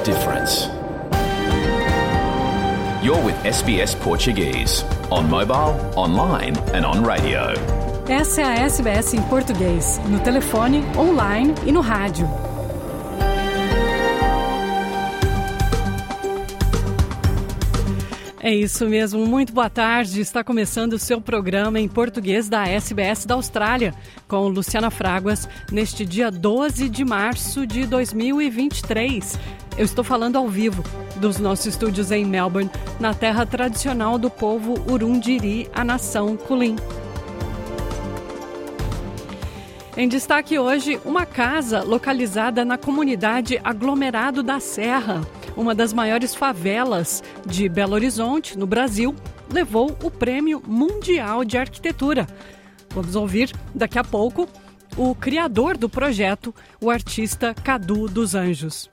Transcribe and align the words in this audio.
of 0.00 0.04
difference. 0.04 0.68
You're 3.02 3.22
with 3.24 3.36
SBS 3.44 3.94
Portuguese 3.94 4.84
on 5.10 5.28
mobile, 5.28 5.74
online 5.96 6.56
and 6.74 6.84
on 6.84 7.02
radio. 7.02 7.54
Essa 8.08 8.42
é 8.42 8.44
a 8.44 8.54
SBS 8.66 9.14
em 9.14 9.22
português, 9.22 10.00
no 10.08 10.20
telefone, 10.20 10.82
online 10.96 11.54
e 11.66 11.72
no 11.72 11.80
rádio. 11.80 12.28
É 18.42 18.54
isso 18.54 18.88
mesmo, 18.88 19.26
muito 19.26 19.52
boa 19.52 19.68
tarde. 19.68 20.20
Está 20.20 20.42
começando 20.42 20.94
o 20.94 20.98
seu 20.98 21.20
programa 21.20 21.78
em 21.78 21.86
português 21.86 22.48
da 22.48 22.66
SBS 22.66 23.26
da 23.26 23.34
Austrália, 23.34 23.94
com 24.26 24.48
Luciana 24.48 24.90
Fraguas, 24.90 25.46
neste 25.70 26.06
dia 26.06 26.30
12 26.30 26.88
de 26.88 27.04
março 27.04 27.66
de 27.66 27.86
2023. 27.86 29.38
Eu 29.80 29.86
estou 29.86 30.04
falando 30.04 30.36
ao 30.36 30.46
vivo 30.46 30.84
dos 31.16 31.38
nossos 31.38 31.64
estúdios 31.64 32.10
em 32.10 32.22
Melbourne, 32.22 32.70
na 33.00 33.14
terra 33.14 33.46
tradicional 33.46 34.18
do 34.18 34.28
povo 34.28 34.74
Urundiri, 34.86 35.70
a 35.72 35.82
nação 35.82 36.36
Kulin. 36.36 36.76
Em 39.96 40.06
destaque 40.06 40.58
hoje, 40.58 41.00
uma 41.02 41.24
casa 41.24 41.82
localizada 41.82 42.62
na 42.62 42.76
comunidade 42.76 43.58
Aglomerado 43.64 44.42
da 44.42 44.60
Serra 44.60 45.22
uma 45.56 45.74
das 45.74 45.94
maiores 45.94 46.34
favelas 46.34 47.22
de 47.46 47.66
Belo 47.66 47.94
Horizonte, 47.94 48.58
no 48.58 48.66
Brasil, 48.66 49.16
levou 49.50 49.96
o 50.02 50.10
Prêmio 50.10 50.62
Mundial 50.66 51.42
de 51.42 51.56
Arquitetura. 51.56 52.26
Vamos 52.90 53.16
ouvir 53.16 53.50
daqui 53.74 53.98
a 53.98 54.04
pouco 54.04 54.46
o 54.94 55.14
criador 55.14 55.78
do 55.78 55.88
projeto, 55.88 56.54
o 56.82 56.90
artista 56.90 57.54
Cadu 57.54 58.08
dos 58.08 58.34
Anjos. 58.34 58.90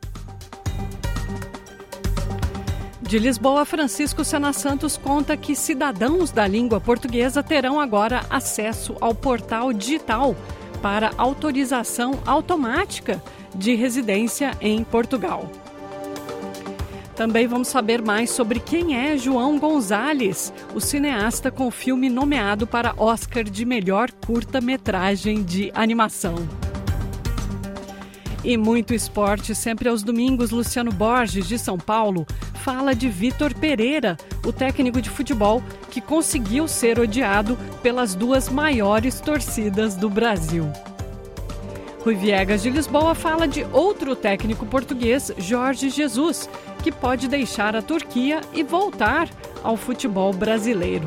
De 3.08 3.18
Lisboa, 3.18 3.64
Francisco 3.64 4.26
Sena 4.26 4.52
Santos 4.52 4.98
conta 4.98 5.38
que 5.38 5.56
cidadãos 5.56 6.30
da 6.30 6.46
língua 6.46 6.82
portuguesa 6.82 7.42
terão 7.42 7.80
agora 7.80 8.26
acesso 8.30 8.98
ao 9.00 9.16
portal 9.16 9.72
digital 9.72 10.36
para 10.82 11.12
autorização 11.18 12.20
automática 12.26 13.24
de 13.56 13.76
residência 13.76 14.52
em 14.60 14.84
Portugal. 14.84 15.50
Também 17.16 17.48
vamos 17.48 17.70
saber 17.70 18.02
mais 18.02 18.30
sobre 18.30 18.60
quem 18.60 18.98
é 18.98 19.18
João 19.18 19.58
Gonzalez, 19.58 20.52
o 20.76 20.82
cineasta 20.82 21.50
com 21.50 21.68
o 21.68 21.72
filme 21.72 22.10
nomeado 22.10 22.68
para 22.68 22.94
Oscar 22.98 23.46
de 23.46 23.64
melhor 23.64 24.12
curta-metragem 24.12 25.44
de 25.44 25.72
animação. 25.74 26.36
E 28.48 28.56
muito 28.56 28.94
esporte, 28.94 29.54
sempre 29.54 29.90
aos 29.90 30.02
domingos, 30.02 30.52
Luciano 30.52 30.90
Borges, 30.90 31.50
de 31.50 31.60
São 31.60 31.78
Paulo, 31.78 32.26
fala 32.64 32.96
de 32.96 33.10
Vitor 33.10 33.54
Pereira, 33.54 34.16
o 34.46 34.54
técnico 34.54 35.02
de 35.02 35.10
futebol 35.10 35.62
que 35.92 36.00
conseguiu 36.00 36.66
ser 36.66 36.98
odiado 36.98 37.58
pelas 37.84 38.16
duas 38.16 38.48
maiores 38.48 39.20
torcidas 39.20 39.98
do 39.98 40.10
Brasil. 40.10 40.66
Rui 42.06 42.16
Viegas 42.16 42.64
de 42.64 42.70
Lisboa 42.70 43.14
fala 43.14 43.50
de 43.50 43.66
outro 43.74 44.16
técnico 44.16 44.66
português, 44.66 45.30
Jorge 45.38 45.90
Jesus, 45.90 46.50
que 46.82 46.90
pode 46.90 47.28
deixar 47.28 47.76
a 47.76 47.82
Turquia 47.82 48.40
e 48.54 48.64
voltar 48.64 49.28
ao 49.62 49.76
futebol 49.76 50.32
brasileiro. 50.32 51.06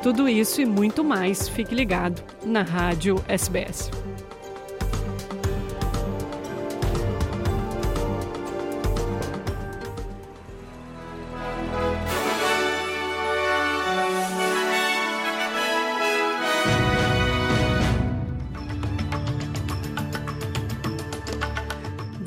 Tudo 0.00 0.28
isso 0.28 0.60
e 0.60 0.64
muito 0.64 1.02
mais, 1.02 1.48
fique 1.48 1.74
ligado 1.74 2.22
na 2.46 2.62
Rádio 2.62 3.20
SBS. 3.26 3.90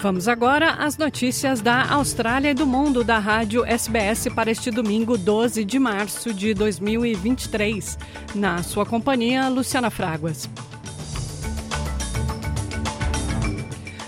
Vamos 0.02 0.28
agora 0.28 0.72
às 0.80 0.98
notícias 0.98 1.62
da 1.62 1.88
Austrália 1.92 2.50
e 2.50 2.54
do 2.56 2.66
mundo 2.66 3.04
da 3.04 3.20
rádio 3.20 3.64
SBS 3.64 4.30
para 4.34 4.50
este 4.50 4.72
domingo, 4.72 5.16
12 5.16 5.64
de 5.64 5.78
março 5.78 6.34
de 6.34 6.56
2023. 6.56 8.00
Na 8.34 8.64
sua 8.64 8.84
companhia, 8.84 9.48
Luciana 9.48 9.92
Fraguas. 9.92 10.50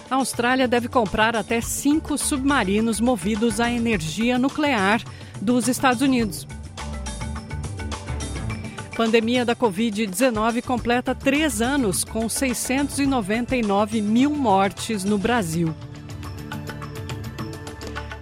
A 0.10 0.16
Austrália 0.16 0.68
deve 0.68 0.88
comprar 0.88 1.36
até 1.36 1.62
cinco 1.62 2.18
submarinos 2.18 3.00
movidos 3.00 3.60
a 3.60 3.72
energia 3.72 4.40
nuclear 4.40 5.00
dos 5.40 5.68
Estados 5.68 6.02
Unidos. 6.02 6.48
Pandemia 8.96 9.44
da 9.44 9.56
Covid-19 9.56 10.62
completa 10.62 11.16
três 11.16 11.64
anos, 11.64 12.04
com 12.04 12.30
699 12.30 14.02
mil 14.02 14.30
mortes 14.30 15.04
no 15.04 15.18
Brasil. 15.18 15.74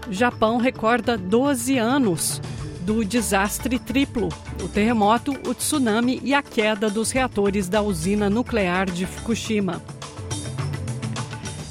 Japão 0.09 0.57
recorda 0.57 1.17
12 1.17 1.77
anos 1.77 2.41
do 2.81 3.03
desastre 3.03 3.77
triplo: 3.79 4.29
o 4.63 4.69
terremoto, 4.69 5.33
o 5.45 5.53
tsunami 5.53 6.21
e 6.23 6.33
a 6.33 6.41
queda 6.41 6.89
dos 6.89 7.11
reatores 7.11 7.67
da 7.67 7.81
usina 7.81 8.29
nuclear 8.29 8.89
de 8.89 9.05
Fukushima. 9.05 9.81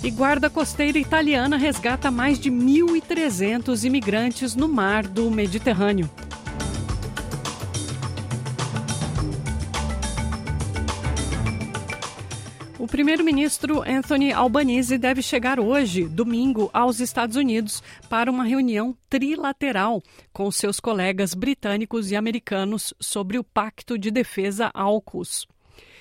E 0.04 0.10
guarda 0.10 0.50
costeira 0.50 0.98
italiana 0.98 1.56
resgata 1.56 2.10
mais 2.10 2.38
de 2.38 2.50
1.300 2.50 3.82
imigrantes 3.84 4.54
no 4.54 4.68
mar 4.68 5.06
do 5.06 5.30
Mediterrâneo. 5.30 6.08
O 12.80 12.86
primeiro-ministro 12.86 13.82
Anthony 13.82 14.32
Albanese 14.32 14.96
deve 14.96 15.20
chegar 15.20 15.60
hoje, 15.60 16.08
domingo, 16.08 16.70
aos 16.72 16.98
Estados 16.98 17.36
Unidos 17.36 17.82
para 18.08 18.30
uma 18.30 18.42
reunião 18.42 18.96
trilateral 19.06 20.02
com 20.32 20.50
seus 20.50 20.80
colegas 20.80 21.34
britânicos 21.34 22.10
e 22.10 22.16
americanos 22.16 22.94
sobre 22.98 23.38
o 23.38 23.44
Pacto 23.44 23.98
de 23.98 24.10
Defesa 24.10 24.70
AUKUS. 24.72 25.46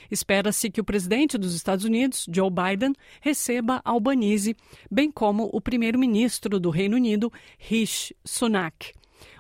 Espera-se 0.10 0.70
que 0.70 0.80
o 0.80 0.84
presidente 0.86 1.38
dos 1.38 1.54
Estados 1.54 1.84
Unidos, 1.84 2.26
Joe 2.34 2.50
Biden, 2.50 2.94
receba 3.20 3.82
Albanese, 3.84 4.56
bem 4.90 5.12
como 5.12 5.50
o 5.52 5.60
primeiro-ministro 5.60 6.62
do 6.62 6.70
Reino 6.70 6.96
Unido, 6.96 7.30
Rishi 7.58 8.16
Sunak. 8.24 8.94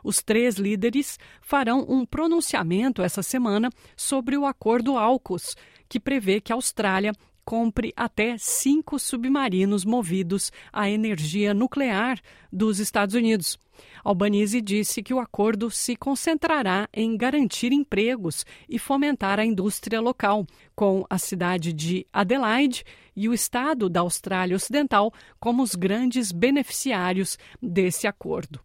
Os 0.03 0.21
três 0.21 0.55
líderes 0.55 1.17
farão 1.41 1.85
um 1.87 2.05
pronunciamento 2.05 3.01
essa 3.01 3.23
semana 3.23 3.69
sobre 3.95 4.37
o 4.37 4.45
acordo 4.45 4.97
AUKUS, 4.97 5.55
que 5.87 5.99
prevê 5.99 6.39
que 6.39 6.51
a 6.51 6.55
Austrália 6.55 7.13
compre 7.49 7.91
até 7.95 8.35
cinco 8.37 8.99
submarinos 8.99 9.83
movidos 9.83 10.51
à 10.71 10.87
energia 10.87 11.51
nuclear 11.51 12.19
dos 12.53 12.77
Estados 12.77 13.15
Unidos. 13.15 13.57
Albanese 14.03 14.61
disse 14.61 15.01
que 15.01 15.15
o 15.15 15.19
acordo 15.19 15.71
se 15.71 15.95
concentrará 15.95 16.87
em 16.93 17.17
garantir 17.17 17.71
empregos 17.71 18.45
e 18.69 18.77
fomentar 18.77 19.39
a 19.39 19.45
indústria 19.45 19.99
local, 19.99 20.45
com 20.75 21.03
a 21.09 21.17
cidade 21.17 21.73
de 21.73 22.05
Adelaide 22.13 22.83
e 23.15 23.27
o 23.27 23.33
estado 23.33 23.89
da 23.89 24.01
Austrália 24.01 24.55
Ocidental 24.55 25.11
como 25.39 25.63
os 25.63 25.73
grandes 25.73 26.31
beneficiários 26.31 27.35
desse 27.59 28.05
acordo. 28.05 28.59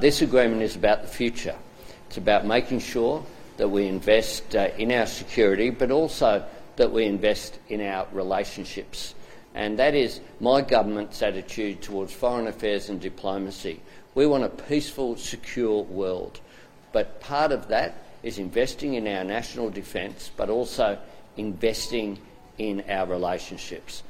This 0.00 0.22
agreement 0.22 0.64
is 0.64 0.74
about 0.74 1.02
the 1.02 1.08
future. 1.14 1.54
It's 2.08 2.16
about 2.16 2.48
making 2.48 2.80
sure 2.80 3.22
that 3.58 3.68
we 3.68 3.86
invest 3.86 4.56
uh, 4.56 4.70
in 4.78 4.90
our 4.90 5.06
security, 5.06 5.70
but 5.70 5.90
also 5.90 6.42
that 6.76 6.92
we 6.92 7.04
invest 7.04 7.58
in 7.68 7.80
our 7.80 8.06
relationships. 8.12 9.14
And 9.54 9.78
that 9.78 9.94
is 9.94 10.20
my 10.40 10.60
government's 10.60 11.22
attitude 11.22 11.80
towards 11.80 12.12
foreign 12.12 12.46
affairs 12.46 12.90
and 12.90 13.00
diplomacy. 13.00 13.80
We 14.14 14.26
want 14.26 14.44
a 14.44 14.48
peaceful, 14.48 15.16
secure 15.16 15.82
world. 15.82 16.40
But 16.92 17.20
part 17.20 17.52
of 17.52 17.68
that 17.68 17.94
is 18.22 18.38
investing 18.38 18.94
in 18.94 19.06
our 19.06 19.24
national 19.24 19.70
defence, 19.70 20.30
but 20.36 20.50
also 20.50 20.98
investing 21.36 22.18
in 22.58 22.84
our 22.88 23.06
relationships. 23.06 24.02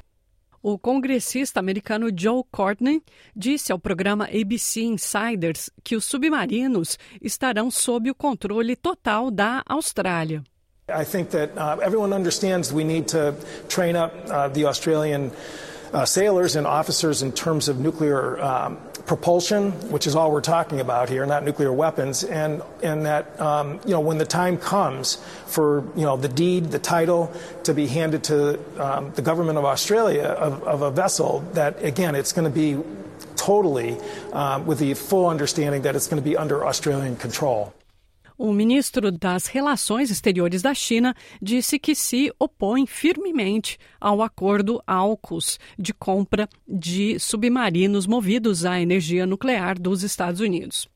O 0.63 0.77
congressista 0.77 1.61
americano 1.61 2.11
Joe 2.11 2.43
Courtney 2.51 3.01
disse 3.37 3.71
ao 3.71 3.79
programa 3.79 4.25
ABC 4.25 4.83
Insiders 4.83 5.71
que 5.85 5.95
os 5.95 6.05
submarinos 6.05 6.99
estarão 7.23 7.71
sob 7.71 8.11
o 8.11 8.15
controle 8.15 8.75
total 8.75 9.31
da 9.31 9.63
Austrália. 9.65 10.43
I 10.89 11.03
think 11.03 11.31
that 11.31 11.59
uh, 11.59 11.79
everyone 11.83 12.13
understands 12.13 12.73
we 12.73 12.85
need 12.85 13.09
to 13.09 13.35
train 13.69 13.97
up 13.97 14.15
uh, 14.31 14.47
the 14.47 14.67
Australian 14.67 15.33
uh, 15.93 16.05
sailors 16.05 16.55
and 16.55 16.65
officers 16.65 17.23
in 17.23 17.33
terms 17.33 17.69
of 17.69 17.81
nuclear 17.81 18.41
um, 18.41 18.79
propulsion, 19.05 19.73
which 19.91 20.07
is 20.07 20.15
all 20.15 20.31
we're 20.31 20.41
talking 20.41 20.79
about 20.79 21.09
here, 21.09 21.27
not 21.27 21.43
nuclear 21.43 21.73
weapons, 21.73 22.23
and 22.23 22.63
and 22.85 23.05
that 23.05 23.41
um, 23.41 23.81
you 23.85 23.91
know 23.91 23.99
when 23.99 24.19
the 24.19 24.25
time 24.25 24.59
comes 24.59 25.17
for 25.47 25.83
you 25.97 26.03
know 26.03 26.17
the 26.17 26.29
deed, 26.29 26.67
the 26.71 26.79
title 26.79 27.33
to 27.65 27.75
be 27.75 27.89
handed 27.89 28.23
to 28.23 28.61
um, 28.81 29.11
the 29.15 29.23
government 29.23 29.59
of 29.59 29.65
Australia 29.65 30.23
of, 30.23 30.63
of 30.63 30.83
a 30.83 30.91
vessel, 30.93 31.41
that 31.55 31.83
again 31.83 32.15
it's 32.15 32.33
going 32.33 32.49
to 32.49 32.55
be 32.55 32.81
totally 33.35 33.99
uh, 34.33 34.63
with 34.65 34.79
the 34.79 34.95
full 34.95 35.29
understanding 35.29 35.83
that 35.83 35.97
it's 35.97 36.07
going 36.07 36.23
to 36.23 36.29
be 36.29 36.37
under 36.37 36.65
Australian 36.65 37.17
control. 37.17 37.75
O 38.39 38.53
ministro 38.53 39.11
das 39.11 39.47
Relações 39.47 40.11
Exteriores 40.11 40.61
da 40.61 40.75
China 40.75 41.15
disse 41.41 41.79
que 41.79 41.95
se 41.95 42.31
opõe 42.39 42.87
firmemente 42.87 43.79
ao 43.99 44.21
acordo 44.21 44.83
AUKUS 44.87 45.59
de 45.79 45.95
compra 45.95 46.47
de 46.69 47.19
submarinos 47.19 48.07
movidos 48.07 48.67
à 48.67 48.79
energia 48.79 49.25
nuclear 49.25 49.79
dos 49.79 50.03
Estados 50.03 50.41
Unidos. 50.41 50.87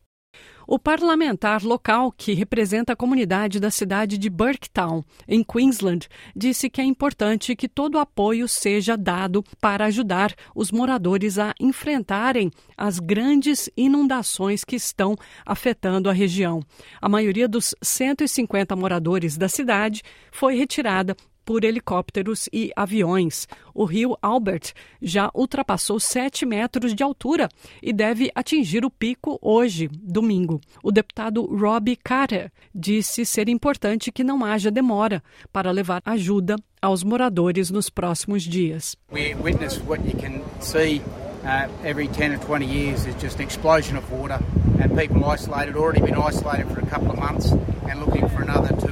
O 0.73 0.79
parlamentar 0.79 1.65
local, 1.65 2.13
que 2.13 2.33
representa 2.33 2.93
a 2.93 2.97
comunidade 2.97 3.59
da 3.59 3.73
cidade 3.73 4.17
de 4.17 4.31
Burketown, 4.31 5.03
em 5.27 5.43
Queensland, 5.43 6.07
disse 6.35 6.71
que 6.71 6.81
é 6.81 6.85
importante 6.85 7.57
que 7.57 7.69
todo 7.69 7.99
apoio 7.99 8.47
seja 8.47 8.97
dado 8.97 9.43
para 9.61 9.87
ajudar 9.87 10.33
os 10.55 10.71
moradores 10.71 11.41
a 11.41 11.53
enfrentarem 11.59 12.53
as 12.77 13.01
grandes 13.01 13.69
inundações 13.77 14.63
que 14.63 14.77
estão 14.77 15.17
afetando 15.45 16.09
a 16.09 16.13
região. 16.13 16.63
A 17.03 17.09
maioria 17.09 17.49
dos 17.49 17.75
150 17.83 18.77
moradores 18.77 19.37
da 19.37 19.49
cidade 19.49 20.05
foi 20.31 20.55
retirada 20.55 21.17
por 21.51 21.65
helicópteros 21.65 22.49
e 22.53 22.71
aviões. 22.77 23.49
O 23.75 23.85
rio 23.85 24.17
Albert 24.23 24.73
já 25.03 25.33
ultrapassou 25.35 25.99
7 25.99 26.47
metros 26.47 26.95
de 26.95 27.03
altura 27.03 27.49
e 27.83 27.93
deve 27.93 28.31
atingir 28.37 28.85
o 28.85 28.91
pico 28.91 29.37
hoje, 29.43 29.89
domingo. 29.93 30.61
O 30.81 30.93
deputado 30.93 31.45
Robbie 31.45 31.97
Carter 31.97 32.53
disse 32.73 33.27
ser 33.27 33.49
importante 33.49 34.13
que 34.13 34.23
não 34.23 34.45
haja 34.45 34.71
demora 34.71 35.21
para 35.53 35.73
levar 35.73 36.01
ajuda 36.05 36.55
aos 36.81 37.03
moradores 37.03 37.69
nos 37.69 37.91
próximos 37.91 38.45
dias. 38.45 38.97
We 39.13 39.35
witness 39.35 39.77
what 39.89 40.07
you 40.07 40.17
can 40.17 40.43
see 40.61 41.03
uh, 41.43 41.69
every 41.85 42.07
10 42.07 42.35
or 42.35 42.39
20 42.39 42.65
years 42.65 43.07
is 43.07 43.17
just 43.21 43.41
an 43.41 43.43
explosion 43.45 43.97
of 43.97 44.09
water 44.13 44.39
and 44.81 44.97
people 44.97 45.25
isolated, 45.25 45.75
already 45.75 46.01
been 46.01 46.15
isolated 46.15 46.69
for 46.73 46.79
a 46.79 46.87
couple 46.87 47.11
of 47.11 47.19
months 47.19 47.51
and 47.91 47.99
looking 47.99 48.29
for 48.29 48.41
another 48.41 48.73
two 48.87 48.90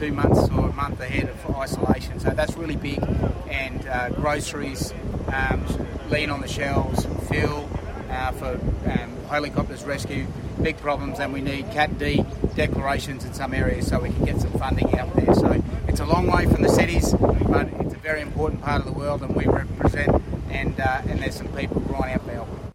two 0.00 0.12
months 0.12 0.48
or 0.48 0.70
a 0.70 0.72
month 0.72 0.98
ahead 1.00 1.28
of 1.28 1.56
isolation. 1.56 2.18
So 2.20 2.30
that's 2.30 2.56
really 2.56 2.76
big. 2.76 3.02
And 3.50 3.86
uh, 3.86 4.08
groceries, 4.10 4.94
um, 5.30 5.62
lean 6.08 6.30
on 6.30 6.40
the 6.40 6.48
shelves, 6.48 7.04
fuel 7.28 7.68
uh, 8.08 8.32
for 8.32 8.54
um, 8.90 9.16
helicopters 9.28 9.84
rescue, 9.84 10.26
big 10.62 10.78
problems. 10.78 11.20
And 11.20 11.34
we 11.34 11.42
need 11.42 11.70
Cat 11.70 11.98
D 11.98 12.24
declarations 12.54 13.26
in 13.26 13.34
some 13.34 13.52
areas 13.52 13.88
so 13.88 14.00
we 14.00 14.08
can 14.08 14.24
get 14.24 14.40
some 14.40 14.52
funding 14.52 14.98
out 14.98 15.14
there. 15.16 15.34
So 15.34 15.62
it's 15.86 16.00
a 16.00 16.06
long 16.06 16.26
way 16.28 16.46
from 16.46 16.62
the 16.62 16.70
cities, 16.70 17.12
but 17.12 17.68
it's 17.80 17.92
a 17.92 17.98
very 17.98 18.22
important 18.22 18.62
part 18.62 18.80
of 18.80 18.86
the 18.86 18.92
world, 18.92 19.22
and 19.22 19.36
we 19.36 19.44
represent. 19.44 20.22
And, 20.48 20.80
uh, 20.80 21.02
and 21.08 21.20
there's 21.20 21.36
some 21.36 21.48
people 21.48 21.82
crying 21.82 22.14
out 22.14 22.24
for 22.24 22.32
help. 22.32 22.69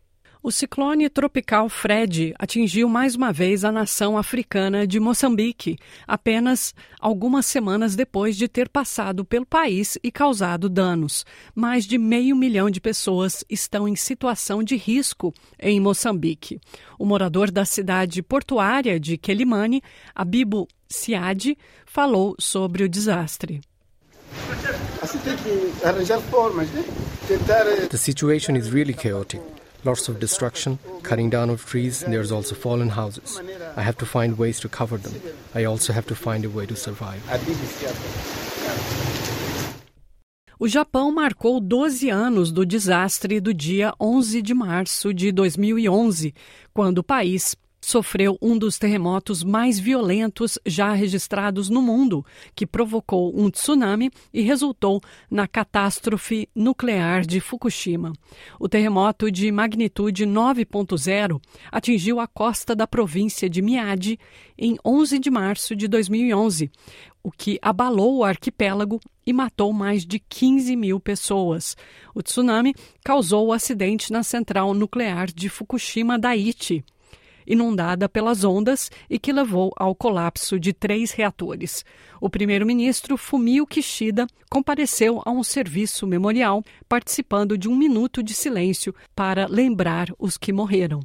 O 0.46 0.52
ciclone 0.52 1.10
tropical 1.10 1.68
Fred 1.68 2.32
atingiu 2.38 2.88
mais 2.88 3.16
uma 3.16 3.34
vez 3.34 3.66
a 3.66 3.72
nação 3.72 4.16
africana 4.16 4.86
de 4.86 5.00
Moçambique, 5.00 5.76
apenas 6.08 6.72
algumas 7.00 7.48
semanas 7.48 7.96
depois 7.96 8.38
de 8.38 8.48
ter 8.48 8.70
passado 8.70 9.26
pelo 9.26 9.44
país 9.44 9.98
e 10.04 10.12
causado 10.12 10.70
danos. 10.70 11.26
Mais 11.56 11.84
de 11.84 11.98
meio 11.98 12.36
milhão 12.36 12.70
de 12.70 12.80
pessoas 12.80 13.44
estão 13.50 13.88
em 13.88 13.96
situação 13.96 14.62
de 14.62 14.76
risco 14.76 15.34
em 15.60 15.80
Moçambique. 15.80 16.60
O 17.00 17.08
morador 17.08 17.50
da 17.50 17.66
cidade 17.66 18.22
portuária 18.22 19.00
de 19.00 19.18
Quelimane, 19.18 19.82
Abibo 20.14 20.68
Siad, 20.88 21.58
falou 21.88 22.36
sobre 22.40 22.84
o 22.84 22.88
desastre. 22.88 23.62
The 27.90 27.98
situation 27.98 28.56
is 28.56 28.70
really 28.70 28.94
chaotic. 28.94 29.55
Lots 29.86 30.10
of 30.10 30.20
destruction, 30.20 30.78
cutting 31.04 31.30
down 31.30 31.50
of 31.50 31.66
trees, 31.66 32.02
there's 32.02 32.32
also 32.32 32.56
fallen 32.56 32.90
houses. 32.90 33.40
I 33.78 33.82
have 33.82 33.98
to 33.98 34.06
find 34.06 34.38
ways 34.38 34.60
to 34.62 34.70
cover 34.70 34.98
them. 34.98 35.14
I 35.54 35.66
also 35.66 35.94
have 35.94 36.08
to 36.08 36.16
find 36.16 36.44
a 36.46 36.50
way 36.50 36.66
to 36.66 36.76
survive. 36.76 37.22
O 40.58 40.68
Japão 40.70 41.12
marcou 41.12 41.60
12 41.60 42.10
anos 42.10 42.50
do 42.52 42.66
desastre 42.66 43.42
do 43.42 43.54
dia 43.54 43.94
11 44.00 44.42
de 44.42 44.54
março 44.54 45.14
de 45.14 45.32
2011, 45.32 46.34
quando 46.74 47.00
o 47.00 47.04
país 47.04 47.56
sofreu 47.86 48.36
um 48.42 48.58
dos 48.58 48.80
terremotos 48.80 49.44
mais 49.44 49.78
violentos 49.78 50.58
já 50.66 50.92
registrados 50.92 51.70
no 51.70 51.84
mundo, 51.84 52.26
que 52.56 52.66
provocou 52.66 53.32
um 53.40 53.50
tsunami 53.50 54.10
e 54.34 54.42
resultou 54.42 55.00
na 55.30 55.48
catástrofe 55.48 56.50
nuclear 56.56 57.24
de 57.24 57.40
Fukushima. 57.40 58.12
O 58.60 58.68
terremoto 58.68 59.30
de 59.30 59.52
magnitude 59.52 60.26
9.0 60.26 61.40
atingiu 61.72 62.20
a 62.20 62.26
costa 62.26 62.76
da 62.76 62.88
província 62.88 63.48
de 63.48 63.62
Miyagi 63.62 64.18
em 64.58 64.78
11 64.84 65.20
de 65.20 65.30
março 65.30 65.76
de 65.76 65.88
2011, 65.88 66.72
o 67.22 67.32
que 67.32 67.60
abalou 67.62 68.18
o 68.18 68.24
arquipélago 68.24 69.00
e 69.28 69.32
matou 69.32 69.72
mais 69.72 70.04
de 70.04 70.18
15 70.18 70.76
mil 70.76 71.00
pessoas. 71.00 71.78
O 72.16 72.24
tsunami 72.24 72.74
causou 73.04 73.48
o 73.48 73.54
acidente 73.54 74.12
na 74.12 74.24
central 74.24 74.74
nuclear 74.74 75.28
de 75.28 75.50
Fukushima 75.50 76.18
Daiichi 76.18 76.84
inundada 77.46 78.08
pelas 78.08 78.44
ondas 78.44 78.92
e 79.10 79.20
que 79.20 79.34
levou 79.34 79.72
ao 79.76 79.96
colapso 79.96 80.60
de 80.60 80.74
três 80.74 81.12
reatores. 81.12 81.84
O 82.22 82.30
primeiro-ministro 82.30 83.18
Fumio 83.18 83.68
Kishida 83.68 84.28
compareceu 84.50 85.22
a 85.26 85.32
um 85.32 85.44
serviço 85.44 86.08
memorial, 86.08 86.64
participando 86.88 87.58
de 87.58 87.68
um 87.68 87.76
minuto 87.76 88.24
de 88.24 88.34
silêncio 88.34 88.96
para 89.16 89.48
lembrar 89.48 90.08
os 90.18 90.38
que 90.38 90.54
morreram. 90.54 91.02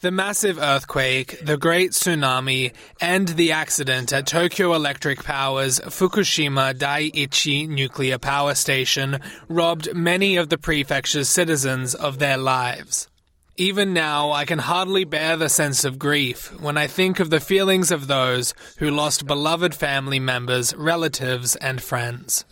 The 0.00 0.12
massive 0.12 0.60
earthquake, 0.60 1.44
the 1.44 1.56
great 1.56 1.90
tsunami, 1.90 2.72
and 3.00 3.26
the 3.26 3.50
accident 3.50 4.12
at 4.12 4.28
Tokyo 4.28 4.72
Electric 4.72 5.24
Power's 5.24 5.80
Fukushima 5.80 6.72
Daiichi 6.72 7.68
nuclear 7.68 8.16
power 8.16 8.54
station 8.54 9.18
robbed 9.48 9.92
many 9.96 10.36
of 10.36 10.50
the 10.50 10.56
prefecture's 10.56 11.28
citizens 11.28 11.96
of 11.96 12.20
their 12.20 12.36
lives. 12.36 13.07
Even 13.60 13.92
now, 13.92 14.30
I 14.30 14.44
can 14.44 14.60
hardly 14.60 15.02
bear 15.02 15.36
the 15.36 15.48
sense 15.48 15.84
of 15.84 15.98
grief 15.98 16.52
when 16.60 16.76
I 16.76 16.86
think 16.86 17.18
of 17.18 17.28
the 17.28 17.40
feelings 17.40 17.90
of 17.90 18.06
those 18.06 18.54
who 18.78 18.88
lost 18.88 19.26
beloved 19.26 19.74
family 19.74 20.20
members, 20.20 20.76
relatives, 20.76 21.56
and 21.56 21.82
friends. 21.82 22.44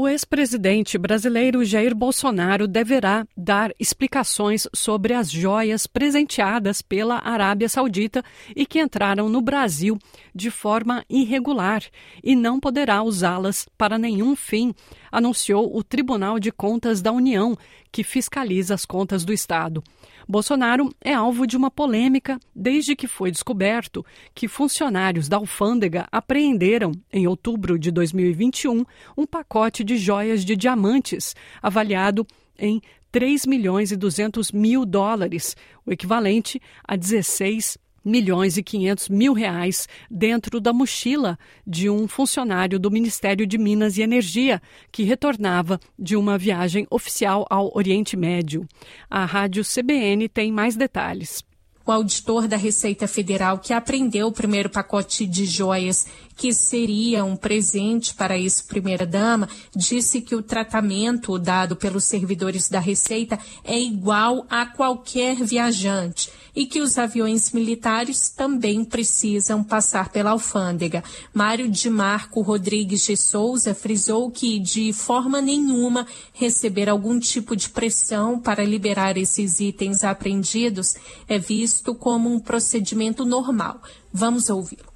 O 0.00 0.06
ex-presidente 0.06 0.96
brasileiro 0.96 1.64
Jair 1.64 1.92
Bolsonaro 1.92 2.68
deverá 2.68 3.26
dar 3.36 3.74
explicações 3.80 4.68
sobre 4.72 5.12
as 5.12 5.28
joias 5.28 5.88
presenteadas 5.88 6.80
pela 6.80 7.18
Arábia 7.18 7.68
Saudita 7.68 8.22
e 8.54 8.64
que 8.64 8.80
entraram 8.80 9.28
no 9.28 9.42
Brasil 9.42 9.98
de 10.32 10.52
forma 10.52 11.04
irregular 11.10 11.82
e 12.22 12.36
não 12.36 12.60
poderá 12.60 13.02
usá-las 13.02 13.68
para 13.76 13.98
nenhum 13.98 14.36
fim, 14.36 14.72
anunciou 15.10 15.76
o 15.76 15.82
Tribunal 15.82 16.38
de 16.38 16.52
Contas 16.52 17.02
da 17.02 17.10
União, 17.10 17.58
que 17.90 18.04
fiscaliza 18.04 18.74
as 18.74 18.86
contas 18.86 19.24
do 19.24 19.32
Estado. 19.32 19.82
Bolsonaro 20.28 20.94
é 21.00 21.14
alvo 21.14 21.46
de 21.46 21.56
uma 21.56 21.70
polêmica 21.70 22.38
desde 22.54 22.94
que 22.94 23.06
foi 23.06 23.30
descoberto 23.30 24.04
que 24.34 24.46
funcionários 24.46 25.26
da 25.26 25.38
alfândega 25.38 26.06
apreenderam, 26.12 26.92
em 27.10 27.26
outubro 27.26 27.78
de 27.78 27.90
2021, 27.90 28.84
um 29.16 29.26
pacote 29.26 29.82
de 29.82 29.96
joias 29.96 30.44
de 30.44 30.54
diamantes 30.54 31.34
avaliado 31.62 32.26
em 32.58 32.82
3 33.10 33.46
milhões 33.46 33.90
e 33.90 33.96
200 33.96 34.52
mil 34.52 34.84
dólares, 34.84 35.56
o 35.86 35.90
equivalente 35.90 36.60
a 36.86 36.94
16 36.94 37.78
milhões 38.04 38.56
e 38.56 38.62
500 38.62 39.08
mil 39.08 39.32
reais 39.32 39.88
dentro 40.10 40.60
da 40.60 40.72
mochila 40.72 41.38
de 41.66 41.90
um 41.90 42.08
funcionário 42.08 42.78
do 42.78 42.90
Ministério 42.90 43.46
de 43.46 43.58
Minas 43.58 43.96
e 43.96 44.02
Energia 44.02 44.60
que 44.90 45.02
retornava 45.02 45.80
de 45.98 46.16
uma 46.16 46.38
viagem 46.38 46.86
oficial 46.90 47.46
ao 47.50 47.70
Oriente 47.76 48.16
Médio. 48.16 48.66
A 49.10 49.24
rádio 49.24 49.62
CBN 49.64 50.28
tem 50.28 50.52
mais 50.52 50.76
detalhes 50.76 51.44
o 51.88 51.92
auditor 51.92 52.46
da 52.46 52.56
Receita 52.56 53.08
Federal 53.08 53.58
que 53.58 53.72
apreendeu 53.72 54.26
o 54.26 54.32
primeiro 54.32 54.68
pacote 54.68 55.26
de 55.26 55.46
joias 55.46 56.06
que 56.38 56.54
seria 56.54 57.24
um 57.24 57.34
presente 57.34 58.14
para 58.14 58.40
essa 58.40 58.62
primeira-dama, 58.62 59.48
disse 59.74 60.20
que 60.20 60.36
o 60.36 60.42
tratamento 60.42 61.36
dado 61.36 61.74
pelos 61.74 62.04
servidores 62.04 62.68
da 62.68 62.78
Receita 62.78 63.36
é 63.64 63.76
igual 63.76 64.46
a 64.48 64.64
qualquer 64.64 65.34
viajante 65.42 66.30
e 66.54 66.64
que 66.64 66.80
os 66.80 66.96
aviões 66.96 67.50
militares 67.50 68.30
também 68.30 68.84
precisam 68.84 69.64
passar 69.64 70.10
pela 70.10 70.30
alfândega. 70.30 71.02
Mário 71.34 71.68
de 71.68 71.90
Marco 71.90 72.40
Rodrigues 72.40 73.04
de 73.04 73.16
Souza 73.16 73.74
frisou 73.74 74.30
que, 74.30 74.60
de 74.60 74.92
forma 74.92 75.42
nenhuma, 75.42 76.06
receber 76.32 76.88
algum 76.88 77.18
tipo 77.18 77.56
de 77.56 77.68
pressão 77.68 78.38
para 78.38 78.64
liberar 78.64 79.16
esses 79.16 79.58
itens 79.58 80.04
apreendidos 80.04 80.94
é 81.28 81.36
visto 81.36 81.96
como 81.96 82.32
um 82.32 82.38
procedimento 82.38 83.24
normal. 83.24 83.82
Vamos 84.12 84.48
ouvi-lo. 84.48 84.87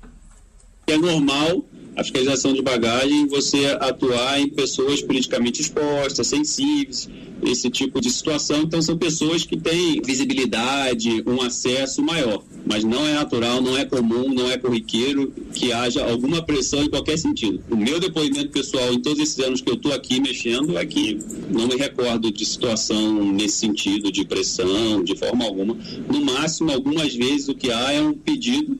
É 0.87 0.97
normal 0.97 1.65
a 1.95 2.03
fiscalização 2.03 2.55
de 2.55 2.63
bagagem, 2.63 3.27
você 3.27 3.67
atuar 3.79 4.41
em 4.41 4.49
pessoas 4.49 5.03
politicamente 5.03 5.61
expostas, 5.61 6.27
sensíveis, 6.27 7.09
esse 7.43 7.69
tipo 7.69 8.01
de 8.01 8.11
situação. 8.11 8.63
Então, 8.63 8.81
são 8.81 8.97
pessoas 8.97 9.45
que 9.45 9.57
têm 9.57 10.01
visibilidade, 10.01 11.23
um 11.27 11.43
acesso 11.43 12.03
maior. 12.03 12.43
Mas 12.65 12.85
não 12.85 13.07
é 13.07 13.15
natural, 13.15 13.61
não 13.61 13.77
é 13.77 13.85
comum, 13.85 14.33
não 14.33 14.51
é 14.51 14.57
corriqueiro 14.57 15.33
que 15.53 15.73
haja 15.73 16.05
alguma 16.05 16.41
pressão 16.41 16.83
em 16.83 16.89
qualquer 16.89 17.19
sentido. 17.19 17.63
O 17.71 17.77
meu 17.77 17.99
depoimento 18.01 18.51
pessoal, 18.51 18.93
em 18.93 19.01
todos 19.01 19.19
esses 19.19 19.39
anos 19.41 19.61
que 19.61 19.71
eu 19.71 19.75
estou 19.75 19.93
aqui 19.93 20.21
mexendo, 20.21 20.79
é 20.79 20.87
que 20.87 21.19
não 21.51 21.67
me 21.67 21.77
recordo 21.77 22.31
de 22.31 22.47
situação 22.47 23.33
nesse 23.33 23.59
sentido, 23.59 24.11
de 24.11 24.25
pressão, 24.25 25.03
de 25.03 25.17
forma 25.17 25.45
alguma. 25.45 25.77
No 26.09 26.25
máximo, 26.25 26.71
algumas 26.71 27.15
vezes, 27.15 27.49
o 27.49 27.55
que 27.55 27.71
há 27.71 27.93
é 27.93 28.01
um 28.01 28.15
pedido 28.15 28.79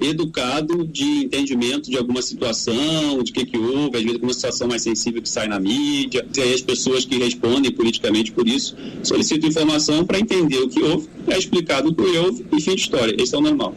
educado 0.00 0.86
de 0.86 1.24
entendimento 1.24 1.90
de 1.90 1.96
alguma 1.96 2.22
situação, 2.22 3.22
de 3.22 3.32
que 3.32 3.44
que 3.44 3.58
houve, 3.58 3.96
às 3.96 4.02
vezes 4.02 4.14
alguma 4.14 4.34
situação 4.34 4.68
mais 4.68 4.82
sensível 4.82 5.22
que 5.22 5.28
sai 5.28 5.48
na 5.48 5.58
mídia, 5.58 6.26
e 6.36 6.40
aí 6.40 6.54
as 6.54 6.62
pessoas 6.62 7.04
que 7.04 7.16
respondem 7.18 7.70
politicamente 7.72 8.32
por 8.32 8.46
isso 8.46 8.76
solicitam 9.02 9.48
informação 9.48 10.04
para 10.04 10.18
entender 10.18 10.58
o 10.58 10.68
que 10.68 10.82
houve, 10.82 11.08
é 11.26 11.38
explicado 11.38 11.90
o 11.90 11.94
que 11.94 12.02
houve 12.02 12.46
e 12.52 12.60
fim 12.60 12.74
de 12.74 12.80
história. 12.80 13.14
Esse 13.20 13.34
é 13.34 13.38
o 13.38 13.40
normal. 13.40 13.74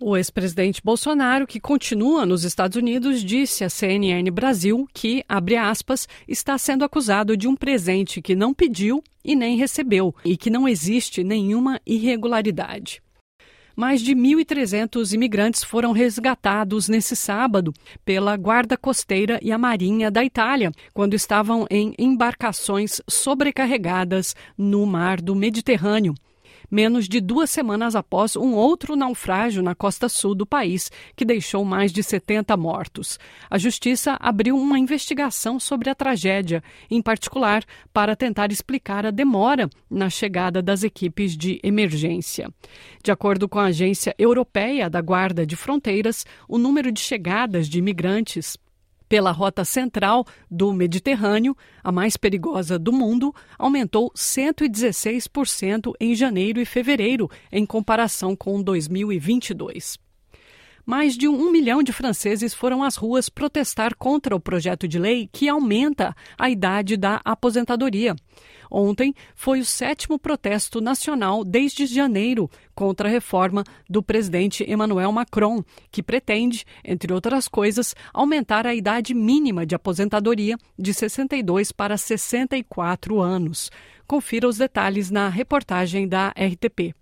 O 0.00 0.16
ex-presidente 0.16 0.82
Bolsonaro, 0.84 1.46
que 1.46 1.60
continua 1.60 2.26
nos 2.26 2.42
Estados 2.44 2.76
Unidos, 2.76 3.24
disse 3.24 3.62
à 3.62 3.70
CNN 3.70 4.28
Brasil 4.30 4.88
que, 4.92 5.24
abre 5.28 5.56
aspas, 5.56 6.08
está 6.26 6.58
sendo 6.58 6.84
acusado 6.84 7.36
de 7.36 7.46
um 7.46 7.54
presente 7.54 8.20
que 8.20 8.34
não 8.34 8.52
pediu 8.52 9.02
e 9.24 9.36
nem 9.36 9.56
recebeu 9.56 10.14
e 10.24 10.36
que 10.36 10.50
não 10.50 10.68
existe 10.68 11.22
nenhuma 11.22 11.80
irregularidade. 11.86 13.03
Mais 13.76 14.00
de 14.00 14.14
1.300 14.14 15.12
imigrantes 15.12 15.64
foram 15.64 15.92
resgatados 15.92 16.88
nesse 16.88 17.16
sábado 17.16 17.72
pela 18.04 18.36
Guarda 18.36 18.76
Costeira 18.76 19.38
e 19.42 19.50
a 19.50 19.58
Marinha 19.58 20.10
da 20.10 20.24
Itália, 20.24 20.70
quando 20.92 21.14
estavam 21.14 21.66
em 21.70 21.94
embarcações 21.98 23.00
sobrecarregadas 23.08 24.36
no 24.56 24.86
mar 24.86 25.20
do 25.20 25.34
Mediterrâneo 25.34 26.14
menos 26.70 27.08
de 27.08 27.20
duas 27.20 27.50
semanas 27.50 27.94
após 27.94 28.36
um 28.36 28.54
outro 28.54 28.96
naufrágio 28.96 29.62
na 29.62 29.74
costa 29.74 30.08
sul 30.08 30.34
do 30.34 30.46
país, 30.46 30.90
que 31.16 31.24
deixou 31.24 31.64
mais 31.64 31.92
de 31.92 32.02
70 32.02 32.56
mortos. 32.56 33.18
A 33.50 33.58
Justiça 33.58 34.16
abriu 34.20 34.56
uma 34.56 34.78
investigação 34.78 35.58
sobre 35.60 35.90
a 35.90 35.94
tragédia, 35.94 36.62
em 36.90 37.00
particular 37.00 37.64
para 37.92 38.16
tentar 38.16 38.50
explicar 38.50 39.06
a 39.06 39.10
demora 39.10 39.68
na 39.90 40.10
chegada 40.10 40.62
das 40.62 40.82
equipes 40.82 41.36
de 41.36 41.60
emergência. 41.62 42.52
De 43.02 43.10
acordo 43.10 43.48
com 43.48 43.58
a 43.58 43.66
Agência 43.66 44.14
Europeia 44.18 44.88
da 44.88 45.00
Guarda 45.00 45.46
de 45.46 45.56
Fronteiras, 45.56 46.24
o 46.48 46.58
número 46.58 46.90
de 46.90 47.00
chegadas 47.00 47.68
de 47.68 47.78
imigrantes 47.78 48.56
pela 49.08 49.30
rota 49.30 49.64
central 49.64 50.26
do 50.50 50.72
Mediterrâneo, 50.72 51.56
a 51.82 51.92
mais 51.92 52.16
perigosa 52.16 52.78
do 52.78 52.92
mundo, 52.92 53.34
aumentou 53.58 54.10
116% 54.14 55.92
em 56.00 56.14
janeiro 56.14 56.60
e 56.60 56.64
fevereiro, 56.64 57.30
em 57.52 57.64
comparação 57.64 58.34
com 58.34 58.62
2022. 58.62 59.98
Mais 60.86 61.16
de 61.16 61.26
um 61.26 61.50
milhão 61.50 61.82
de 61.82 61.92
franceses 61.92 62.52
foram 62.52 62.82
às 62.82 62.96
ruas 62.96 63.30
protestar 63.30 63.94
contra 63.96 64.36
o 64.36 64.40
projeto 64.40 64.86
de 64.86 64.98
lei 64.98 65.28
que 65.32 65.48
aumenta 65.48 66.14
a 66.36 66.50
idade 66.50 66.96
da 66.96 67.22
aposentadoria. 67.24 68.14
Ontem 68.76 69.14
foi 69.36 69.60
o 69.60 69.64
sétimo 69.64 70.18
protesto 70.18 70.80
nacional 70.80 71.44
desde 71.44 71.86
janeiro 71.86 72.50
contra 72.74 73.08
a 73.08 73.10
reforma 73.10 73.62
do 73.88 74.02
presidente 74.02 74.68
Emmanuel 74.68 75.12
Macron, 75.12 75.62
que 75.92 76.02
pretende, 76.02 76.64
entre 76.84 77.12
outras 77.12 77.46
coisas, 77.46 77.94
aumentar 78.12 78.66
a 78.66 78.74
idade 78.74 79.14
mínima 79.14 79.64
de 79.64 79.76
aposentadoria 79.76 80.58
de 80.76 80.92
62 80.92 81.70
para 81.70 81.96
64 81.96 83.20
anos. 83.20 83.70
Confira 84.08 84.48
os 84.48 84.58
detalhes 84.58 85.08
na 85.08 85.28
reportagem 85.28 86.08
da 86.08 86.30
RTP. 86.30 86.96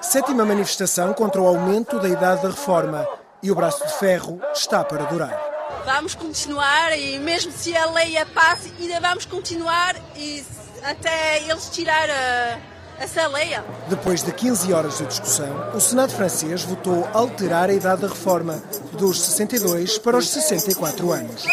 Sétima 0.00 0.44
manifestação 0.44 1.12
contra 1.12 1.40
o 1.40 1.46
aumento 1.46 2.00
da 2.00 2.08
idade 2.08 2.42
da 2.42 2.48
reforma. 2.48 3.06
E 3.40 3.52
o 3.52 3.54
braço 3.54 3.86
de 3.86 3.92
ferro 4.00 4.40
está 4.52 4.82
para 4.82 5.04
durar. 5.04 5.59
Vamos 5.84 6.14
continuar 6.14 6.96
e 6.98 7.18
mesmo 7.18 7.52
se 7.52 7.76
a 7.76 7.90
lei 7.90 8.16
a 8.16 8.26
passe, 8.26 8.72
ainda 8.78 9.00
vamos 9.00 9.24
continuar 9.24 9.96
e 10.16 10.44
até 10.82 11.42
eles 11.42 11.68
tirar 11.70 12.08
a, 12.08 12.58
essa 12.98 13.26
lei. 13.28 13.58
Depois 13.88 14.22
de 14.22 14.32
15 14.32 14.72
horas 14.72 14.98
de 14.98 15.06
discussão, 15.06 15.70
o 15.74 15.80
Senado 15.80 16.12
francês 16.12 16.62
votou 16.62 17.08
alterar 17.12 17.70
a 17.70 17.72
idade 17.72 18.02
da 18.02 18.08
reforma 18.08 18.62
dos 18.92 19.20
62 19.22 19.98
para 19.98 20.18
os 20.18 20.28
64 20.28 21.12
anos. 21.12 21.44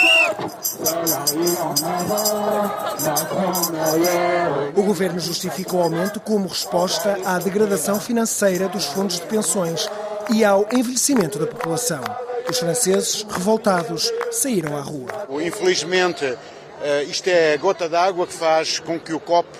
O 4.75 4.83
governo 4.83 5.19
justificou 5.19 5.79
o 5.79 5.83
aumento 5.83 6.19
como 6.19 6.47
resposta 6.47 7.17
à 7.25 7.39
degradação 7.39 7.99
financeira 7.99 8.67
dos 8.67 8.85
fundos 8.85 9.15
de 9.15 9.25
pensões 9.25 9.89
e 10.29 10.43
ao 10.43 10.67
envelhecimento 10.71 11.39
da 11.39 11.47
população. 11.47 12.01
Os 12.49 12.59
franceses, 12.59 13.25
revoltados, 13.29 14.11
saíram 14.31 14.77
à 14.77 14.81
rua. 14.81 15.27
Infelizmente, 15.41 16.37
eh, 16.81 17.03
isto 17.03 17.27
é 17.27 17.53
a 17.53 17.57
gota 17.57 17.89
d'água 17.89 18.25
que 18.25 18.33
faz 18.33 18.79
com 18.79 18.97
que 18.97 19.13
o 19.13 19.19
copo 19.19 19.57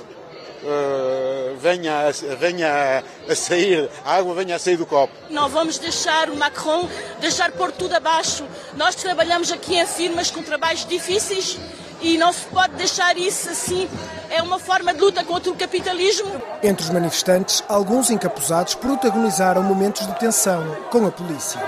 eh, 0.63 1.53
venha, 1.59 2.11
venha 2.39 3.03
a 3.29 3.35
sair, 3.35 3.89
a 4.05 4.15
água 4.15 4.33
venha 4.35 4.55
a 4.55 4.59
sair 4.59 4.77
do 4.77 4.85
copo. 4.85 5.13
Não 5.29 5.49
vamos 5.49 5.77
deixar 5.77 6.29
o 6.29 6.37
Macron 6.37 6.87
deixar 7.19 7.51
pôr 7.51 7.71
tudo 7.71 7.93
abaixo. 7.93 8.45
Nós 8.75 8.95
trabalhamos 8.95 9.51
aqui 9.51 9.77
em 9.77 9.85
firmas 9.85 10.31
com 10.31 10.41
trabalhos 10.41 10.85
difíceis 10.85 11.59
e 12.01 12.17
não 12.17 12.31
se 12.31 12.45
pode 12.45 12.73
deixar 12.75 13.17
isso 13.17 13.49
assim. 13.49 13.89
É 14.29 14.41
uma 14.41 14.59
forma 14.59 14.93
de 14.93 14.99
luta 14.99 15.23
contra 15.23 15.51
o 15.51 15.55
capitalismo. 15.55 16.41
Entre 16.63 16.83
os 16.83 16.89
manifestantes, 16.89 17.63
alguns 17.67 18.09
encapuzados 18.09 18.75
protagonizaram 18.75 19.61
momentos 19.61 20.05
de 20.07 20.19
tensão 20.19 20.63
com 20.89 21.05
a 21.05 21.11
polícia. 21.11 21.59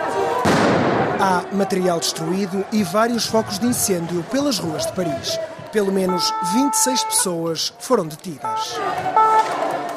Há 1.22 1.44
material 1.52 2.00
destruído 2.00 2.66
e 2.72 2.82
vários 2.82 3.26
focos 3.26 3.60
de 3.60 3.68
incêndio 3.68 4.24
pelas 4.32 4.58
ruas 4.58 4.86
de 4.86 4.94
Paris. 4.94 5.38
Pelo 5.70 5.92
menos 5.92 6.34
26 6.54 7.04
pessoas 7.04 7.74
foram 7.78 8.08
detidas. 8.08 8.76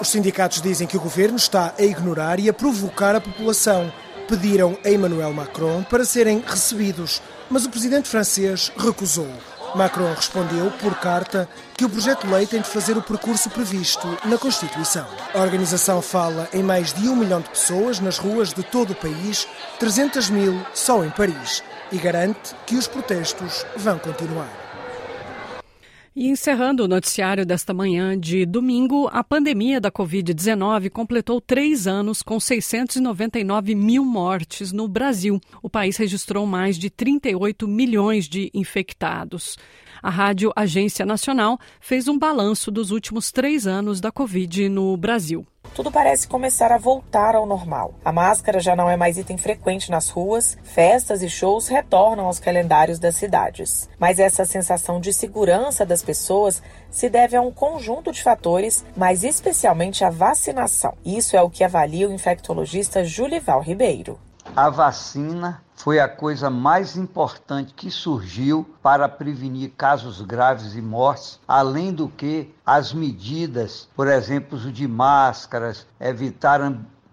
Os 0.00 0.08
sindicatos 0.08 0.60
dizem 0.60 0.84
que 0.84 0.96
o 0.96 1.00
governo 1.00 1.36
está 1.36 1.74
a 1.78 1.82
ignorar 1.84 2.40
e 2.40 2.48
a 2.48 2.52
provocar 2.52 3.14
a 3.14 3.20
população. 3.20 3.92
Pediram 4.26 4.76
a 4.84 4.90
Emmanuel 4.90 5.32
Macron 5.32 5.84
para 5.84 6.04
serem 6.04 6.42
recebidos, 6.44 7.22
mas 7.48 7.64
o 7.64 7.70
presidente 7.70 8.08
francês 8.08 8.72
recusou. 8.76 9.28
Macron 9.74 10.12
respondeu, 10.12 10.70
por 10.72 10.94
carta, 11.00 11.48
que 11.76 11.84
o 11.84 11.88
projeto 11.88 12.26
de 12.26 12.32
lei 12.32 12.46
tem 12.46 12.60
de 12.60 12.68
fazer 12.68 12.96
o 12.96 13.02
percurso 13.02 13.48
previsto 13.48 14.06
na 14.24 14.36
Constituição. 14.36 15.06
A 15.34 15.38
organização 15.38 16.02
fala 16.02 16.48
em 16.52 16.62
mais 16.62 16.92
de 16.92 17.08
um 17.08 17.16
milhão 17.16 17.40
de 17.40 17.48
pessoas 17.48 17.98
nas 17.98 18.18
ruas 18.18 18.52
de 18.52 18.62
todo 18.62 18.90
o 18.90 18.96
país, 18.96 19.48
300 19.78 20.28
mil 20.30 20.60
só 20.74 21.02
em 21.04 21.10
Paris, 21.10 21.62
e 21.90 21.96
garante 21.96 22.54
que 22.66 22.76
os 22.76 22.86
protestos 22.86 23.64
vão 23.76 23.98
continuar. 23.98 24.61
E 26.14 26.28
encerrando 26.28 26.84
o 26.84 26.88
noticiário 26.88 27.46
desta 27.46 27.72
manhã 27.72 28.18
de 28.18 28.44
domingo, 28.44 29.08
a 29.10 29.24
pandemia 29.24 29.80
da 29.80 29.90
Covid-19 29.90 30.90
completou 30.90 31.40
três 31.40 31.86
anos 31.86 32.20
com 32.20 32.38
699 32.38 33.74
mil 33.74 34.04
mortes 34.04 34.72
no 34.72 34.86
Brasil. 34.86 35.40
O 35.62 35.70
país 35.70 35.96
registrou 35.96 36.46
mais 36.46 36.76
de 36.78 36.90
38 36.90 37.66
milhões 37.66 38.28
de 38.28 38.50
infectados. 38.52 39.56
A 40.02 40.10
Rádio 40.10 40.52
Agência 40.56 41.06
Nacional 41.06 41.58
fez 41.80 42.08
um 42.08 42.18
balanço 42.18 42.70
dos 42.70 42.90
últimos 42.90 43.30
três 43.30 43.66
anos 43.66 44.00
da 44.00 44.10
Covid 44.10 44.68
no 44.68 44.96
Brasil 44.96 45.46
tudo 45.74 45.90
parece 45.90 46.28
começar 46.28 46.70
a 46.70 46.78
voltar 46.78 47.34
ao 47.34 47.46
normal. 47.46 47.94
A 48.04 48.12
máscara 48.12 48.60
já 48.60 48.76
não 48.76 48.90
é 48.90 48.96
mais 48.96 49.16
item 49.16 49.38
frequente 49.38 49.90
nas 49.90 50.08
ruas, 50.08 50.56
festas 50.62 51.22
e 51.22 51.30
shows 51.30 51.68
retornam 51.68 52.26
aos 52.26 52.38
calendários 52.38 52.98
das 52.98 53.16
cidades. 53.16 53.88
Mas 53.98 54.18
essa 54.18 54.44
sensação 54.44 55.00
de 55.00 55.12
segurança 55.12 55.86
das 55.86 56.02
pessoas 56.02 56.62
se 56.90 57.08
deve 57.08 57.36
a 57.36 57.40
um 57.40 57.50
conjunto 57.50 58.12
de 58.12 58.22
fatores, 58.22 58.84
mas 58.96 59.24
especialmente 59.24 60.04
à 60.04 60.10
vacinação. 60.10 60.94
Isso 61.04 61.36
é 61.36 61.42
o 61.42 61.50
que 61.50 61.64
avalia 61.64 62.08
o 62.08 62.12
infectologista 62.12 63.02
Julival 63.04 63.60
Ribeiro. 63.62 64.18
A 64.54 64.68
vacina 64.68 65.62
foi 65.74 65.98
a 65.98 66.08
coisa 66.08 66.50
mais 66.50 66.96
importante 66.96 67.74
que 67.74 67.90
surgiu 67.90 68.68
para 68.82 69.08
prevenir 69.08 69.72
casos 69.76 70.20
graves 70.20 70.74
e 70.74 70.82
mortes, 70.82 71.40
além 71.48 71.92
do 71.92 72.08
que 72.08 72.54
as 72.64 72.92
medidas, 72.92 73.88
por 73.96 74.06
exemplo, 74.06 74.58
o 74.58 74.70
de 74.70 74.86
máscaras, 74.86 75.86
evitar 75.98 76.60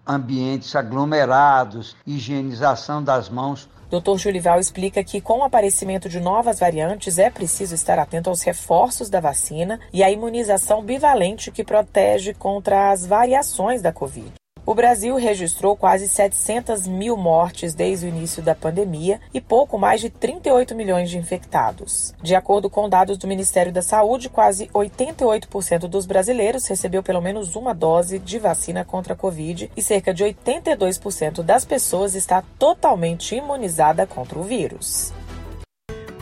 ambientes 0.06 0.76
aglomerados, 0.76 1.96
higienização 2.06 3.02
das 3.02 3.28
mãos. 3.28 3.68
Dr. 3.90 4.16
Julival 4.18 4.60
explica 4.60 5.02
que, 5.02 5.20
com 5.20 5.38
o 5.38 5.44
aparecimento 5.44 6.08
de 6.08 6.20
novas 6.20 6.60
variantes, 6.60 7.18
é 7.18 7.28
preciso 7.28 7.74
estar 7.74 7.98
atento 7.98 8.30
aos 8.30 8.42
reforços 8.42 9.10
da 9.10 9.18
vacina 9.18 9.80
e 9.92 10.04
à 10.04 10.10
imunização 10.10 10.82
bivalente 10.82 11.50
que 11.50 11.64
protege 11.64 12.32
contra 12.34 12.92
as 12.92 13.04
variações 13.04 13.82
da 13.82 13.92
Covid. 13.92 14.39
O 14.70 14.74
Brasil 14.74 15.16
registrou 15.16 15.74
quase 15.74 16.06
700 16.06 16.86
mil 16.86 17.16
mortes 17.16 17.74
desde 17.74 18.06
o 18.06 18.08
início 18.08 18.40
da 18.40 18.54
pandemia 18.54 19.20
e 19.34 19.40
pouco 19.40 19.76
mais 19.76 20.00
de 20.00 20.08
38 20.08 20.76
milhões 20.76 21.10
de 21.10 21.18
infectados. 21.18 22.14
De 22.22 22.36
acordo 22.36 22.70
com 22.70 22.88
dados 22.88 23.18
do 23.18 23.26
Ministério 23.26 23.72
da 23.72 23.82
Saúde, 23.82 24.28
quase 24.28 24.68
88% 24.68 25.88
dos 25.88 26.06
brasileiros 26.06 26.68
recebeu 26.68 27.02
pelo 27.02 27.20
menos 27.20 27.56
uma 27.56 27.74
dose 27.74 28.20
de 28.20 28.38
vacina 28.38 28.84
contra 28.84 29.14
a 29.14 29.16
Covid 29.16 29.68
e 29.76 29.82
cerca 29.82 30.14
de 30.14 30.22
82% 30.22 31.42
das 31.42 31.64
pessoas 31.64 32.14
está 32.14 32.40
totalmente 32.56 33.34
imunizada 33.34 34.06
contra 34.06 34.38
o 34.38 34.44
vírus. 34.44 35.12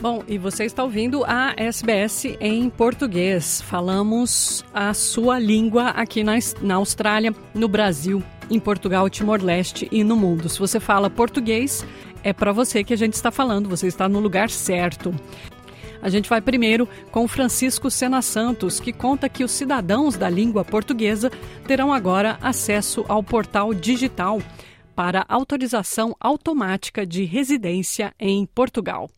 Bom, 0.01 0.23
e 0.29 0.37
você 0.37 0.63
está 0.63 0.81
ouvindo 0.81 1.25
a 1.25 1.53
SBS 1.57 2.23
em 2.39 2.69
português. 2.69 3.61
Falamos 3.61 4.63
a 4.73 4.93
sua 4.93 5.37
língua 5.37 5.89
aqui 5.89 6.23
na, 6.23 6.35
na 6.61 6.75
Austrália, 6.75 7.35
no 7.53 7.67
Brasil, 7.67 8.23
em 8.49 8.57
Portugal, 8.61 9.09
Timor-Leste 9.09 9.89
e 9.91 10.01
no 10.01 10.15
mundo. 10.15 10.47
Se 10.47 10.57
você 10.57 10.79
fala 10.79 11.09
português, 11.09 11.85
é 12.23 12.31
para 12.31 12.53
você 12.53 12.81
que 12.81 12.93
a 12.93 12.97
gente 12.97 13.15
está 13.15 13.29
falando, 13.29 13.67
você 13.67 13.87
está 13.87 14.07
no 14.07 14.21
lugar 14.21 14.49
certo. 14.49 15.13
A 16.01 16.07
gente 16.07 16.29
vai 16.29 16.39
primeiro 16.39 16.87
com 17.11 17.27
Francisco 17.27 17.91
Sena 17.91 18.21
Santos, 18.21 18.79
que 18.79 18.93
conta 18.93 19.27
que 19.27 19.43
os 19.43 19.51
cidadãos 19.51 20.15
da 20.15 20.29
língua 20.29 20.63
portuguesa 20.63 21.29
terão 21.67 21.91
agora 21.91 22.37
acesso 22.41 23.03
ao 23.09 23.21
portal 23.21 23.73
digital 23.73 24.41
para 24.95 25.25
autorização 25.27 26.15
automática 26.21 27.05
de 27.05 27.25
residência 27.25 28.13
em 28.17 28.45
Portugal. 28.45 29.09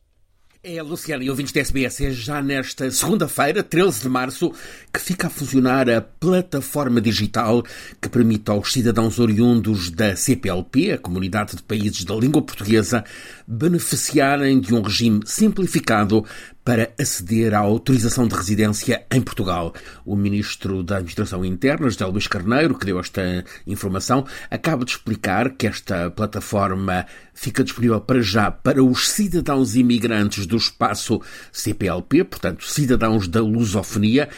É, 0.64 0.80
Luciana 0.80 1.24
e 1.24 1.30
ouvintes 1.32 1.52
da 1.52 1.62
SBS, 1.62 2.02
é 2.02 2.12
já 2.12 2.40
nesta 2.40 2.92
segunda-feira, 2.92 3.64
13 3.64 4.02
de 4.02 4.10
março, 4.10 4.54
que 4.94 5.00
fica 5.00 5.26
a 5.26 5.30
funcionar 5.30 5.90
a 5.90 6.02
plataforma 6.02 7.02
digital 7.02 7.64
que 8.00 8.08
permite 8.08 8.52
aos 8.52 8.72
cidadãos 8.72 9.18
oriundos 9.18 9.90
da 9.90 10.16
CPLP, 10.16 10.92
a 10.92 10.98
Comunidade 11.00 11.56
de 11.56 11.64
Países 11.64 12.06
da 12.06 12.14
Língua 12.14 12.44
Portuguesa, 12.44 13.04
beneficiarem 13.48 14.60
de 14.60 14.76
um 14.76 14.84
regime 14.84 15.22
simplificado 15.26 16.24
para 16.64 16.92
aceder 17.00 17.54
à 17.54 17.60
autorização 17.60 18.28
de 18.28 18.36
residência 18.36 19.06
em 19.12 19.22
Portugal. 19.22 19.74
O 20.06 20.16
Ministro 20.16 20.84
da 20.84 20.98
Administração 20.98 21.44
Interna, 21.44 21.90
José 21.90 22.06
Luís 22.06 22.28
Carneiro, 22.28 22.78
que 22.78 22.86
deu 22.86 23.00
esta 23.00 23.44
informação, 23.66 24.26
acaba 24.50 24.86
de 24.86 24.92
explicar 24.92 25.52
que 25.52 25.68
esta 25.68 26.12
plataforma 26.12 27.06
fica 27.34 27.64
disponível 27.64 28.00
para 28.00 28.22
já 28.22 28.52
para 28.52 28.84
os 28.84 29.10
cidadãos 29.10 29.76
imigrantes 29.76 30.46
do 30.46 30.58
espaço 30.58 31.22
CPLP, 31.52 32.24
portanto, 32.24 32.66
cidadãos 32.66 33.28
da 33.28 33.42
lusofonia, 33.42 34.30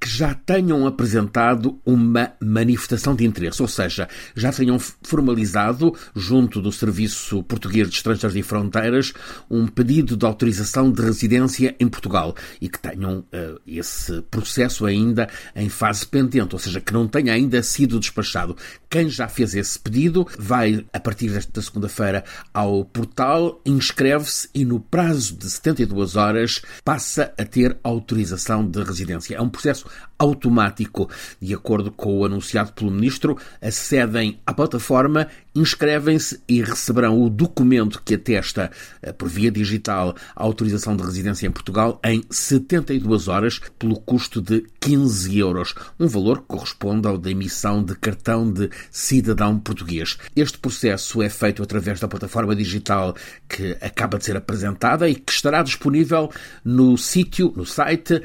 que 0.00 0.08
já 0.08 0.32
tenham 0.32 0.86
apresentado 0.86 1.80
uma 1.84 2.32
manifestação 2.40 3.14
de 3.14 3.26
interesse, 3.26 3.60
ou 3.60 3.68
seja, 3.68 4.08
já 4.34 4.52
tenham 4.52 4.78
formalizado, 4.78 5.94
junto 6.14 6.62
do 6.62 6.70
Serviço 6.70 7.42
Português 7.42 7.88
de 7.88 7.96
Estrangeiros 7.96 8.36
e 8.36 8.42
Fronteiras, 8.42 9.12
um 9.50 9.66
pedido 9.66 10.16
de 10.16 10.24
autorização 10.24 10.90
de 10.90 11.02
residência 11.02 11.74
em 11.80 11.88
Portugal 11.88 12.34
e 12.60 12.68
que 12.68 12.78
tenham 12.78 13.18
uh, 13.18 13.60
esse 13.66 14.22
processo 14.22 14.86
ainda 14.86 15.28
em 15.54 15.68
fase 15.68 16.06
pendente, 16.06 16.54
ou 16.54 16.58
seja, 16.58 16.80
que 16.80 16.92
não 16.92 17.08
tenha 17.08 17.32
ainda 17.32 17.62
sido 17.62 17.98
despachado. 17.98 18.56
Quem 18.88 19.08
já 19.08 19.28
fez 19.28 19.54
esse 19.54 19.78
pedido 19.78 20.26
vai, 20.38 20.86
a 20.92 21.00
partir 21.00 21.30
desta 21.30 21.60
segunda-feira, 21.60 22.24
ao 22.54 22.84
portal, 22.84 23.60
inscreve-se 23.66 24.48
e, 24.54 24.64
no 24.64 24.78
prazo 24.78 25.36
de 25.36 25.50
72 25.50 26.14
horas, 26.14 26.62
passa 26.84 27.32
a 27.36 27.44
ter 27.44 27.76
autorização 27.82 28.66
de 28.66 28.82
residência. 28.82 29.36
É 29.36 29.42
um 29.42 29.48
processo 29.48 29.87
automático. 30.18 31.08
De 31.40 31.54
acordo 31.54 31.92
com 31.92 32.18
o 32.18 32.24
anunciado 32.24 32.72
pelo 32.72 32.90
Ministro, 32.90 33.38
acedem 33.62 34.40
à 34.44 34.52
plataforma, 34.52 35.28
inscrevem-se 35.54 36.40
e 36.48 36.62
receberão 36.62 37.22
o 37.22 37.30
documento 37.30 38.02
que 38.04 38.14
atesta, 38.14 38.70
eh, 39.00 39.12
por 39.12 39.28
via 39.28 39.50
digital, 39.50 40.14
a 40.34 40.42
autorização 40.42 40.96
de 40.96 41.04
residência 41.04 41.46
em 41.46 41.50
Portugal 41.50 42.00
em 42.04 42.24
72 42.30 43.28
horas, 43.28 43.60
pelo 43.78 43.98
custo 44.00 44.40
de 44.42 44.64
15 44.80 45.38
euros, 45.38 45.74
um 45.98 46.06
valor 46.06 46.40
que 46.40 46.48
corresponde 46.48 47.06
ao 47.06 47.18
da 47.18 47.30
emissão 47.30 47.82
de 47.82 47.94
cartão 47.94 48.50
de 48.50 48.70
cidadão 48.90 49.58
português. 49.58 50.18
Este 50.34 50.58
processo 50.58 51.22
é 51.22 51.28
feito 51.28 51.62
através 51.62 52.00
da 52.00 52.08
plataforma 52.08 52.54
digital 52.54 53.14
que 53.48 53.76
acaba 53.80 54.18
de 54.18 54.24
ser 54.24 54.36
apresentada 54.36 55.08
e 55.08 55.14
que 55.14 55.32
estará 55.32 55.62
disponível 55.62 56.30
no 56.64 56.96
sítio, 56.96 57.52
no 57.56 57.66
site 57.66 58.22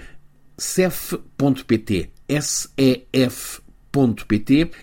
sef.pt, 0.58 2.10
sef.pt 2.42 3.62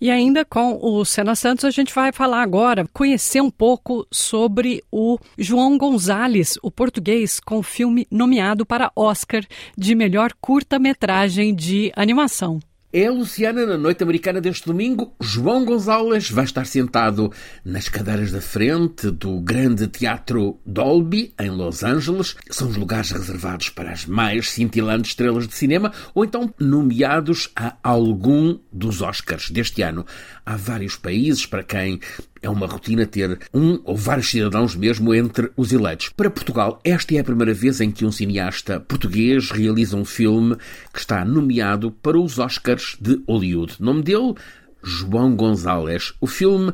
E 0.00 0.10
ainda 0.10 0.44
com 0.44 0.78
o 0.80 1.04
Sena 1.04 1.34
Santos, 1.34 1.64
a 1.64 1.70
gente 1.70 1.92
vai 1.92 2.12
falar 2.12 2.40
agora, 2.40 2.86
conhecer 2.92 3.40
um 3.40 3.50
pouco 3.50 4.06
sobre 4.12 4.84
o 4.92 5.18
João 5.36 5.76
Gonzalez, 5.76 6.56
o 6.62 6.70
português, 6.70 7.40
com 7.40 7.58
o 7.58 7.64
filme 7.64 8.06
nomeado 8.08 8.64
para 8.64 8.92
Oscar 8.94 9.44
de 9.76 9.96
melhor 9.96 10.32
curta-metragem 10.40 11.52
de 11.52 11.92
animação. 11.96 12.60
É 12.90 13.06
a 13.06 13.10
Luciana 13.10 13.66
na 13.66 13.76
noite 13.76 14.02
americana 14.02 14.40
deste 14.40 14.64
domingo. 14.64 15.14
João 15.20 15.62
Gonzalez 15.62 16.30
vai 16.30 16.46
estar 16.46 16.64
sentado 16.64 17.30
nas 17.62 17.86
cadeiras 17.86 18.32
da 18.32 18.40
frente 18.40 19.10
do 19.10 19.38
grande 19.40 19.86
teatro 19.86 20.58
Dolby, 20.64 21.34
em 21.38 21.50
Los 21.50 21.82
Angeles. 21.84 22.34
São 22.48 22.66
os 22.66 22.76
lugares 22.76 23.10
reservados 23.10 23.68
para 23.68 23.92
as 23.92 24.06
mais 24.06 24.48
cintilantes 24.48 25.10
estrelas 25.10 25.46
de 25.46 25.54
cinema 25.54 25.92
ou 26.14 26.24
então 26.24 26.50
nomeados 26.58 27.50
a 27.54 27.76
algum 27.82 28.58
dos 28.72 29.02
Oscars 29.02 29.50
deste 29.50 29.82
ano. 29.82 30.06
Há 30.46 30.56
vários 30.56 30.96
países 30.96 31.44
para 31.44 31.62
quem 31.62 32.00
É 32.40 32.48
uma 32.48 32.66
rotina 32.66 33.06
ter 33.06 33.38
um 33.52 33.80
ou 33.84 33.96
vários 33.96 34.30
cidadãos 34.30 34.74
mesmo 34.74 35.14
entre 35.14 35.50
os 35.56 35.72
eleitos. 35.72 36.10
Para 36.10 36.30
Portugal, 36.30 36.80
esta 36.84 37.14
é 37.14 37.18
a 37.18 37.24
primeira 37.24 37.54
vez 37.54 37.80
em 37.80 37.90
que 37.90 38.04
um 38.04 38.12
cineasta 38.12 38.80
português 38.80 39.50
realiza 39.50 39.96
um 39.96 40.04
filme 40.04 40.56
que 40.92 40.98
está 40.98 41.24
nomeado 41.24 41.90
para 41.90 42.18
os 42.18 42.38
Oscars 42.38 42.96
de 43.00 43.20
Hollywood. 43.26 43.76
Nome 43.80 44.02
dele? 44.02 44.34
João 44.82 45.34
Gonzalez. 45.34 46.14
O 46.20 46.26
filme 46.26 46.72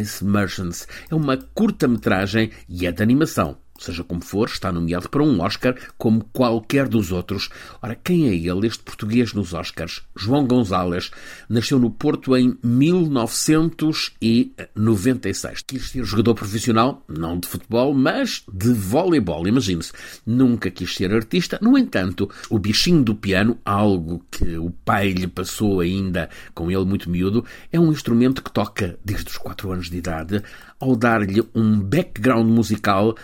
Ice 0.00 0.24
Merchants 0.24 0.86
é 1.10 1.14
uma 1.14 1.36
curta-metragem 1.36 2.50
e 2.68 2.86
é 2.86 2.92
de 2.92 3.02
animação. 3.02 3.56
Seja 3.78 4.04
como 4.04 4.22
for, 4.22 4.48
está 4.48 4.72
nomeado 4.72 5.08
para 5.08 5.22
um 5.22 5.40
Oscar 5.40 5.76
como 5.96 6.24
qualquer 6.32 6.88
dos 6.88 7.12
outros. 7.12 7.48
Ora, 7.80 7.94
quem 7.94 8.28
é 8.28 8.34
ele, 8.34 8.66
este 8.66 8.82
português 8.82 9.32
nos 9.32 9.54
Oscars? 9.54 10.02
João 10.16 10.44
Gonzalez 10.46 11.12
nasceu 11.48 11.78
no 11.78 11.90
Porto 11.90 12.36
em 12.36 12.58
1996. 12.62 15.62
Quis 15.66 15.90
ser 15.90 16.04
jogador 16.04 16.34
profissional, 16.34 17.02
não 17.08 17.38
de 17.38 17.48
futebol, 17.48 17.94
mas 17.94 18.42
de 18.52 18.72
voleibol. 18.72 19.46
Imagine-se, 19.46 19.92
nunca 20.26 20.68
quis 20.70 20.94
ser 20.94 21.12
artista. 21.12 21.58
No 21.62 21.78
entanto, 21.78 22.28
o 22.50 22.58
bichinho 22.58 23.02
do 23.02 23.14
piano, 23.14 23.58
algo 23.64 24.24
que 24.30 24.56
o 24.56 24.70
pai 24.84 25.12
lhe 25.12 25.26
passou 25.26 25.80
ainda 25.80 26.28
com 26.54 26.70
ele 26.70 26.84
muito 26.84 27.10
miúdo, 27.10 27.44
é 27.72 27.78
um 27.78 27.92
instrumento 27.92 28.42
que 28.42 28.50
toca 28.50 28.98
desde 29.04 29.30
os 29.30 29.38
4 29.38 29.72
anos 29.72 29.90
de 29.90 29.96
idade. 29.96 30.42
Ao 30.78 30.94
dar-lhe 30.94 31.42
um 31.54 31.80
background 31.80 32.48
musical, 32.48 33.16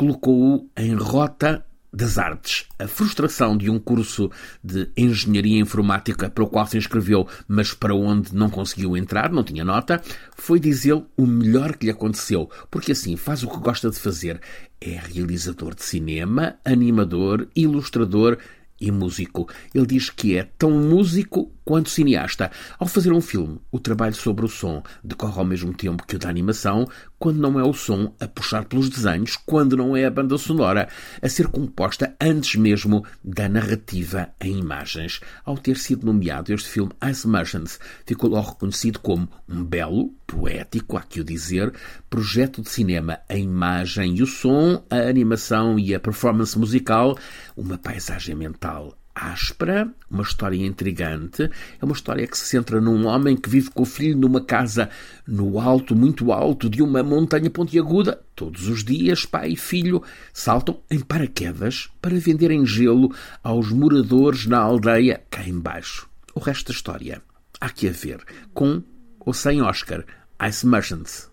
colocou-o 0.00 0.66
em 0.78 0.94
rota 0.94 1.62
das 1.92 2.16
artes. 2.16 2.64
A 2.78 2.88
frustração 2.88 3.54
de 3.54 3.68
um 3.68 3.78
curso 3.78 4.30
de 4.64 4.88
engenharia 4.96 5.60
informática 5.60 6.30
para 6.30 6.42
o 6.42 6.46
qual 6.46 6.66
se 6.66 6.78
inscreveu, 6.78 7.28
mas 7.46 7.74
para 7.74 7.94
onde 7.94 8.34
não 8.34 8.48
conseguiu 8.48 8.96
entrar, 8.96 9.30
não 9.30 9.44
tinha 9.44 9.62
nota, 9.62 10.00
foi, 10.34 10.58
diz 10.58 10.86
ele, 10.86 11.04
o 11.18 11.26
melhor 11.26 11.76
que 11.76 11.84
lhe 11.84 11.92
aconteceu, 11.92 12.48
porque 12.70 12.92
assim 12.92 13.14
faz 13.14 13.42
o 13.42 13.48
que 13.48 13.58
gosta 13.58 13.90
de 13.90 13.98
fazer. 13.98 14.40
É 14.80 14.98
realizador 14.98 15.74
de 15.74 15.82
cinema, 15.82 16.54
animador, 16.64 17.46
ilustrador 17.54 18.38
e 18.80 18.90
músico. 18.90 19.50
Ele 19.74 19.84
diz 19.84 20.08
que 20.08 20.34
é 20.34 20.44
tão 20.56 20.70
músico 20.70 21.52
quanto 21.70 21.88
cineasta. 21.88 22.50
Ao 22.80 22.88
fazer 22.88 23.12
um 23.12 23.20
filme, 23.20 23.60
o 23.70 23.78
trabalho 23.78 24.16
sobre 24.16 24.44
o 24.44 24.48
som 24.48 24.82
decorre 25.04 25.38
ao 25.38 25.44
mesmo 25.44 25.72
tempo 25.72 26.04
que 26.04 26.16
o 26.16 26.18
da 26.18 26.28
animação, 26.28 26.84
quando 27.16 27.38
não 27.38 27.60
é 27.60 27.62
o 27.62 27.72
som 27.72 28.12
a 28.18 28.26
puxar 28.26 28.64
pelos 28.64 28.88
desenhos, 28.88 29.36
quando 29.36 29.76
não 29.76 29.96
é 29.96 30.04
a 30.04 30.10
banda 30.10 30.36
sonora 30.36 30.88
a 31.22 31.28
ser 31.28 31.46
composta 31.46 32.12
antes 32.20 32.56
mesmo 32.56 33.04
da 33.22 33.48
narrativa 33.48 34.30
em 34.40 34.58
imagens. 34.58 35.20
Ao 35.44 35.56
ter 35.56 35.76
sido 35.76 36.06
nomeado, 36.06 36.52
este 36.52 36.68
filme 36.68 36.90
Ice 37.08 37.28
Merchants 37.28 37.78
ficou 38.04 38.30
logo 38.30 38.48
reconhecido 38.48 38.98
como 38.98 39.28
um 39.48 39.62
belo, 39.62 40.12
poético, 40.26 40.96
há 40.96 41.02
que 41.02 41.20
o 41.20 41.24
dizer, 41.24 41.72
projeto 42.08 42.62
de 42.62 42.68
cinema. 42.68 43.20
A 43.28 43.36
imagem 43.36 44.16
e 44.16 44.24
o 44.24 44.26
som, 44.26 44.82
a 44.90 44.96
animação 44.96 45.78
e 45.78 45.94
a 45.94 46.00
performance 46.00 46.58
musical, 46.58 47.16
uma 47.56 47.78
paisagem 47.78 48.34
mental 48.34 48.99
áspera, 49.14 49.92
uma 50.10 50.22
história 50.22 50.64
intrigante. 50.64 51.42
É 51.80 51.84
uma 51.84 51.94
história 51.94 52.26
que 52.26 52.36
se 52.36 52.46
centra 52.46 52.80
num 52.80 53.06
homem 53.06 53.36
que 53.36 53.48
vive 53.48 53.70
com 53.70 53.82
o 53.82 53.86
filho 53.86 54.16
numa 54.16 54.40
casa 54.40 54.88
no 55.26 55.58
alto, 55.58 55.94
muito 55.94 56.32
alto, 56.32 56.68
de 56.68 56.82
uma 56.82 57.02
montanha 57.02 57.50
pontiaguda. 57.50 58.20
Todos 58.34 58.68
os 58.68 58.84
dias, 58.84 59.24
pai 59.24 59.52
e 59.52 59.56
filho 59.56 60.02
saltam 60.32 60.80
em 60.90 61.00
paraquedas 61.00 61.88
para 62.00 62.18
venderem 62.18 62.64
gelo 62.64 63.14
aos 63.42 63.70
moradores 63.70 64.46
na 64.46 64.58
aldeia 64.58 65.22
cá 65.30 65.46
embaixo. 65.46 66.08
O 66.34 66.40
resto 66.40 66.68
da 66.68 66.76
história 66.76 67.22
há 67.60 67.68
que 67.68 67.88
a 67.88 67.92
ver, 67.92 68.24
com 68.54 68.82
ou 69.18 69.34
sem 69.34 69.60
Oscar, 69.60 70.04
Ice 70.48 70.66
Merchants. 70.66 71.29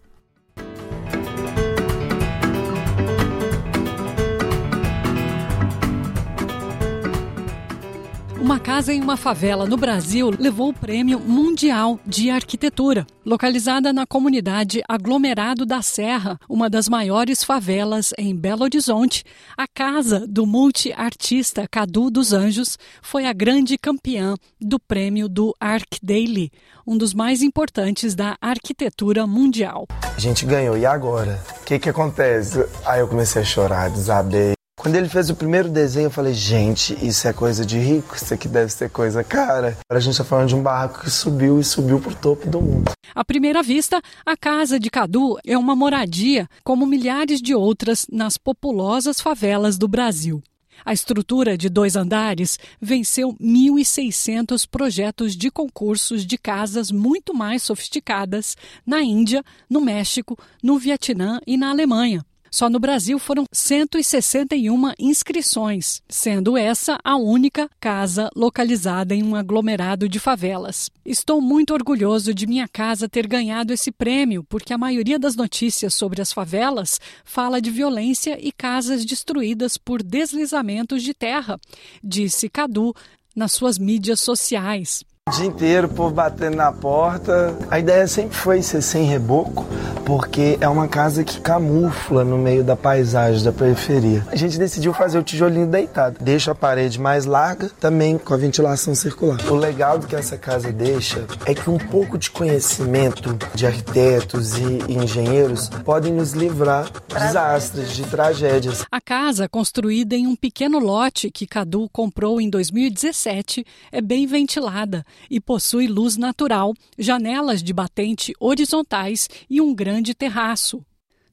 Uma 8.40 8.60
casa 8.60 8.94
em 8.94 9.02
uma 9.02 9.18
favela 9.18 9.66
no 9.66 9.76
Brasil 9.76 10.32
levou 10.38 10.70
o 10.70 10.74
Prêmio 10.74 11.20
Mundial 11.20 12.00
de 12.06 12.30
Arquitetura. 12.30 13.08
Localizada 13.26 13.92
na 13.92 14.06
comunidade 14.06 14.84
Aglomerado 14.88 15.66
da 15.66 15.82
Serra, 15.82 16.40
uma 16.48 16.70
das 16.70 16.88
maiores 16.88 17.44
favelas 17.44 18.14
em 18.16 18.36
Belo 18.36 18.64
Horizonte, 18.64 19.24
a 19.58 19.68
casa 19.68 20.26
do 20.28 20.46
multiartista 20.46 21.68
Cadu 21.68 22.12
dos 22.12 22.32
Anjos 22.32 22.78
foi 23.02 23.26
a 23.26 23.34
grande 23.34 23.76
campeã 23.76 24.36
do 24.62 24.80
prêmio 24.80 25.28
do 25.28 25.56
Arc 25.60 25.98
Daily, 26.02 26.52
um 26.86 26.96
dos 26.96 27.16
mais 27.16 27.42
importantes 27.42 28.14
da 28.14 28.38
arquitetura 28.40 29.26
mundial. 29.26 29.88
A 30.16 30.20
gente 30.20 30.46
ganhou, 30.46 30.78
e 30.78 30.86
agora? 30.86 31.44
O 31.62 31.66
que, 31.66 31.80
que 31.80 31.90
acontece? 31.90 32.64
Aí 32.86 33.00
eu 33.00 33.08
comecei 33.08 33.42
a 33.42 33.46
chorar, 33.46 33.90
desabei. 33.90 34.57
Quando 34.80 34.96
ele 34.96 35.10
fez 35.10 35.28
o 35.32 35.36
primeiro 35.36 35.70
desenho, 35.70 36.06
eu 36.06 36.12
falei, 36.12 36.36
gente, 36.36 36.96
isso 37.04 37.28
é 37.28 37.34
coisa 37.34 37.66
de 37.66 37.80
rico, 37.80 38.16
isso 38.16 38.32
aqui 38.32 38.48
deve 38.48 38.72
ser 38.72 38.92
coisa 38.92 39.24
cara. 39.24 39.76
A 39.90 40.00
gente 40.00 40.12
está 40.12 40.24
falando 40.24 40.50
de 40.50 40.56
um 40.56 40.62
barraco 40.62 41.02
que 41.02 41.10
subiu 41.10 41.60
e 41.60 41.64
subiu 41.64 42.00
para 42.00 42.12
o 42.12 42.16
topo 42.16 42.48
do 42.48 42.62
mundo. 42.62 42.92
À 43.16 43.26
primeira 43.26 43.64
vista, 43.64 44.00
a 44.24 44.38
casa 44.38 44.80
de 44.80 44.92
Cadu 44.92 45.40
é 45.44 45.58
uma 45.58 45.76
moradia, 45.76 46.48
como 46.64 46.86
milhares 46.86 47.42
de 47.42 47.56
outras 47.56 48.06
nas 48.12 48.38
populosas 48.38 49.20
favelas 49.20 49.80
do 49.80 49.88
Brasil. 49.88 50.44
A 50.86 50.94
estrutura 50.94 51.58
de 51.58 51.70
dois 51.70 51.96
andares 51.96 52.60
venceu 52.80 53.36
1.600 53.42 54.68
projetos 54.70 55.36
de 55.36 55.50
concursos 55.50 56.24
de 56.24 56.38
casas 56.38 56.92
muito 56.92 57.34
mais 57.34 57.64
sofisticadas 57.64 58.56
na 58.86 59.02
Índia, 59.02 59.44
no 59.68 59.82
México, 59.82 60.38
no 60.62 60.78
Vietnã 60.78 61.40
e 61.48 61.58
na 61.58 61.72
Alemanha. 61.72 62.24
Só 62.50 62.70
no 62.70 62.80
Brasil 62.80 63.20
foram 63.20 63.46
161 63.52 64.94
inscrições, 64.98 66.02
sendo 66.08 66.58
essa 66.58 66.98
a 67.04 67.16
única 67.16 67.70
casa 67.80 68.30
localizada 68.36 69.14
em 69.14 69.24
um 69.24 69.36
aglomerado 69.36 70.08
de 70.08 70.20
favelas. 70.20 70.90
Estou 71.06 71.42
muito 71.42 71.74
orgulhoso 71.74 72.34
de 72.34 72.48
minha 72.48 72.68
casa 72.68 73.10
ter 73.10 73.28
ganhado 73.28 73.74
esse 73.74 73.92
prêmio, 73.92 74.44
porque 74.44 74.74
a 74.74 74.78
maioria 74.78 75.20
das 75.20 75.36
notícias 75.36 75.94
sobre 75.94 76.22
as 76.22 76.32
favelas 76.32 77.00
fala 77.24 77.62
de 77.62 77.70
violência 77.70 78.38
e 78.42 78.52
casas 78.52 79.06
destruídas 79.06 79.78
por 79.78 80.02
deslizamentos 80.02 81.04
de 81.04 81.14
terra, 81.14 81.60
disse 82.04 82.50
Cadu 82.50 82.94
nas 83.36 83.52
suas 83.52 83.78
mídias 83.78 84.20
sociais. 84.20 85.04
O 85.28 85.30
dia 85.30 85.46
inteiro, 85.46 85.88
o 85.88 85.90
povo 85.90 86.16
batendo 86.16 86.56
na 86.56 86.72
porta. 86.72 87.54
A 87.70 87.78
ideia 87.78 88.08
sempre 88.08 88.38
foi 88.38 88.62
ser 88.62 88.82
sem 88.82 89.04
reboco, 89.04 89.66
porque 90.06 90.58
é 90.62 90.70
uma 90.70 90.88
casa 90.88 91.22
que 91.22 91.42
camufla 91.42 92.24
no 92.24 92.38
meio 92.38 92.64
da 92.64 92.78
paisagem 92.78 93.44
da 93.44 93.52
periferia. 93.52 94.26
A 94.32 94.38
gente 94.38 94.58
decidiu 94.58 94.94
fazer 94.94 95.20
o 95.20 95.24
tijolinho 95.24 95.68
deitado. 95.68 96.16
Deixa 96.22 96.52
a 96.54 96.56
parede 96.56 96.98
mais 96.98 97.26
larga, 97.26 97.70
também 97.78 98.18
com 98.18 98.34
a 98.34 98.38
ventilação 98.38 98.96
circular. 98.96 99.38
O 99.52 99.56
legal 99.56 100.00
do 100.00 100.08
que 100.08 100.16
essa 100.16 100.38
casa 100.38 100.72
deixa 100.72 101.26
é 101.46 101.54
que 101.54 101.70
um 101.70 101.78
pouco 101.78 102.18
de 102.18 102.32
conhecimento 102.32 103.38
de 103.54 103.68
arquitetos 103.68 104.58
e 104.58 104.94
engenheiros 104.94 105.68
podem 105.84 106.14
nos 106.14 106.32
livrar 106.32 106.86
de 106.86 107.16
desastres, 107.16 107.94
de 107.94 108.04
tragédias. 108.06 108.86
A 108.90 109.02
casa, 109.02 109.50
construída 109.50 110.16
em 110.16 110.26
um 110.26 110.38
pequeno 110.38 110.80
lote 110.80 111.30
que 111.30 111.46
Cadu 111.46 111.90
comprou 111.90 112.40
em 112.40 112.50
2017, 112.50 113.66
é 113.92 114.00
bem 114.00 114.26
ventilada 114.26 115.06
e 115.30 115.40
possui 115.40 115.88
luz 115.88 116.18
natural, 116.18 116.74
janelas 116.98 117.64
de 117.64 117.74
batente 117.74 118.34
horizontais 118.40 119.30
e 119.50 119.62
um 119.62 119.74
grande 119.74 120.14
terraço. 120.14 120.84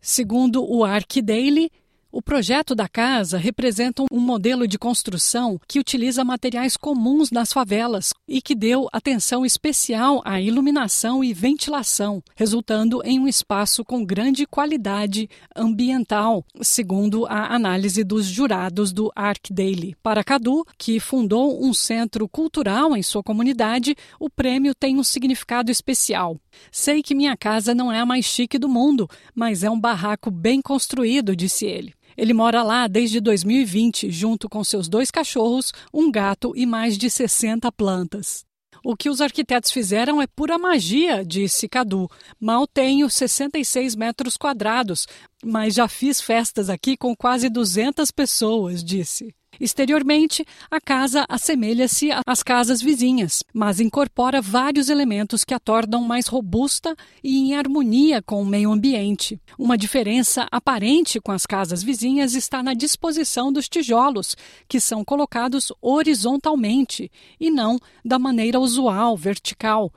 Segundo 0.00 0.64
o 0.64 0.84
Arc 0.84 1.22
Daily, 1.22 1.70
o 2.14 2.22
projeto 2.22 2.76
da 2.76 2.86
casa 2.86 3.36
representa 3.36 4.04
um 4.08 4.20
modelo 4.20 4.68
de 4.68 4.78
construção 4.78 5.60
que 5.66 5.80
utiliza 5.80 6.22
materiais 6.22 6.76
comuns 6.76 7.32
nas 7.32 7.52
favelas 7.52 8.14
e 8.28 8.40
que 8.40 8.54
deu 8.54 8.88
atenção 8.92 9.44
especial 9.44 10.22
à 10.24 10.40
iluminação 10.40 11.24
e 11.24 11.34
ventilação, 11.34 12.22
resultando 12.36 13.02
em 13.04 13.18
um 13.18 13.26
espaço 13.26 13.84
com 13.84 14.04
grande 14.04 14.46
qualidade 14.46 15.28
ambiental, 15.56 16.44
segundo 16.62 17.26
a 17.26 17.52
análise 17.52 18.04
dos 18.04 18.26
jurados 18.26 18.92
do 18.92 19.10
Arc 19.16 19.50
Daily. 19.50 19.96
Para 20.00 20.22
Cadu, 20.22 20.64
que 20.78 21.00
fundou 21.00 21.66
um 21.66 21.74
centro 21.74 22.28
cultural 22.28 22.96
em 22.96 23.02
sua 23.02 23.24
comunidade, 23.24 23.96
o 24.20 24.30
prêmio 24.30 24.72
tem 24.72 25.00
um 25.00 25.04
significado 25.04 25.68
especial. 25.68 26.38
Sei 26.70 27.02
que 27.02 27.12
minha 27.12 27.36
casa 27.36 27.74
não 27.74 27.90
é 27.90 27.98
a 27.98 28.06
mais 28.06 28.24
chique 28.24 28.56
do 28.56 28.68
mundo, 28.68 29.10
mas 29.34 29.64
é 29.64 29.70
um 29.70 29.80
barraco 29.80 30.30
bem 30.30 30.62
construído, 30.62 31.34
disse 31.34 31.66
ele. 31.66 31.92
Ele 32.16 32.32
mora 32.32 32.62
lá 32.62 32.86
desde 32.86 33.20
2020, 33.20 34.10
junto 34.10 34.48
com 34.48 34.62
seus 34.62 34.88
dois 34.88 35.10
cachorros, 35.10 35.72
um 35.92 36.10
gato 36.10 36.52
e 36.56 36.66
mais 36.66 36.96
de 36.96 37.10
60 37.10 37.70
plantas. 37.72 38.44
O 38.84 38.94
que 38.94 39.08
os 39.08 39.22
arquitetos 39.22 39.70
fizeram 39.70 40.20
é 40.20 40.26
pura 40.26 40.58
magia, 40.58 41.24
disse 41.24 41.66
Cadu. 41.66 42.06
Mal 42.38 42.66
tenho 42.66 43.08
66 43.08 43.94
metros 43.94 44.36
quadrados, 44.36 45.06
mas 45.42 45.74
já 45.74 45.88
fiz 45.88 46.20
festas 46.20 46.68
aqui 46.68 46.94
com 46.94 47.16
quase 47.16 47.48
200 47.48 48.10
pessoas, 48.10 48.84
disse. 48.84 49.34
Exteriormente, 49.60 50.44
a 50.70 50.80
casa 50.80 51.24
assemelha-se 51.28 52.10
às 52.26 52.42
casas 52.42 52.82
vizinhas, 52.82 53.42
mas 53.52 53.80
incorpora 53.80 54.40
vários 54.40 54.88
elementos 54.88 55.44
que 55.44 55.54
a 55.54 55.60
tornam 55.60 56.02
mais 56.02 56.26
robusta 56.26 56.96
e 57.22 57.38
em 57.38 57.54
harmonia 57.54 58.20
com 58.22 58.42
o 58.42 58.46
meio 58.46 58.72
ambiente. 58.72 59.40
Uma 59.58 59.78
diferença 59.78 60.46
aparente 60.50 61.20
com 61.20 61.32
as 61.32 61.46
casas 61.46 61.82
vizinhas 61.82 62.34
está 62.34 62.62
na 62.62 62.74
disposição 62.74 63.52
dos 63.52 63.68
tijolos, 63.68 64.36
que 64.68 64.80
são 64.80 65.04
colocados 65.04 65.72
horizontalmente 65.80 67.10
e 67.38 67.50
não 67.50 67.78
da 68.04 68.18
maneira 68.18 68.58
usual, 68.58 69.16
vertical 69.16 69.92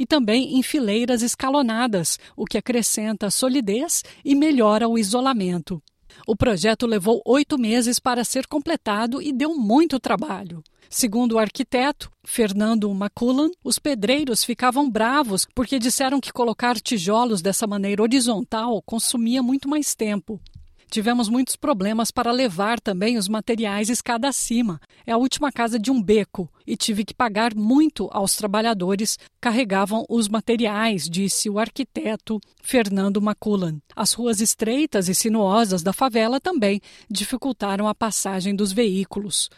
e 0.00 0.06
também 0.06 0.56
em 0.56 0.62
fileiras 0.62 1.20
escalonadas, 1.20 2.18
o 2.34 2.46
que 2.46 2.56
acrescenta 2.56 3.30
solidez 3.30 4.02
e 4.24 4.34
melhora 4.34 4.88
o 4.88 4.98
isolamento. 4.98 5.82
O 6.26 6.36
projeto 6.36 6.86
levou 6.86 7.22
oito 7.24 7.58
meses 7.58 7.98
para 7.98 8.24
ser 8.24 8.46
completado 8.46 9.20
e 9.22 9.32
deu 9.32 9.54
muito 9.54 9.98
trabalho. 9.98 10.62
Segundo 10.88 11.32
o 11.32 11.38
arquiteto 11.38 12.10
Fernando 12.24 12.92
Maculan, 12.92 13.50
os 13.62 13.78
pedreiros 13.78 14.42
ficavam 14.42 14.90
bravos 14.90 15.46
porque 15.54 15.78
disseram 15.78 16.20
que 16.20 16.32
colocar 16.32 16.80
tijolos 16.80 17.40
dessa 17.40 17.66
maneira 17.66 18.02
horizontal 18.02 18.82
consumia 18.82 19.42
muito 19.42 19.68
mais 19.68 19.94
tempo. 19.94 20.40
Tivemos 20.90 21.28
muitos 21.28 21.54
problemas 21.54 22.10
para 22.10 22.32
levar 22.32 22.80
também 22.80 23.16
os 23.16 23.28
materiais 23.28 23.88
escada 23.88 24.28
acima. 24.28 24.80
É 25.06 25.12
a 25.12 25.16
última 25.16 25.52
casa 25.52 25.78
de 25.78 25.88
um 25.88 26.02
beco 26.02 26.50
e 26.66 26.76
tive 26.76 27.04
que 27.04 27.14
pagar 27.14 27.54
muito 27.54 28.08
aos 28.10 28.34
trabalhadores 28.34 29.16
carregavam 29.40 30.04
os 30.08 30.28
materiais, 30.28 31.08
disse 31.08 31.48
o 31.48 31.60
arquiteto 31.60 32.40
Fernando 32.60 33.22
Maculan. 33.22 33.78
As 33.94 34.12
ruas 34.12 34.40
estreitas 34.40 35.08
e 35.08 35.14
sinuosas 35.14 35.84
da 35.84 35.92
favela 35.92 36.40
também 36.40 36.80
dificultaram 37.08 37.86
a 37.86 37.94
passagem 37.94 38.56
dos 38.56 38.72
veículos. 38.72 39.48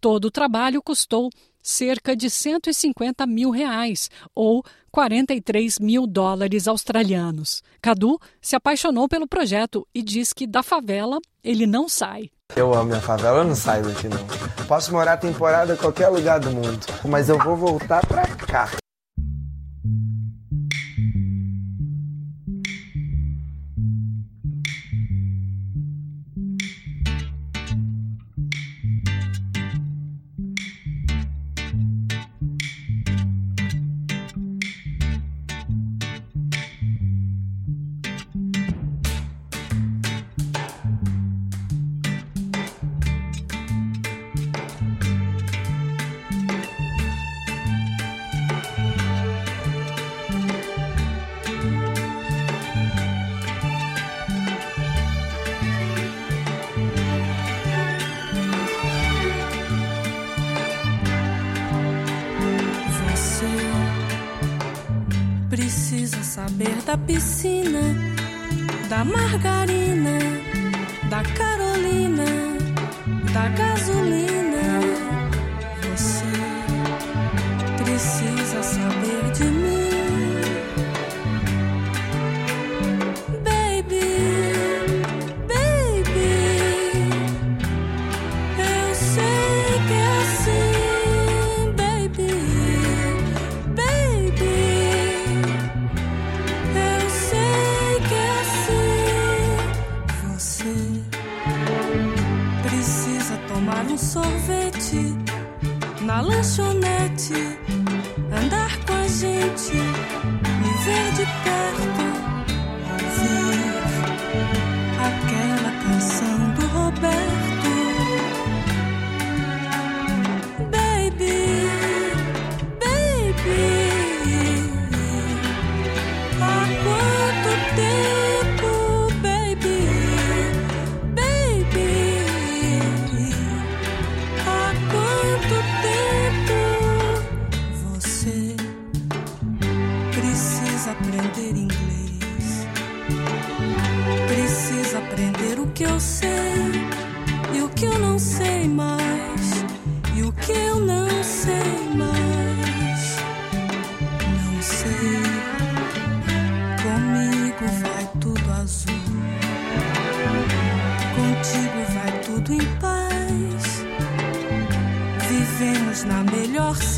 Todo 0.00 0.26
o 0.26 0.30
trabalho 0.30 0.80
custou 0.80 1.28
cerca 1.68 2.16
de 2.16 2.30
150 2.30 3.26
mil 3.26 3.50
reais, 3.50 4.10
ou 4.34 4.64
43 4.90 5.78
mil 5.78 6.06
dólares 6.06 6.66
australianos. 6.66 7.62
Cadu 7.82 8.18
se 8.40 8.56
apaixonou 8.56 9.06
pelo 9.06 9.28
projeto 9.28 9.86
e 9.94 10.02
diz 10.02 10.32
que 10.32 10.46
da 10.46 10.62
favela 10.62 11.18
ele 11.44 11.66
não 11.66 11.86
sai. 11.86 12.30
Eu 12.56 12.72
amo 12.72 12.84
minha 12.84 13.00
favela, 13.02 13.40
eu 13.40 13.44
não 13.44 13.54
saio 13.54 13.84
daqui 13.84 14.08
não. 14.08 14.66
Posso 14.66 14.90
morar 14.90 15.18
temporada 15.18 15.74
em 15.74 15.76
qualquer 15.76 16.08
lugar 16.08 16.40
do 16.40 16.50
mundo, 16.50 16.86
mas 17.06 17.28
eu 17.28 17.38
vou 17.38 17.54
voltar 17.54 18.04
pra 18.06 18.26
cá. 18.26 18.70
Da 66.88 66.96
piscina, 66.96 67.82
da 68.88 69.04
margarina, 69.04 70.18
da 71.10 71.22
Carolina, 71.36 72.24
da 73.34 73.48
gasolina. 73.48 74.37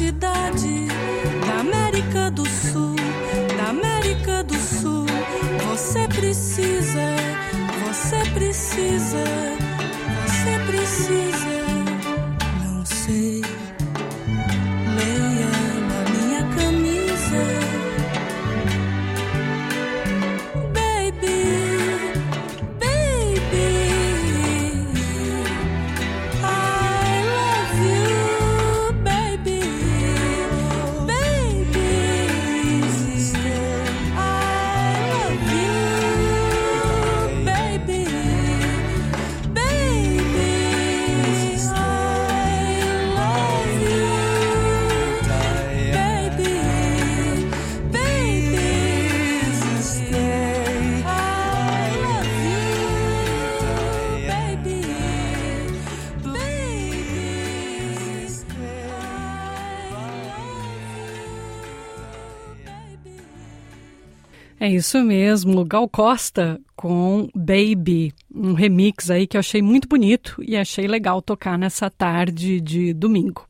cidade. 0.00 0.69
É 64.62 64.68
isso 64.68 65.02
mesmo, 65.02 65.64
Gal 65.64 65.88
Costa 65.88 66.60
com 66.76 67.30
Baby, 67.34 68.12
um 68.30 68.52
remix 68.52 69.10
aí 69.10 69.26
que 69.26 69.38
eu 69.38 69.38
achei 69.38 69.62
muito 69.62 69.88
bonito 69.88 70.36
e 70.46 70.54
achei 70.54 70.86
legal 70.86 71.22
tocar 71.22 71.56
nessa 71.56 71.88
tarde 71.88 72.60
de 72.60 72.92
domingo. 72.92 73.46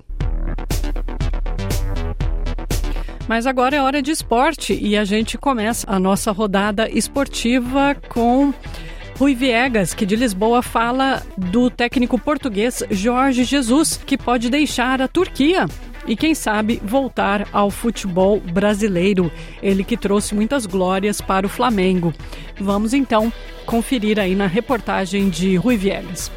Mas 3.27 3.45
agora 3.45 3.75
é 3.75 3.83
hora 3.83 4.01
de 4.01 4.13
esporte 4.13 4.73
e 4.73 4.97
a 4.97 5.05
gente 5.05 5.37
começa 5.37 5.85
a 5.91 5.99
nossa 5.99 6.31
rodada 6.31 6.89
esportiva 6.89 7.97
com 8.09 8.55
Rui 9.19 9.35
Viegas, 9.35 9.93
que 9.93 10.07
de 10.07 10.15
Lisboa 10.15 10.63
fala 10.63 11.25
do 11.37 11.69
técnico 11.71 12.21
português 12.21 12.85
Jorge 12.89 13.43
Jesus, 13.43 13.97
que 14.07 14.17
pode 14.17 14.49
deixar 14.49 15.03
a 15.03 15.09
Turquia 15.09 15.67
e, 16.07 16.17
quem 16.17 16.35
sabe, 16.35 16.81
voltar 16.85 17.49
ao 17.53 17.71
futebol 17.71 18.41
brasileiro. 18.41 19.31
Ele 19.63 19.85
que 19.85 19.97
trouxe 19.97 20.35
muitas 20.35 20.67
glórias 20.67 21.21
para 21.21 21.47
o 21.47 21.51
Flamengo. 21.51 22.13
Vamos 22.59 22.93
então 22.93 23.33
conferir 23.67 24.19
aí 24.19 24.35
na 24.35 24.47
reportagem 24.47 25.29
de 25.29 25.57
Rui 25.57 25.77
Viegas. 25.77 26.31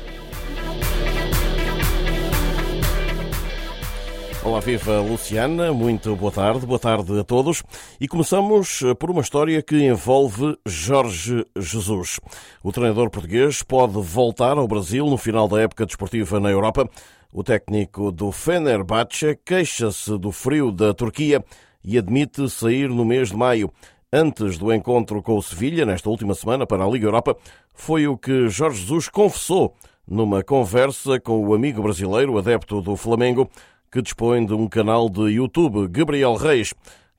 Olá, 4.46 4.60
viva 4.60 5.00
Luciana, 5.00 5.72
muito 5.72 6.14
boa 6.18 6.32
tarde, 6.32 6.66
boa 6.66 6.78
tarde 6.78 7.18
a 7.18 7.24
todos. 7.24 7.64
E 8.00 8.10
começamos 8.10 8.82
por 9.00 9.10
uma 9.10 9.22
história 9.22 9.62
que 9.62 9.78
envolve 9.78 10.58
Jorge 10.66 11.46
Jesus. 11.58 12.20
O 12.62 12.70
treinador 12.70 13.10
português 13.10 13.64
pode 13.64 13.94
voltar 13.94 14.58
ao 14.58 14.68
Brasil 14.68 15.06
no 15.06 15.18
final 15.18 15.48
da 15.48 15.62
época 15.62 15.86
desportiva 15.86 16.42
na 16.42 16.50
Europa. 16.50 16.90
O 17.36 17.44
técnico 17.44 18.12
do 18.12 18.32
Fenerbahçe 18.32 19.40
queixa-se 19.44 20.20
do 20.20 20.32
frio 20.32 20.72
da 20.72 20.94
Turquia 20.94 21.44
e 21.84 21.98
admite 21.98 22.48
sair 22.48 22.88
no 22.88 23.04
mês 23.04 23.30
de 23.30 23.36
maio. 23.36 23.74
Antes 24.14 24.56
do 24.60 24.72
encontro 24.72 25.20
com 25.24 25.36
o 25.36 25.42
Sevilha, 25.42 25.84
nesta 25.84 26.08
última 26.12 26.36
semana 26.36 26.68
para 26.68 26.86
a 26.86 26.88
Liga 26.88 27.08
Europa, 27.08 27.36
foi 27.74 28.06
o 28.08 28.16
que 28.16 28.48
Jorge 28.50 28.82
Jesus 28.82 29.10
confessou 29.10 29.76
numa 30.08 30.44
conversa 30.44 31.20
com 31.20 31.44
o 31.44 31.56
amigo 31.56 31.82
brasileiro, 31.82 32.38
adepto 32.38 32.84
do 32.84 32.96
Flamengo, 32.96 33.50
que 33.92 34.04
dispõe 34.04 34.46
de 34.46 34.54
um 34.54 34.68
canal 34.68 35.10
de 35.10 35.32
YouTube, 35.32 35.88
Gabriel 35.88 36.36
Reis, 36.36 36.72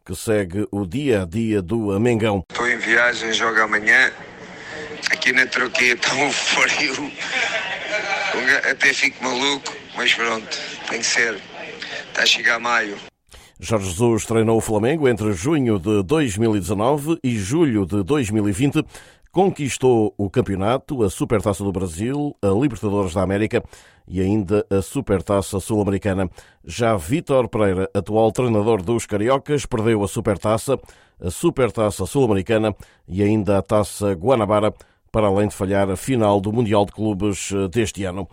que 0.06 0.14
segue 0.14 0.64
o 0.70 0.86
dia 0.86 1.22
a 1.22 1.24
dia 1.24 1.60
do 1.60 1.98
Mengão. 1.98 2.44
Estou 2.48 2.68
em 2.68 2.78
viagem, 2.78 3.32
jogo 3.32 3.60
amanhã. 3.60 4.12
Aqui 5.10 5.32
na 5.32 5.44
Turquia 5.48 5.94
está 5.94 6.14
um 6.14 6.30
frio. 6.30 7.10
Até 8.70 8.92
fico 8.92 9.24
maluco, 9.24 9.83
mas 9.96 10.14
pronto, 10.14 10.58
tem 10.88 11.00
que 11.00 11.06
ser. 11.06 11.40
Está 12.08 12.22
a 12.22 12.26
chegar 12.26 12.58
maio. 12.58 12.96
Jorge 13.58 13.90
Jesus 13.90 14.24
treinou 14.24 14.58
o 14.58 14.60
Flamengo 14.60 15.08
entre 15.08 15.32
junho 15.32 15.78
de 15.78 16.02
2019 16.02 17.18
e 17.22 17.36
julho 17.38 17.86
de 17.86 18.02
2020 18.02 18.84
conquistou 19.34 20.14
o 20.16 20.30
campeonato, 20.30 21.02
a 21.02 21.10
Supertaça 21.10 21.64
do 21.64 21.72
Brasil, 21.72 22.36
a 22.40 22.46
Libertadores 22.46 23.12
da 23.12 23.22
América 23.22 23.64
e 24.06 24.20
ainda 24.20 24.64
a 24.70 24.80
Supertaça 24.80 25.58
Sul-Americana. 25.58 26.30
Já 26.64 26.96
Vítor 26.96 27.48
Pereira, 27.48 27.90
atual 27.92 28.30
treinador 28.30 28.80
dos 28.80 29.06
Cariocas, 29.06 29.66
perdeu 29.66 30.04
a 30.04 30.08
Supertaça, 30.08 30.78
a 31.20 31.30
Supertaça 31.32 32.06
Sul-Americana 32.06 32.76
e 33.08 33.24
ainda 33.24 33.58
a 33.58 33.62
Taça 33.62 34.12
Guanabara, 34.12 34.72
para 35.10 35.26
além 35.26 35.48
de 35.48 35.54
falhar 35.54 35.90
a 35.90 35.96
final 35.96 36.40
do 36.40 36.52
Mundial 36.52 36.86
de 36.86 36.92
Clubes 36.92 37.50
eh, 37.52 37.66
deste 37.66 38.04
ano. 38.04 38.28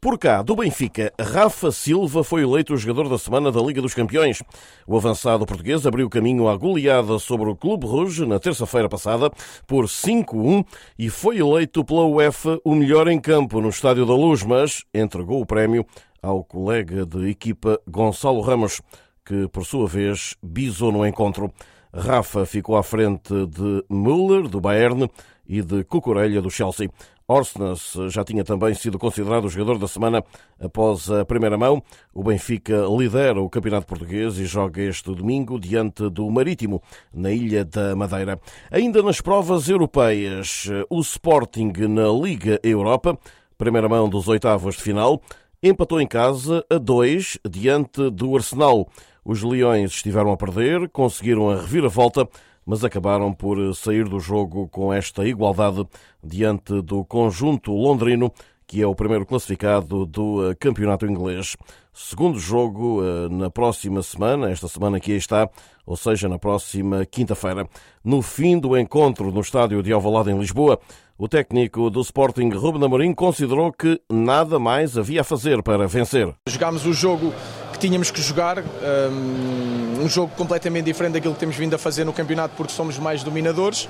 Por 0.00 0.18
cá, 0.18 0.42
do 0.42 0.56
Benfica, 0.56 1.12
Rafa 1.18 1.70
Silva 1.70 2.22
foi 2.22 2.42
eleito 2.42 2.74
o 2.74 2.76
jogador 2.76 3.08
da 3.08 3.18
semana 3.18 3.50
da 3.50 3.60
Liga 3.60 3.80
dos 3.80 3.94
Campeões. 3.94 4.42
O 4.86 4.96
avançado 4.96 5.46
português 5.46 5.86
abriu 5.86 6.08
caminho 6.10 6.48
à 6.48 6.56
goleada 6.56 7.18
sobre 7.18 7.48
o 7.48 7.56
Clube 7.56 7.86
Rouge 7.86 8.26
na 8.26 8.38
terça-feira 8.38 8.88
passada 8.88 9.30
por 9.66 9.86
5-1 9.86 10.64
e 10.98 11.08
foi 11.08 11.38
eleito 11.38 11.84
pela 11.84 12.04
UEFA 12.04 12.60
o 12.64 12.74
melhor 12.74 13.08
em 13.08 13.18
campo 13.18 13.60
no 13.60 13.70
Estádio 13.70 14.04
da 14.04 14.14
Luz, 14.14 14.42
mas 14.42 14.84
entregou 14.92 15.40
o 15.40 15.46
prémio 15.46 15.86
ao 16.22 16.44
colega 16.44 17.06
de 17.06 17.28
equipa 17.30 17.80
Gonçalo 17.88 18.40
Ramos, 18.40 18.82
que 19.24 19.48
por 19.48 19.64
sua 19.64 19.86
vez 19.86 20.36
bisou 20.42 20.92
no 20.92 21.06
encontro. 21.06 21.50
Rafa 21.94 22.44
ficou 22.44 22.76
à 22.76 22.82
frente 22.82 23.32
de 23.46 23.84
Müller, 23.88 24.48
do 24.48 24.60
Bayern, 24.60 25.08
e 25.48 25.62
de 25.62 25.84
Cucurella, 25.84 26.42
do 26.42 26.50
Chelsea. 26.50 26.90
Orsnes 27.28 27.94
já 28.08 28.22
tinha 28.22 28.44
também 28.44 28.72
sido 28.72 29.00
considerado 29.00 29.46
o 29.46 29.48
jogador 29.48 29.78
da 29.78 29.88
semana 29.88 30.22
após 30.60 31.10
a 31.10 31.24
primeira 31.24 31.58
mão. 31.58 31.82
O 32.14 32.22
Benfica 32.22 32.84
lidera 32.96 33.40
o 33.40 33.50
Campeonato 33.50 33.84
Português 33.84 34.38
e 34.38 34.46
joga 34.46 34.80
este 34.80 35.12
domingo 35.12 35.58
diante 35.58 36.08
do 36.08 36.30
Marítimo, 36.30 36.80
na 37.12 37.32
Ilha 37.32 37.64
da 37.64 37.96
Madeira. 37.96 38.38
Ainda 38.70 39.02
nas 39.02 39.20
provas 39.20 39.68
europeias, 39.68 40.68
o 40.88 41.00
Sporting 41.00 41.72
na 41.88 42.08
Liga 42.08 42.60
Europa, 42.62 43.18
primeira 43.58 43.88
mão 43.88 44.08
dos 44.08 44.28
oitavos 44.28 44.76
de 44.76 44.82
final, 44.82 45.20
empatou 45.60 46.00
em 46.00 46.06
casa 46.06 46.64
a 46.70 46.78
dois 46.78 47.38
diante 47.48 48.08
do 48.08 48.36
Arsenal. 48.36 48.88
Os 49.24 49.42
Leões 49.42 49.90
estiveram 49.90 50.30
a 50.30 50.36
perder, 50.36 50.88
conseguiram 50.90 51.50
a 51.50 51.56
reviravolta 51.56 52.28
mas 52.66 52.84
acabaram 52.84 53.32
por 53.32 53.74
sair 53.74 54.08
do 54.08 54.18
jogo 54.18 54.68
com 54.68 54.92
esta 54.92 55.26
igualdade 55.26 55.86
diante 56.22 56.82
do 56.82 57.04
conjunto 57.04 57.72
londrino, 57.72 58.32
que 58.66 58.82
é 58.82 58.86
o 58.86 58.94
primeiro 58.94 59.24
classificado 59.24 60.04
do 60.04 60.50
eh, 60.50 60.54
campeonato 60.56 61.06
inglês. 61.06 61.56
Segundo 61.92 62.38
jogo 62.38 63.00
eh, 63.02 63.28
na 63.30 63.48
próxima 63.48 64.02
semana, 64.02 64.50
esta 64.50 64.66
semana 64.66 64.98
que 64.98 65.12
aí 65.12 65.18
está, 65.18 65.48
ou 65.86 65.96
seja, 65.96 66.28
na 66.28 66.38
próxima 66.38 67.06
quinta-feira. 67.06 67.68
No 68.04 68.20
fim 68.20 68.58
do 68.58 68.76
encontro 68.76 69.30
no 69.30 69.40
estádio 69.40 69.82
de 69.84 69.92
Alvalade 69.92 70.32
em 70.32 70.38
Lisboa, 70.38 70.80
o 71.16 71.28
técnico 71.28 71.88
do 71.88 72.00
Sporting, 72.00 72.50
Ruben 72.50 72.84
Amorim, 72.84 73.14
considerou 73.14 73.72
que 73.72 74.00
nada 74.10 74.58
mais 74.58 74.98
havia 74.98 75.22
a 75.22 75.24
fazer 75.24 75.62
para 75.62 75.86
vencer. 75.86 76.34
Jogámos 76.48 76.84
o 76.84 76.92
jogo 76.92 77.32
que 77.72 77.78
tínhamos 77.78 78.10
que 78.10 78.20
jogar, 78.20 78.58
um, 78.58 79.85
um 79.98 80.08
jogo 80.08 80.32
completamente 80.36 80.84
diferente 80.84 81.14
daquilo 81.14 81.34
que 81.34 81.40
temos 81.40 81.56
vindo 81.56 81.74
a 81.74 81.78
fazer 81.78 82.04
no 82.04 82.12
campeonato 82.12 82.54
porque 82.56 82.72
somos 82.72 82.98
mais 82.98 83.22
dominadores 83.22 83.88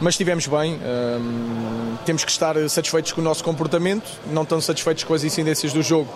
mas 0.00 0.14
estivemos 0.14 0.46
bem. 0.46 0.74
Um, 0.76 1.96
temos 2.06 2.24
que 2.24 2.30
estar 2.30 2.56
satisfeitos 2.68 3.12
com 3.12 3.20
o 3.20 3.24
nosso 3.24 3.44
comportamento, 3.44 4.10
não 4.32 4.44
tão 4.44 4.60
satisfeitos 4.60 5.04
com 5.04 5.12
as 5.12 5.22
incidências 5.22 5.72
do 5.72 5.82
jogo. 5.82 6.10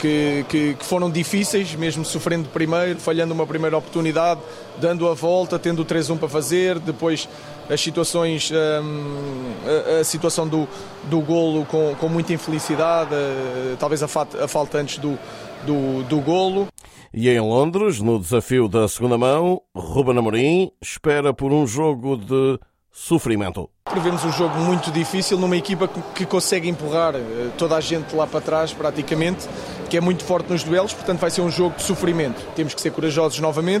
Que, 0.00 0.46
que, 0.48 0.74
que, 0.74 0.84
foram 0.84 1.10
difíceis, 1.10 1.74
mesmo 1.74 2.06
sofrendo 2.06 2.48
primeiro, 2.48 2.98
falhando 2.98 3.34
uma 3.34 3.46
primeira 3.46 3.76
oportunidade, 3.76 4.40
dando 4.78 5.06
a 5.06 5.12
volta, 5.12 5.58
tendo 5.58 5.82
o 5.82 5.84
3-1 5.84 6.18
para 6.18 6.26
fazer, 6.26 6.78
depois 6.78 7.28
as 7.68 7.82
situações, 7.82 8.50
um, 8.50 9.52
a, 9.96 10.00
a, 10.00 10.04
situação 10.04 10.48
do, 10.48 10.66
do 11.04 11.20
golo 11.20 11.66
com, 11.66 11.94
com 12.00 12.08
muita 12.08 12.32
infelicidade, 12.32 13.14
uh, 13.14 13.76
talvez 13.78 14.02
a, 14.02 14.06
a 14.06 14.48
falta 14.48 14.78
antes 14.78 14.96
do, 14.96 15.18
do, 15.66 16.02
do 16.04 16.18
golo. 16.20 16.66
E 17.12 17.28
em 17.28 17.40
Londres, 17.40 18.00
no 18.00 18.20
desafio 18.20 18.68
da 18.68 18.86
segunda 18.86 19.18
mão, 19.18 19.60
Ruben 19.74 20.16
Amorim 20.16 20.70
espera 20.80 21.34
por 21.34 21.52
um 21.52 21.66
jogo 21.66 22.16
de 22.16 22.56
sofrimento. 22.92 23.68
Prevemos 23.90 24.24
um 24.24 24.30
jogo 24.30 24.56
muito 24.60 24.92
difícil 24.92 25.36
numa 25.36 25.56
equipa 25.56 25.88
que 26.14 26.24
consegue 26.24 26.68
empurrar 26.68 27.16
eh, 27.16 27.50
toda 27.58 27.74
a 27.74 27.80
gente 27.80 28.14
lá 28.14 28.28
para 28.28 28.40
trás, 28.40 28.72
praticamente, 28.72 29.48
que 29.90 29.96
é 29.96 30.00
muito 30.00 30.22
forte 30.22 30.52
nos 30.52 30.62
duelos, 30.62 30.92
portanto 30.92 31.18
vai 31.18 31.30
ser 31.32 31.40
um 31.40 31.50
jogo 31.50 31.74
de 31.76 31.82
sofrimento. 31.82 32.40
Temos 32.54 32.74
que 32.74 32.80
ser 32.80 32.92
corajosos 32.92 33.40
novamente. 33.40 33.80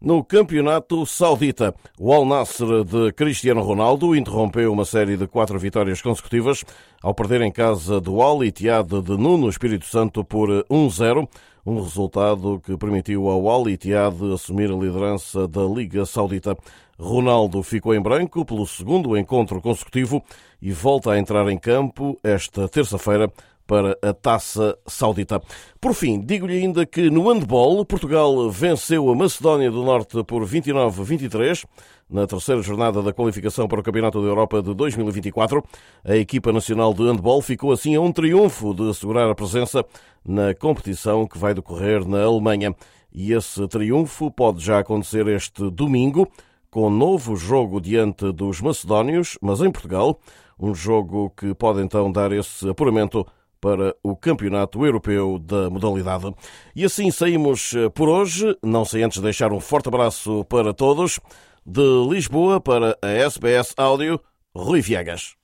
No 0.00 0.24
campeonato 0.24 1.04
saudita, 1.04 1.74
o 2.00 2.12
Al 2.12 2.24
Nassr 2.24 2.84
de 2.84 3.12
Cristiano 3.12 3.62
Ronaldo 3.62 4.16
interrompeu 4.16 4.72
uma 4.72 4.86
série 4.86 5.16
de 5.16 5.28
quatro 5.28 5.58
vitórias 5.58 6.00
consecutivas 6.00 6.64
ao 7.02 7.14
perder 7.14 7.42
em 7.42 7.52
casa 7.52 8.00
do 8.00 8.22
Al 8.22 8.42
Ittihad 8.42 8.88
de 8.88 9.16
Nuno 9.16 9.48
Espírito 9.48 9.84
Santo 9.84 10.24
por 10.24 10.48
1-0, 10.70 11.28
um 11.64 11.80
resultado 11.80 12.60
que 12.64 12.76
permitiu 12.76 13.28
ao 13.28 13.48
Al 13.48 13.68
Ittihad 13.68 14.16
assumir 14.32 14.70
a 14.70 14.74
liderança 14.74 15.46
da 15.46 15.62
Liga 15.62 16.04
Saudita. 16.04 16.56
Ronaldo 16.98 17.62
ficou 17.62 17.94
em 17.94 18.00
branco 18.00 18.44
pelo 18.44 18.66
segundo 18.66 19.16
encontro 19.16 19.60
consecutivo 19.60 20.22
e 20.60 20.72
volta 20.72 21.12
a 21.12 21.18
entrar 21.18 21.48
em 21.48 21.58
campo 21.58 22.18
esta 22.22 22.68
terça-feira 22.68 23.32
para 23.66 23.96
a 24.02 24.12
Taça 24.12 24.76
Saudita. 24.86 25.40
Por 25.80 25.94
fim, 25.94 26.20
digo-lhe 26.20 26.58
ainda 26.58 26.84
que 26.84 27.08
no 27.08 27.32
handball, 27.32 27.84
Portugal 27.84 28.50
venceu 28.50 29.08
a 29.08 29.14
Macedónia 29.14 29.70
do 29.70 29.84
Norte 29.84 30.22
por 30.24 30.44
29-23 30.44 31.64
na 32.12 32.26
terceira 32.26 32.60
jornada 32.60 33.02
da 33.02 33.12
qualificação 33.12 33.66
para 33.66 33.80
o 33.80 33.82
Campeonato 33.82 34.20
da 34.20 34.28
Europa 34.28 34.62
de 34.62 34.74
2024. 34.74 35.64
A 36.04 36.14
equipa 36.14 36.52
nacional 36.52 36.92
de 36.92 37.02
handball 37.02 37.40
ficou 37.40 37.72
assim 37.72 37.96
a 37.96 38.00
um 38.02 38.12
triunfo 38.12 38.74
de 38.74 38.90
assegurar 38.90 39.30
a 39.30 39.34
presença 39.34 39.82
na 40.22 40.54
competição 40.54 41.26
que 41.26 41.38
vai 41.38 41.54
decorrer 41.54 42.06
na 42.06 42.22
Alemanha. 42.22 42.76
E 43.10 43.32
esse 43.32 43.66
triunfo 43.66 44.30
pode 44.30 44.62
já 44.62 44.78
acontecer 44.78 45.26
este 45.28 45.70
domingo, 45.70 46.28
com 46.70 46.90
novo 46.90 47.34
jogo 47.34 47.80
diante 47.80 48.30
dos 48.30 48.60
macedónios, 48.60 49.38
mas 49.40 49.62
em 49.62 49.70
Portugal, 49.70 50.20
um 50.58 50.74
jogo 50.74 51.30
que 51.30 51.54
pode 51.54 51.80
então 51.80 52.12
dar 52.12 52.30
esse 52.30 52.68
apuramento 52.68 53.26
para 53.62 53.94
o 54.02 54.16
Campeonato 54.16 54.84
Europeu 54.84 55.38
da 55.38 55.70
modalidade. 55.70 56.34
E 56.74 56.84
assim 56.84 57.10
saímos 57.10 57.72
eh, 57.74 57.88
por 57.90 58.08
hoje, 58.08 58.58
não 58.60 58.84
sem 58.84 59.04
antes 59.04 59.20
deixar 59.20 59.52
um 59.52 59.60
forte 59.60 59.88
abraço 59.88 60.44
para 60.46 60.74
todos. 60.74 61.20
De 61.64 61.80
Lisboa 62.10 62.60
para 62.60 62.98
a 63.00 63.30
SBS 63.30 63.72
Áudio, 63.76 64.20
Rui 64.52 64.80
Viegas. 64.80 65.36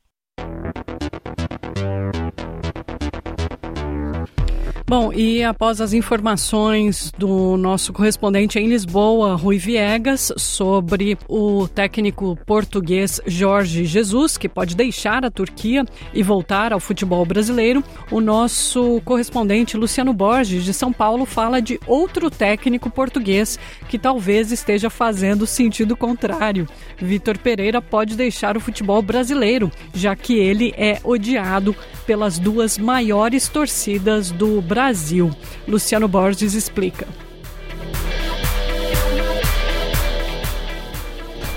Bom, 4.89 5.13
e 5.13 5.45
após 5.45 5.83
as 5.83 5.93
informações 5.93 7.13
do 7.19 7.59
nosso 7.59 7.93
correspondente 7.93 8.59
em 8.59 8.67
Lisboa, 8.67 9.35
Rui 9.35 9.59
Viegas, 9.59 10.33
sobre 10.39 11.19
o 11.29 11.69
técnico 11.69 12.39
português 12.47 13.21
Jorge 13.27 13.85
Jesus, 13.85 14.39
que 14.39 14.49
pode 14.49 14.75
deixar 14.75 15.27
a 15.27 15.31
Turquia 15.31 15.85
e 16.15 16.23
voltar 16.23 16.73
ao 16.73 16.81
futebol 16.81 17.23
brasileiro, 17.27 17.85
o 18.11 18.19
nosso 18.19 18.99
correspondente 19.05 19.77
Luciano 19.77 20.15
Borges, 20.15 20.65
de 20.65 20.73
São 20.73 20.91
Paulo, 20.91 21.27
fala 21.27 21.61
de 21.61 21.79
outro 21.87 22.31
técnico 22.31 22.89
português 22.89 23.59
que 23.91 23.99
talvez 23.99 24.53
esteja 24.53 24.89
fazendo 24.89 25.47
sentido 25.47 25.99
contrário. 25.99 26.67
Vitor 26.97 27.37
Pereira 27.37 27.83
pode 27.83 28.17
deixar 28.17 28.57
o 28.57 28.61
futebol 28.61 29.03
brasileiro, 29.03 29.71
já 29.93 30.17
que 30.17 30.39
ele 30.39 30.73
é 30.79 30.99
odiado 31.05 31.77
pelas 32.07 32.39
duas 32.39 32.79
maiores 32.79 33.49
torcidas 33.49 34.31
do 34.31 34.63
Brasil 34.63 34.78
Brasil. 34.79 35.29
Luciano 35.67 36.07
Borges 36.07 36.55
explica. 36.55 37.05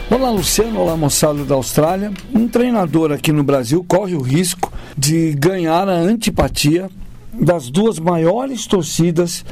Olá, 0.09 0.31
Luciano. 0.31 0.79
Olá, 0.79 0.97
moçada 0.97 1.45
da 1.45 1.53
Austrália. 1.53 2.11
Um 2.33 2.47
treinador 2.47 3.11
aqui 3.11 3.31
no 3.31 3.43
Brasil 3.43 3.85
corre 3.87 4.15
o 4.15 4.21
risco 4.21 4.73
de 4.97 5.33
ganhar 5.33 5.87
a 5.87 5.93
antipatia 5.93 6.89
das 7.31 7.69
duas 7.69 7.99
maiores 7.99 8.65
torcidas 8.65 9.45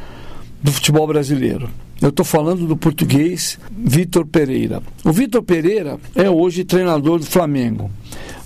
do 0.64 0.72
futebol 0.72 1.06
brasileiro. 1.06 1.70
Eu 2.02 2.10
estou 2.10 2.26
falando 2.26 2.66
do 2.66 2.76
português 2.76 3.60
Vitor 3.70 4.26
Pereira. 4.26 4.82
O 5.06 5.12
Vitor 5.12 5.44
Pereira 5.44 6.00
é 6.16 6.28
hoje 6.28 6.64
treinador 6.64 7.20
do 7.20 7.26
Flamengo 7.28 7.92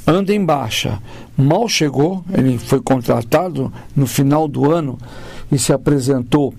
anda 0.05 0.33
em 0.33 0.43
baixa. 0.43 0.99
Mal 1.35 1.67
chegou, 1.67 2.23
ele 2.31 2.57
foi 2.57 2.79
contratado 2.79 3.71
no 3.95 4.05
final 4.05 4.47
do 4.47 4.71
ano 4.71 4.97
e 5.51 5.57
se 5.57 5.73
apresentou 5.73 6.53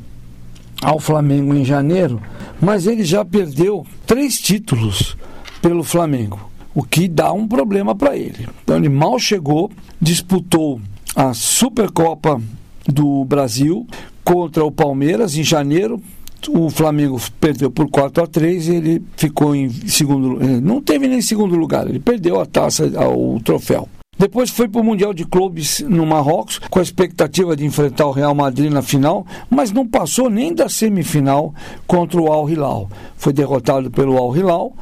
ao 0.83 0.99
Flamengo 0.99 1.55
em 1.55 1.65
janeiro, 1.65 2.21
mas 2.61 2.87
ele 2.87 3.05
já 3.05 3.25
perdeu 3.25 3.87
três 4.07 4.41
títulos 4.41 5.17
pelo 5.63 5.85
Flamengo, 5.85 6.51
o 6.75 6.83
que 6.83 7.09
dá 7.09 7.33
um 7.33 7.47
problema 7.47 7.95
para 7.95 8.17
ele. 8.17 8.49
Então 8.63 8.77
ele 8.77 8.89
mal 8.89 9.19
chegou, 9.19 9.71
disputou 10.01 10.81
a 11.15 11.33
Supercopa 11.33 12.41
do 12.87 13.25
Brasil 13.25 13.87
contra 14.25 14.65
o 14.65 14.73
Palmeiras 14.73 15.37
em 15.37 15.45
janeiro, 15.45 16.03
o 16.49 16.69
Flamengo 16.69 17.19
perdeu 17.41 17.71
por 17.71 17.89
4 17.89 18.25
a 18.25 18.27
3 18.27 18.69
e 18.69 18.75
ele 18.75 19.03
ficou 19.17 19.55
em 19.55 19.71
segundo 19.71 20.43
eh, 20.43 20.61
não 20.61 20.83
teve 20.83 21.09
nem 21.09 21.23
segundo 21.23 21.55
lugar, 21.57 21.89
ele 21.89 22.01
perdeu 22.01 22.41
a 22.41 22.45
taça, 22.45 22.85
o 23.09 23.41
troféu. 23.41 23.89
Depois 24.19 24.51
foi 24.51 24.69
para 24.69 24.81
o 24.81 24.85
Mundial 24.85 25.13
de 25.13 25.25
Clubes 25.25 25.81
no 25.81 26.07
Marrocos, 26.07 26.59
com 26.71 26.79
a 26.79 26.83
expectativa 26.83 27.57
de 27.57 27.65
enfrentar 27.65 28.07
o 28.07 28.13
Real 28.13 28.35
Madrid 28.35 28.71
na 28.71 28.83
final, 28.83 29.27
mas 29.51 29.73
não 29.73 29.87
passou 29.87 30.31
nem 30.31 30.55
da 30.55 30.69
semifinal 30.69 31.55
contra 31.87 32.21
o 32.21 32.33
Al 32.33 32.49
Hilal. 32.49 32.89
Foi 33.17 33.33
derrotado 33.33 33.91
pelo 33.91 34.17
Al 34.17 34.37
Hilal 34.37 34.73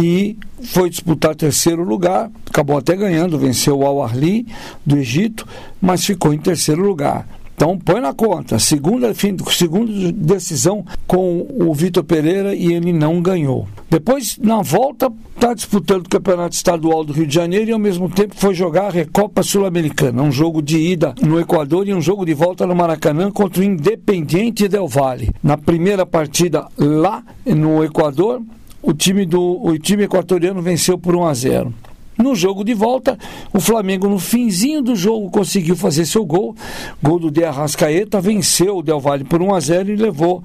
e 0.00 0.36
foi 0.62 0.88
disputar 0.90 1.34
terceiro 1.34 1.82
lugar, 1.82 2.30
acabou 2.46 2.76
até 2.78 2.96
ganhando, 2.96 3.38
venceu 3.38 3.78
o 3.78 3.86
Al 3.86 4.02
Ahly 4.02 4.46
do 4.84 4.96
Egito, 4.96 5.46
mas 5.80 6.04
ficou 6.04 6.32
em 6.32 6.38
terceiro 6.38 6.82
lugar. 6.82 7.26
Então 7.58 7.76
põe 7.76 8.00
na 8.00 8.14
conta, 8.14 8.56
segunda, 8.60 9.12
segunda 9.12 10.12
decisão 10.12 10.84
com 11.08 11.44
o 11.60 11.74
Vitor 11.74 12.04
Pereira 12.04 12.54
e 12.54 12.72
ele 12.72 12.92
não 12.92 13.20
ganhou. 13.20 13.66
Depois, 13.90 14.38
na 14.40 14.62
volta, 14.62 15.12
está 15.34 15.52
disputando 15.54 16.06
o 16.06 16.08
Campeonato 16.08 16.54
Estadual 16.54 17.02
do 17.02 17.12
Rio 17.12 17.26
de 17.26 17.34
Janeiro 17.34 17.70
e 17.70 17.72
ao 17.72 17.78
mesmo 17.80 18.08
tempo 18.08 18.36
foi 18.36 18.54
jogar 18.54 18.84
a 18.84 18.90
Recopa 18.90 19.42
Sul-Americana, 19.42 20.22
um 20.22 20.30
jogo 20.30 20.62
de 20.62 20.78
ida 20.78 21.16
no 21.20 21.40
Equador 21.40 21.88
e 21.88 21.92
um 21.92 22.00
jogo 22.00 22.24
de 22.24 22.32
volta 22.32 22.64
no 22.64 22.76
Maracanã 22.76 23.28
contra 23.28 23.60
o 23.60 23.64
Independiente 23.64 24.68
Del 24.68 24.86
Valle. 24.86 25.30
Na 25.42 25.58
primeira 25.58 26.06
partida 26.06 26.64
lá 26.78 27.24
no 27.44 27.82
Equador, 27.82 28.40
o 28.80 28.94
time, 28.94 29.26
do, 29.26 29.60
o 29.60 29.76
time 29.76 30.04
equatoriano 30.04 30.62
venceu 30.62 30.96
por 30.96 31.16
1 31.16 31.24
a 31.24 31.34
0. 31.34 31.74
No 32.18 32.34
jogo 32.34 32.64
de 32.64 32.74
volta, 32.74 33.16
o 33.52 33.60
Flamengo, 33.60 34.08
no 34.08 34.18
finzinho 34.18 34.82
do 34.82 34.96
jogo, 34.96 35.30
conseguiu 35.30 35.76
fazer 35.76 36.04
seu 36.04 36.26
gol. 36.26 36.56
Gol 37.00 37.20
do 37.20 37.30
De 37.30 37.44
Arrascaeta, 37.44 38.20
venceu 38.20 38.78
o 38.78 38.82
Del 38.82 38.98
Valle 38.98 39.22
por 39.22 39.40
1 39.40 39.54
a 39.54 39.60
0 39.60 39.90
e 39.92 39.96
levou 39.96 40.42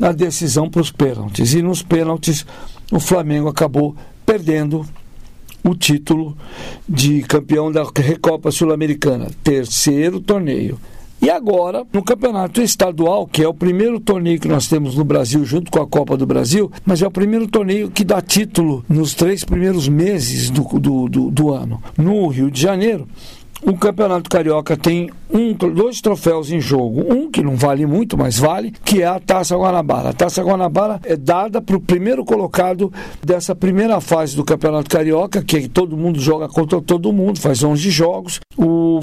a 0.00 0.10
decisão 0.10 0.68
para 0.68 0.80
os 0.80 0.90
pênaltis. 0.90 1.54
E 1.54 1.62
nos 1.62 1.80
pênaltis, 1.80 2.44
o 2.90 2.98
Flamengo 2.98 3.48
acabou 3.48 3.94
perdendo 4.26 4.84
o 5.64 5.76
título 5.76 6.36
de 6.88 7.22
campeão 7.22 7.70
da 7.70 7.84
Recopa 7.94 8.50
Sul-Americana. 8.50 9.30
Terceiro 9.44 10.20
torneio. 10.20 10.78
E 11.22 11.30
agora, 11.30 11.86
no 11.92 12.02
campeonato 12.02 12.60
estadual, 12.60 13.28
que 13.28 13.44
é 13.44 13.48
o 13.48 13.54
primeiro 13.54 14.00
torneio 14.00 14.40
que 14.40 14.48
nós 14.48 14.66
temos 14.66 14.96
no 14.96 15.04
Brasil, 15.04 15.44
junto 15.44 15.70
com 15.70 15.80
a 15.80 15.86
Copa 15.86 16.16
do 16.16 16.26
Brasil, 16.26 16.68
mas 16.84 17.00
é 17.00 17.06
o 17.06 17.12
primeiro 17.12 17.46
torneio 17.46 17.92
que 17.92 18.02
dá 18.02 18.20
título 18.20 18.84
nos 18.88 19.14
três 19.14 19.44
primeiros 19.44 19.86
meses 19.88 20.50
do, 20.50 20.64
do, 20.80 21.08
do, 21.08 21.30
do 21.30 21.54
ano. 21.54 21.80
No 21.96 22.26
Rio 22.26 22.50
de 22.50 22.60
Janeiro, 22.60 23.06
o 23.64 23.74
Campeonato 23.74 24.28
Carioca 24.28 24.76
tem 24.76 25.08
um, 25.32 25.54
dois 25.54 26.00
troféus 26.00 26.50
em 26.50 26.60
jogo. 26.60 27.14
Um 27.14 27.30
que 27.30 27.40
não 27.40 27.54
vale 27.54 27.86
muito, 27.86 28.18
mas 28.18 28.36
vale, 28.36 28.72
que 28.84 29.02
é 29.02 29.06
a 29.06 29.20
Taça 29.20 29.56
Guanabara. 29.56 30.08
A 30.08 30.12
Taça 30.12 30.42
Guanabara 30.42 31.00
é 31.04 31.16
dada 31.16 31.62
para 31.62 31.76
o 31.76 31.80
primeiro 31.80 32.24
colocado 32.24 32.92
dessa 33.24 33.54
primeira 33.54 34.00
fase 34.00 34.34
do 34.34 34.44
Campeonato 34.44 34.90
Carioca, 34.90 35.40
que 35.42 35.68
todo 35.68 35.96
mundo 35.96 36.20
joga 36.20 36.48
contra 36.48 36.82
todo 36.82 37.12
mundo, 37.12 37.40
faz 37.40 37.62
11 37.62 37.88
jogos. 37.88 38.40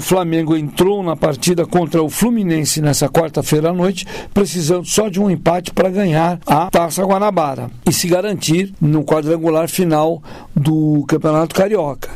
O 0.00 0.02
Flamengo 0.02 0.56
entrou 0.56 1.02
na 1.02 1.14
partida 1.14 1.66
contra 1.66 2.02
o 2.02 2.08
Fluminense 2.08 2.80
nessa 2.80 3.06
quarta-feira 3.06 3.68
à 3.68 3.72
noite, 3.74 4.06
precisando 4.32 4.86
só 4.86 5.10
de 5.10 5.20
um 5.20 5.30
empate 5.30 5.74
para 5.74 5.90
ganhar 5.90 6.40
a 6.46 6.70
Taça 6.70 7.04
Guanabara 7.04 7.70
e 7.86 7.92
se 7.92 8.08
garantir 8.08 8.72
no 8.80 9.04
quadrangular 9.04 9.68
final 9.68 10.22
do 10.56 11.04
Campeonato 11.06 11.54
Carioca. 11.54 12.08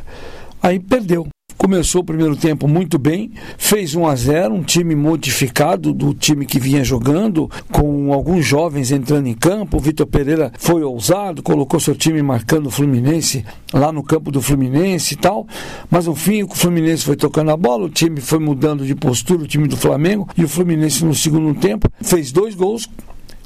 Aí 0.62 0.80
perdeu. 0.80 1.28
Começou 1.56 2.02
o 2.02 2.04
primeiro 2.04 2.36
tempo 2.36 2.68
muito 2.68 2.98
bem, 2.98 3.30
fez 3.56 3.94
1 3.94 4.06
a 4.06 4.14
0, 4.14 4.54
um 4.54 4.62
time 4.62 4.94
modificado 4.94 5.92
do 5.92 6.12
time 6.12 6.44
que 6.44 6.58
vinha 6.58 6.84
jogando, 6.84 7.50
com 7.72 8.12
alguns 8.12 8.44
jovens 8.44 8.90
entrando 8.90 9.26
em 9.26 9.34
campo. 9.34 9.76
O 9.76 9.80
Vitor 9.80 10.06
Pereira 10.06 10.52
foi 10.58 10.82
ousado, 10.82 11.42
colocou 11.42 11.80
seu 11.80 11.94
time 11.94 12.22
marcando 12.22 12.66
o 12.66 12.70
Fluminense 12.70 13.44
lá 13.72 13.92
no 13.92 14.02
campo 14.02 14.30
do 14.30 14.42
Fluminense 14.42 15.14
e 15.14 15.16
tal. 15.16 15.46
Mas 15.90 16.06
no 16.06 16.14
fim, 16.14 16.42
o 16.42 16.48
Fluminense 16.48 17.04
foi 17.04 17.16
tocando 17.16 17.50
a 17.50 17.56
bola, 17.56 17.86
o 17.86 17.90
time 17.90 18.20
foi 18.20 18.38
mudando 18.38 18.84
de 18.84 18.94
postura, 18.94 19.42
o 19.42 19.46
time 19.46 19.68
do 19.68 19.76
Flamengo, 19.76 20.28
e 20.36 20.44
o 20.44 20.48
Fluminense 20.48 21.04
no 21.04 21.14
segundo 21.14 21.54
tempo 21.58 21.88
fez 22.02 22.30
dois 22.32 22.54
gols 22.54 22.88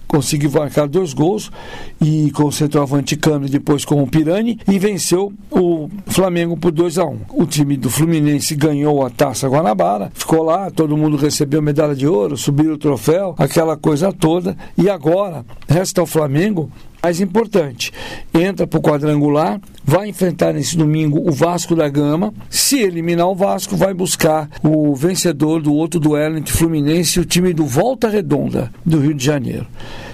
conseguiu 0.09 0.50
marcar 0.50 0.88
dois 0.88 1.12
gols 1.12 1.52
e 2.00 2.30
com 2.32 2.44
o 2.44 2.52
centroavante 2.52 3.14
Cano 3.14 3.46
e 3.46 3.50
depois 3.50 3.84
com 3.84 4.02
o 4.02 4.06
Pirani 4.06 4.59
e 4.66 4.78
venceu 4.78 5.32
o 5.50 5.88
Flamengo 6.06 6.56
por 6.56 6.72
2 6.72 6.98
a 6.98 7.04
1 7.04 7.09
um. 7.11 7.18
O 7.34 7.46
time 7.46 7.76
do 7.76 7.90
Fluminense 7.90 8.56
ganhou 8.56 9.04
a 9.04 9.11
Taça 9.11 9.46
Guanabara, 9.46 10.11
ficou 10.14 10.42
lá, 10.42 10.70
todo 10.70 10.96
mundo 10.96 11.16
recebeu 11.16 11.61
medalha 11.61 11.94
de 11.94 12.06
ouro, 12.06 12.36
subiu 12.36 12.72
o 12.72 12.78
troféu, 12.78 13.34
aquela 13.38 13.76
coisa 13.76 14.12
toda. 14.12 14.56
E 14.76 14.88
agora 14.88 15.44
resta 15.68 16.00
ao 16.00 16.06
Flamengo 16.06 16.70
mais 17.03 17.20
importante, 17.20 17.92
entra 18.34 18.66
para 18.66 18.78
o 18.78 18.82
quadrangular, 18.82 19.61
vai 19.84 20.09
enfrentar 20.09 20.53
nesse 20.53 20.76
domingo 20.76 21.28
o 21.28 21.32
Vasco 21.32 21.74
da 21.74 21.88
Gama. 21.88 22.34
Se 22.51 22.78
eliminar 22.80 23.28
o 23.28 23.34
Vasco, 23.34 23.76
vai 23.76 23.94
buscar 23.94 24.49
o 24.62 24.94
vencedor 24.94 25.62
do 25.62 25.72
outro 25.72 26.01
duelo 26.01 26.36
entre 26.36 26.53
Fluminense 26.53 27.18
e 27.18 27.22
o 27.22 27.24
time 27.24 27.53
do 27.53 27.64
Volta 27.64 28.09
Redonda 28.09 28.70
do 28.84 28.99
Rio 28.99 29.14
de 29.14 29.24
Janeiro. 29.24 29.66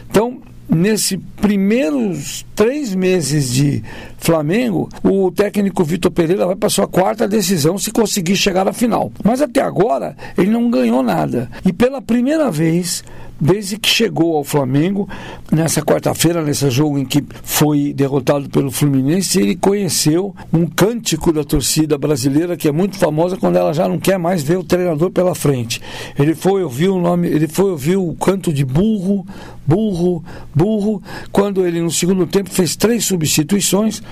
Então, 0.09 0.41
nesse 0.68 1.18
primeiros 1.18 2.45
três 2.55 2.95
meses 2.95 3.53
de 3.53 3.82
Flamengo, 4.18 4.89
o 5.03 5.30
técnico 5.30 5.85
Vitor 5.85 6.11
Pereira 6.11 6.47
vai 6.47 6.57
para 6.57 6.68
sua 6.68 6.87
quarta 6.87 7.28
decisão 7.28 7.78
se 7.78 7.91
conseguir 7.91 8.37
chegar 8.37 8.68
à 8.68 8.72
final. 8.72 9.12
Mas 9.22 9.43
até 9.43 9.61
agora 9.61 10.16
ele 10.37 10.51
não 10.51 10.70
ganhou 10.70 11.03
nada. 11.03 11.51
E 11.64 11.72
pela 11.72 12.01
primeira 12.01 12.51
vez 12.51 13.03
desde 13.41 13.78
que 13.78 13.89
chegou 13.89 14.37
ao 14.37 14.45
Flamengo, 14.45 15.09
nessa 15.51 15.82
quarta-feira, 15.82 16.43
nesse 16.43 16.70
jogo 16.70 16.99
em 16.99 17.05
que 17.05 17.24
foi 17.43 17.93
derrotado 17.93 18.49
pelo 18.49 18.70
Fluminense, 18.70 19.41
ele 19.41 19.57
conheceu 19.57 20.35
um 20.53 20.66
cântico 20.66 21.32
da 21.32 21.45
torcida 21.45 21.99
brasileira 21.99 22.57
que 22.57 22.68
é 22.68 22.72
muito 22.72 22.97
famosa 22.97 23.37
quando 23.37 23.57
ela 23.57 23.72
já 23.72 23.89
não 23.89 23.99
quer 23.99 24.18
mais 24.18 24.43
ver 24.43 24.59
o 24.59 24.64
treinador 24.64 25.11
pela 25.11 25.35
frente. 25.35 25.80
Ele 26.18 26.35
foi 26.35 26.62
ouvir 26.62 26.89
o 26.89 27.01
nome, 27.01 27.28
ele 27.28 27.49
foi 27.49 27.70
ouvir 27.70 27.97
o 27.97 28.14
canto 28.14 28.53
de 28.53 28.64
burro, 28.64 29.26
burro, 29.66 30.24
burro, 30.55 31.03
quando 31.32 31.66
ele 31.66 31.80
no 31.80 31.91
segundo 31.91 32.26
tempo 32.26 32.51
fez 32.51 32.76
três 32.76 33.05
substituições 33.05 34.03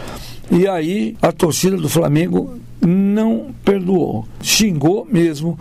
e 0.50 0.66
aí 0.66 1.16
a 1.22 1.32
torcida 1.32 1.76
do 1.76 1.88
Flamengo 1.88 2.58
não 2.80 3.54
perdoou, 3.64 4.26
xingou 4.42 5.06
mesmo 5.10 5.58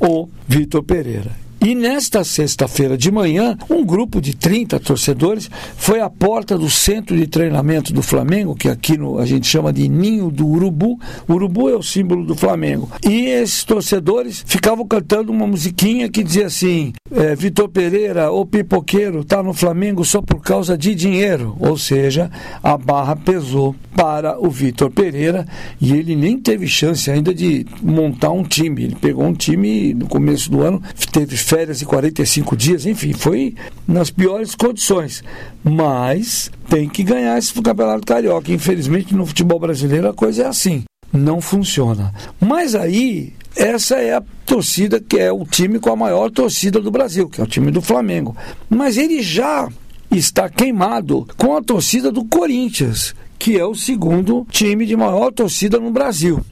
o 0.00 0.28
Vitor 0.48 0.82
Pereira. 0.82 1.41
E 1.64 1.76
nesta 1.76 2.24
sexta-feira 2.24 2.98
de 2.98 3.08
manhã, 3.12 3.56
um 3.70 3.84
grupo 3.84 4.20
de 4.20 4.34
30 4.34 4.80
torcedores 4.80 5.48
foi 5.76 6.00
à 6.00 6.10
porta 6.10 6.58
do 6.58 6.68
centro 6.68 7.16
de 7.16 7.28
treinamento 7.28 7.92
do 7.92 8.02
Flamengo, 8.02 8.56
que 8.56 8.68
aqui 8.68 8.98
no, 8.98 9.20
a 9.20 9.24
gente 9.24 9.46
chama 9.46 9.72
de 9.72 9.88
Ninho 9.88 10.28
do 10.28 10.44
Urubu. 10.44 10.98
Urubu 11.28 11.70
é 11.70 11.76
o 11.76 11.82
símbolo 11.82 12.26
do 12.26 12.34
Flamengo. 12.34 12.90
E 13.08 13.26
esses 13.26 13.62
torcedores 13.62 14.42
ficavam 14.44 14.84
cantando 14.84 15.30
uma 15.30 15.46
musiquinha 15.46 16.08
que 16.08 16.24
dizia 16.24 16.46
assim: 16.46 16.92
é, 17.12 17.36
Vitor 17.36 17.68
Pereira, 17.68 18.32
o 18.32 18.44
pipoqueiro, 18.44 19.22
tá 19.22 19.40
no 19.40 19.54
Flamengo 19.54 20.04
só 20.04 20.20
por 20.20 20.40
causa 20.40 20.76
de 20.76 20.96
dinheiro. 20.96 21.56
Ou 21.60 21.78
seja, 21.78 22.28
a 22.60 22.76
barra 22.76 23.14
pesou 23.14 23.76
para 23.94 24.36
o 24.40 24.50
Vitor 24.50 24.90
Pereira 24.90 25.46
e 25.80 25.92
ele 25.92 26.16
nem 26.16 26.38
teve 26.38 26.66
chance 26.66 27.08
ainda 27.08 27.32
de 27.32 27.64
montar 27.80 28.30
um 28.30 28.42
time. 28.42 28.82
Ele 28.82 28.96
pegou 28.96 29.24
um 29.24 29.34
time 29.34 29.94
no 29.94 30.06
começo 30.06 30.50
do 30.50 30.62
ano, 30.62 30.82
teve 31.12 31.36
férias 31.52 31.80
de 31.80 31.84
45 31.84 32.56
dias, 32.56 32.86
enfim, 32.86 33.12
foi 33.12 33.54
nas 33.86 34.10
piores 34.10 34.54
condições. 34.54 35.22
Mas 35.62 36.50
tem 36.66 36.88
que 36.88 37.02
ganhar 37.04 37.36
esse 37.36 37.52
campeonato 37.52 38.06
carioca. 38.06 38.50
Infelizmente, 38.50 39.14
no 39.14 39.26
futebol 39.26 39.60
brasileiro 39.60 40.08
a 40.08 40.14
coisa 40.14 40.44
é 40.44 40.46
assim. 40.46 40.84
Não 41.12 41.42
funciona. 41.42 42.10
Mas 42.40 42.74
aí, 42.74 43.34
essa 43.54 43.96
é 43.96 44.14
a 44.14 44.22
torcida 44.46 44.98
que 44.98 45.18
é 45.18 45.30
o 45.30 45.44
time 45.44 45.78
com 45.78 45.90
a 45.90 45.96
maior 45.96 46.30
torcida 46.30 46.80
do 46.80 46.90
Brasil, 46.90 47.28
que 47.28 47.38
é 47.38 47.44
o 47.44 47.46
time 47.46 47.70
do 47.70 47.82
Flamengo. 47.82 48.34
Mas 48.70 48.96
ele 48.96 49.22
já 49.22 49.68
está 50.10 50.48
queimado 50.48 51.28
com 51.36 51.54
a 51.54 51.62
torcida 51.62 52.10
do 52.10 52.24
Corinthians, 52.24 53.14
que 53.38 53.58
é 53.58 53.64
o 53.66 53.74
segundo 53.74 54.46
time 54.50 54.86
de 54.86 54.96
maior 54.96 55.30
torcida 55.30 55.78
no 55.78 55.90
Brasil. 55.90 56.42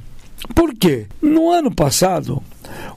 Por 0.55 0.75
quê? 0.75 1.07
No 1.23 1.51
ano 1.51 1.75
passado, 1.75 2.43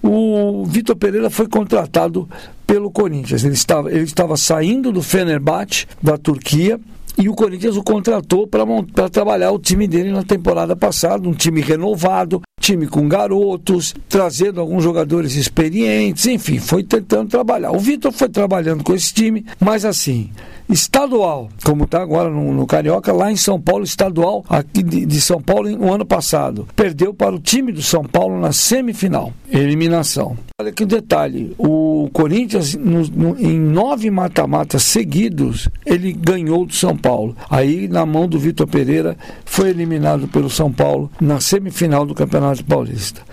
o 0.02 0.66
Vitor 0.66 0.96
Pereira 0.96 1.30
foi 1.30 1.48
contratado 1.48 2.28
pelo 2.66 2.92
Corinthians. 2.92 3.44
Ele 3.44 3.54
estava, 3.54 3.92
ele 3.92 4.04
estava 4.04 4.38
saindo 4.38 4.92
do 4.92 5.02
Fenerbahçe, 5.02 5.88
da 6.02 6.18
Turquia, 6.18 6.80
e 7.18 7.30
o 7.30 7.34
Corinthians 7.34 7.78
o 7.78 7.84
contratou 7.84 8.48
para 8.48 9.10
trabalhar 9.10 9.52
o 9.52 9.60
time 9.60 9.88
dele 9.88 10.12
na 10.12 10.24
temporada 10.24 10.76
passada, 10.76 11.28
um 11.28 11.34
time 11.34 11.62
renovado, 11.62 12.42
time 12.60 12.88
com 12.88 13.08
garotos, 13.08 13.94
trazendo 14.10 14.60
alguns 14.60 14.84
jogadores 14.84 15.36
experientes, 15.36 16.26
enfim, 16.26 16.60
foi 16.60 16.84
tentando 16.84 17.30
trabalhar. 17.30 17.72
O 17.72 17.80
Vitor 17.80 18.12
foi 18.12 18.30
trabalhando 18.30 18.84
com 18.84 18.94
esse 18.94 19.14
time, 19.14 19.46
mas 19.60 19.86
assim, 19.86 20.32
estadual, 20.70 21.50
como 21.64 21.84
está 21.84 22.02
agora 22.02 22.30
no, 22.30 22.54
no, 22.54 22.66
Carioca, 22.66 23.12
lá 23.12 23.32
em 23.32 23.36
São 23.36 23.60
Paulo, 23.60 23.84
estadual 23.84 24.44
aqui 24.50 24.82
de, 24.82 25.06
de, 25.06 25.22
São 25.22 25.42
Paulo 25.42 25.70
no 25.70 25.94
ano 25.94 26.06
passado. 26.06 26.68
Perdeu 26.76 27.14
para 27.14 27.36
o 27.36 27.40
time 27.40 27.72
do 27.72 27.82
São 27.82 28.04
Paulo 28.04 28.40
na 28.40 28.52
semifinal, 28.52 29.34
eliminação. 29.52 30.38
Olha 30.64 30.72
que 30.72 30.86
detalhe, 30.86 31.54
o 31.58 32.10
Corinthians 32.14 32.74
no, 32.74 33.06
no, 33.06 33.38
em 33.38 33.60
nove 33.60 34.10
mata-matas 34.10 34.84
seguidos, 34.84 35.68
ele 35.86 36.14
ganhou 36.14 36.66
do 36.66 36.74
São 36.74 36.96
Paulo. 36.96 37.36
Aí 37.50 37.90
na 37.90 38.06
mão 38.06 38.30
do 38.30 38.40
Vitor 38.40 38.66
Pereira 38.66 39.18
foi 39.44 39.72
eliminado 39.72 40.26
pelo 40.30 40.50
São 40.50 40.72
Paulo 40.72 41.12
na 41.20 41.42
semifinal 41.42 42.06
do 42.06 42.16
Campeonato 42.16 42.64
Paulista. 42.64 43.24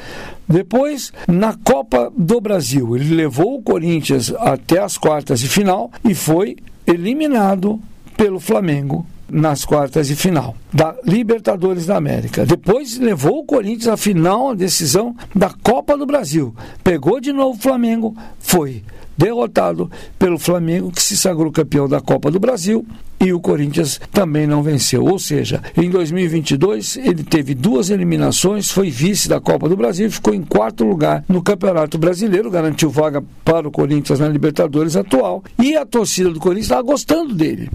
Depois, 0.48 1.12
na 1.28 1.54
Copa 1.54 2.12
do 2.18 2.40
Brasil, 2.40 2.96
ele 2.96 3.14
levou 3.14 3.54
o 3.54 3.62
Corinthians 3.62 4.34
até 4.36 4.80
as 4.80 4.98
quartas 4.98 5.38
de 5.38 5.48
final 5.48 5.88
e 6.04 6.16
foi 6.16 6.56
eliminado 6.84 7.78
pelo 8.16 8.40
Flamengo 8.40 9.06
nas 9.30 9.64
quartas 9.64 10.08
de 10.08 10.16
final 10.16 10.56
da 10.72 10.94
Libertadores 11.04 11.86
da 11.86 11.96
América. 11.96 12.46
Depois 12.46 12.98
levou 12.98 13.40
o 13.40 13.44
Corinthians 13.44 13.88
à 13.88 13.96
final, 13.96 14.50
a 14.50 14.54
decisão 14.54 15.14
da 15.34 15.50
Copa 15.62 15.96
do 15.96 16.06
Brasil. 16.06 16.54
Pegou 16.82 17.20
de 17.20 17.32
novo 17.32 17.58
o 17.58 17.62
Flamengo, 17.62 18.16
foi 18.38 18.82
derrotado 19.20 19.90
pelo 20.18 20.38
Flamengo, 20.38 20.90
que 20.90 21.02
se 21.02 21.14
sagrou 21.14 21.52
campeão 21.52 21.86
da 21.86 22.00
Copa 22.00 22.30
do 22.30 22.40
Brasil, 22.40 22.86
e 23.20 23.34
o 23.34 23.40
Corinthians 23.40 24.00
também 24.10 24.46
não 24.46 24.62
venceu. 24.62 25.04
Ou 25.04 25.18
seja, 25.18 25.62
em 25.76 25.90
2022 25.90 26.96
ele 26.96 27.22
teve 27.22 27.54
duas 27.54 27.90
eliminações, 27.90 28.70
foi 28.70 28.90
vice 28.90 29.28
da 29.28 29.38
Copa 29.38 29.68
do 29.68 29.76
Brasil 29.76 30.06
e 30.06 30.10
ficou 30.10 30.32
em 30.32 30.42
quarto 30.42 30.84
lugar 30.84 31.22
no 31.28 31.42
Campeonato 31.42 31.98
Brasileiro, 31.98 32.50
garantiu 32.50 32.88
vaga 32.88 33.22
para 33.44 33.68
o 33.68 33.70
Corinthians 33.70 34.20
na 34.20 34.28
Libertadores 34.28 34.96
atual, 34.96 35.44
e 35.58 35.76
a 35.76 35.84
torcida 35.84 36.30
do 36.30 36.40
Corinthians 36.40 36.66
estava 36.66 36.82
gostando 36.82 37.34
dele. 37.34 37.68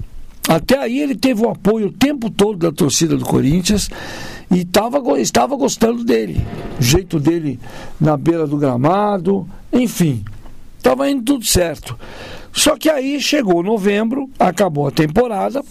Até 0.48 0.78
aí 0.78 1.00
ele 1.00 1.16
teve 1.16 1.44
o 1.44 1.50
apoio 1.50 1.88
o 1.88 1.92
tempo 1.92 2.30
todo 2.30 2.58
da 2.58 2.72
torcida 2.72 3.18
do 3.18 3.26
Corinthians 3.26 3.90
e 4.52 4.64
tava, 4.64 5.02
estava 5.20 5.56
gostando 5.56 6.04
dele. 6.04 6.46
O 6.80 6.84
jeito 6.84 7.20
dele 7.20 7.60
na 8.00 8.16
beira 8.16 8.46
do 8.46 8.58
gramado, 8.58 9.48
enfim, 9.74 10.24
estava 10.78 11.10
indo 11.10 11.24
tudo 11.24 11.46
certo. 11.46 11.98
Só 12.54 12.78
que 12.78 12.90
aí 12.90 13.20
chegou 13.20 13.64
novembro, 13.64 14.30
acabou 14.40 14.88
a 14.88 14.92
temporada, 14.92 15.64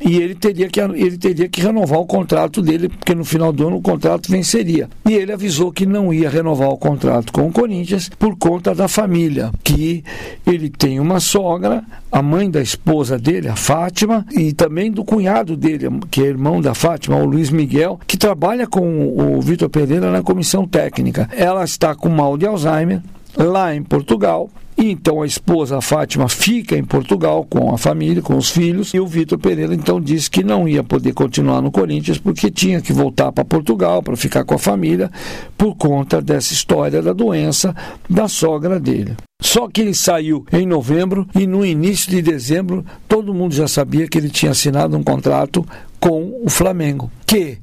e 0.00 0.16
ele 0.16 0.34
teria 0.34 0.68
que 0.68 0.80
ele 0.80 1.18
teria 1.18 1.48
que 1.48 1.60
renovar 1.60 1.98
o 1.98 2.06
contrato 2.06 2.62
dele, 2.62 2.88
porque 2.88 3.14
no 3.14 3.24
final 3.24 3.52
do 3.52 3.66
ano 3.66 3.76
o 3.76 3.82
contrato 3.82 4.30
venceria. 4.30 4.88
E 5.08 5.14
ele 5.14 5.32
avisou 5.32 5.70
que 5.70 5.84
não 5.84 6.12
ia 6.12 6.30
renovar 6.30 6.70
o 6.70 6.78
contrato 6.78 7.32
com 7.32 7.46
o 7.46 7.52
Corinthians 7.52 8.10
por 8.18 8.36
conta 8.36 8.74
da 8.74 8.88
família, 8.88 9.50
que 9.62 10.02
ele 10.46 10.70
tem 10.70 10.98
uma 10.98 11.20
sogra, 11.20 11.84
a 12.10 12.22
mãe 12.22 12.50
da 12.50 12.60
esposa 12.60 13.18
dele, 13.18 13.48
a 13.48 13.56
Fátima, 13.56 14.26
e 14.32 14.52
também 14.52 14.90
do 14.90 15.04
cunhado 15.04 15.56
dele, 15.56 15.88
que 16.10 16.22
é 16.22 16.26
irmão 16.26 16.60
da 16.60 16.74
Fátima, 16.74 17.16
o 17.16 17.26
Luiz 17.26 17.50
Miguel, 17.50 18.00
que 18.06 18.16
trabalha 18.16 18.66
com 18.66 19.36
o 19.36 19.40
Vitor 19.40 19.68
Pereira 19.68 20.10
na 20.10 20.22
comissão 20.22 20.66
técnica. 20.66 21.28
Ela 21.36 21.64
está 21.64 21.94
com 21.94 22.08
mal 22.08 22.36
de 22.36 22.46
Alzheimer 22.46 23.02
lá 23.36 23.74
em 23.74 23.82
Portugal 23.82 24.50
e 24.80 24.90
então 24.90 25.20
a 25.20 25.26
esposa, 25.26 25.76
a 25.76 25.82
Fátima, 25.82 26.26
fica 26.26 26.74
em 26.74 26.82
Portugal 26.82 27.44
com 27.44 27.74
a 27.74 27.76
família, 27.76 28.22
com 28.22 28.34
os 28.34 28.48
filhos, 28.48 28.94
e 28.94 28.98
o 28.98 29.06
Vitor 29.06 29.38
Pereira 29.38 29.74
então 29.74 30.00
disse 30.00 30.30
que 30.30 30.42
não 30.42 30.66
ia 30.66 30.82
poder 30.82 31.12
continuar 31.12 31.60
no 31.60 31.70
Corinthians 31.70 32.16
porque 32.16 32.50
tinha 32.50 32.80
que 32.80 32.90
voltar 32.90 33.30
para 33.30 33.44
Portugal 33.44 34.02
para 34.02 34.16
ficar 34.16 34.42
com 34.42 34.54
a 34.54 34.58
família 34.58 35.10
por 35.58 35.76
conta 35.76 36.22
dessa 36.22 36.54
história 36.54 37.02
da 37.02 37.12
doença 37.12 37.76
da 38.08 38.26
sogra 38.26 38.80
dele. 38.80 39.16
Só 39.42 39.68
que 39.68 39.82
ele 39.82 39.94
saiu 39.94 40.46
em 40.50 40.66
novembro 40.66 41.28
e 41.34 41.46
no 41.46 41.64
início 41.64 42.10
de 42.10 42.22
dezembro 42.22 42.82
todo 43.06 43.34
mundo 43.34 43.54
já 43.54 43.68
sabia 43.68 44.08
que 44.08 44.16
ele 44.16 44.30
tinha 44.30 44.52
assinado 44.52 44.96
um 44.96 45.02
contrato 45.02 45.62
com 46.00 46.40
o 46.42 46.48
Flamengo, 46.48 47.10
que 47.26 47.58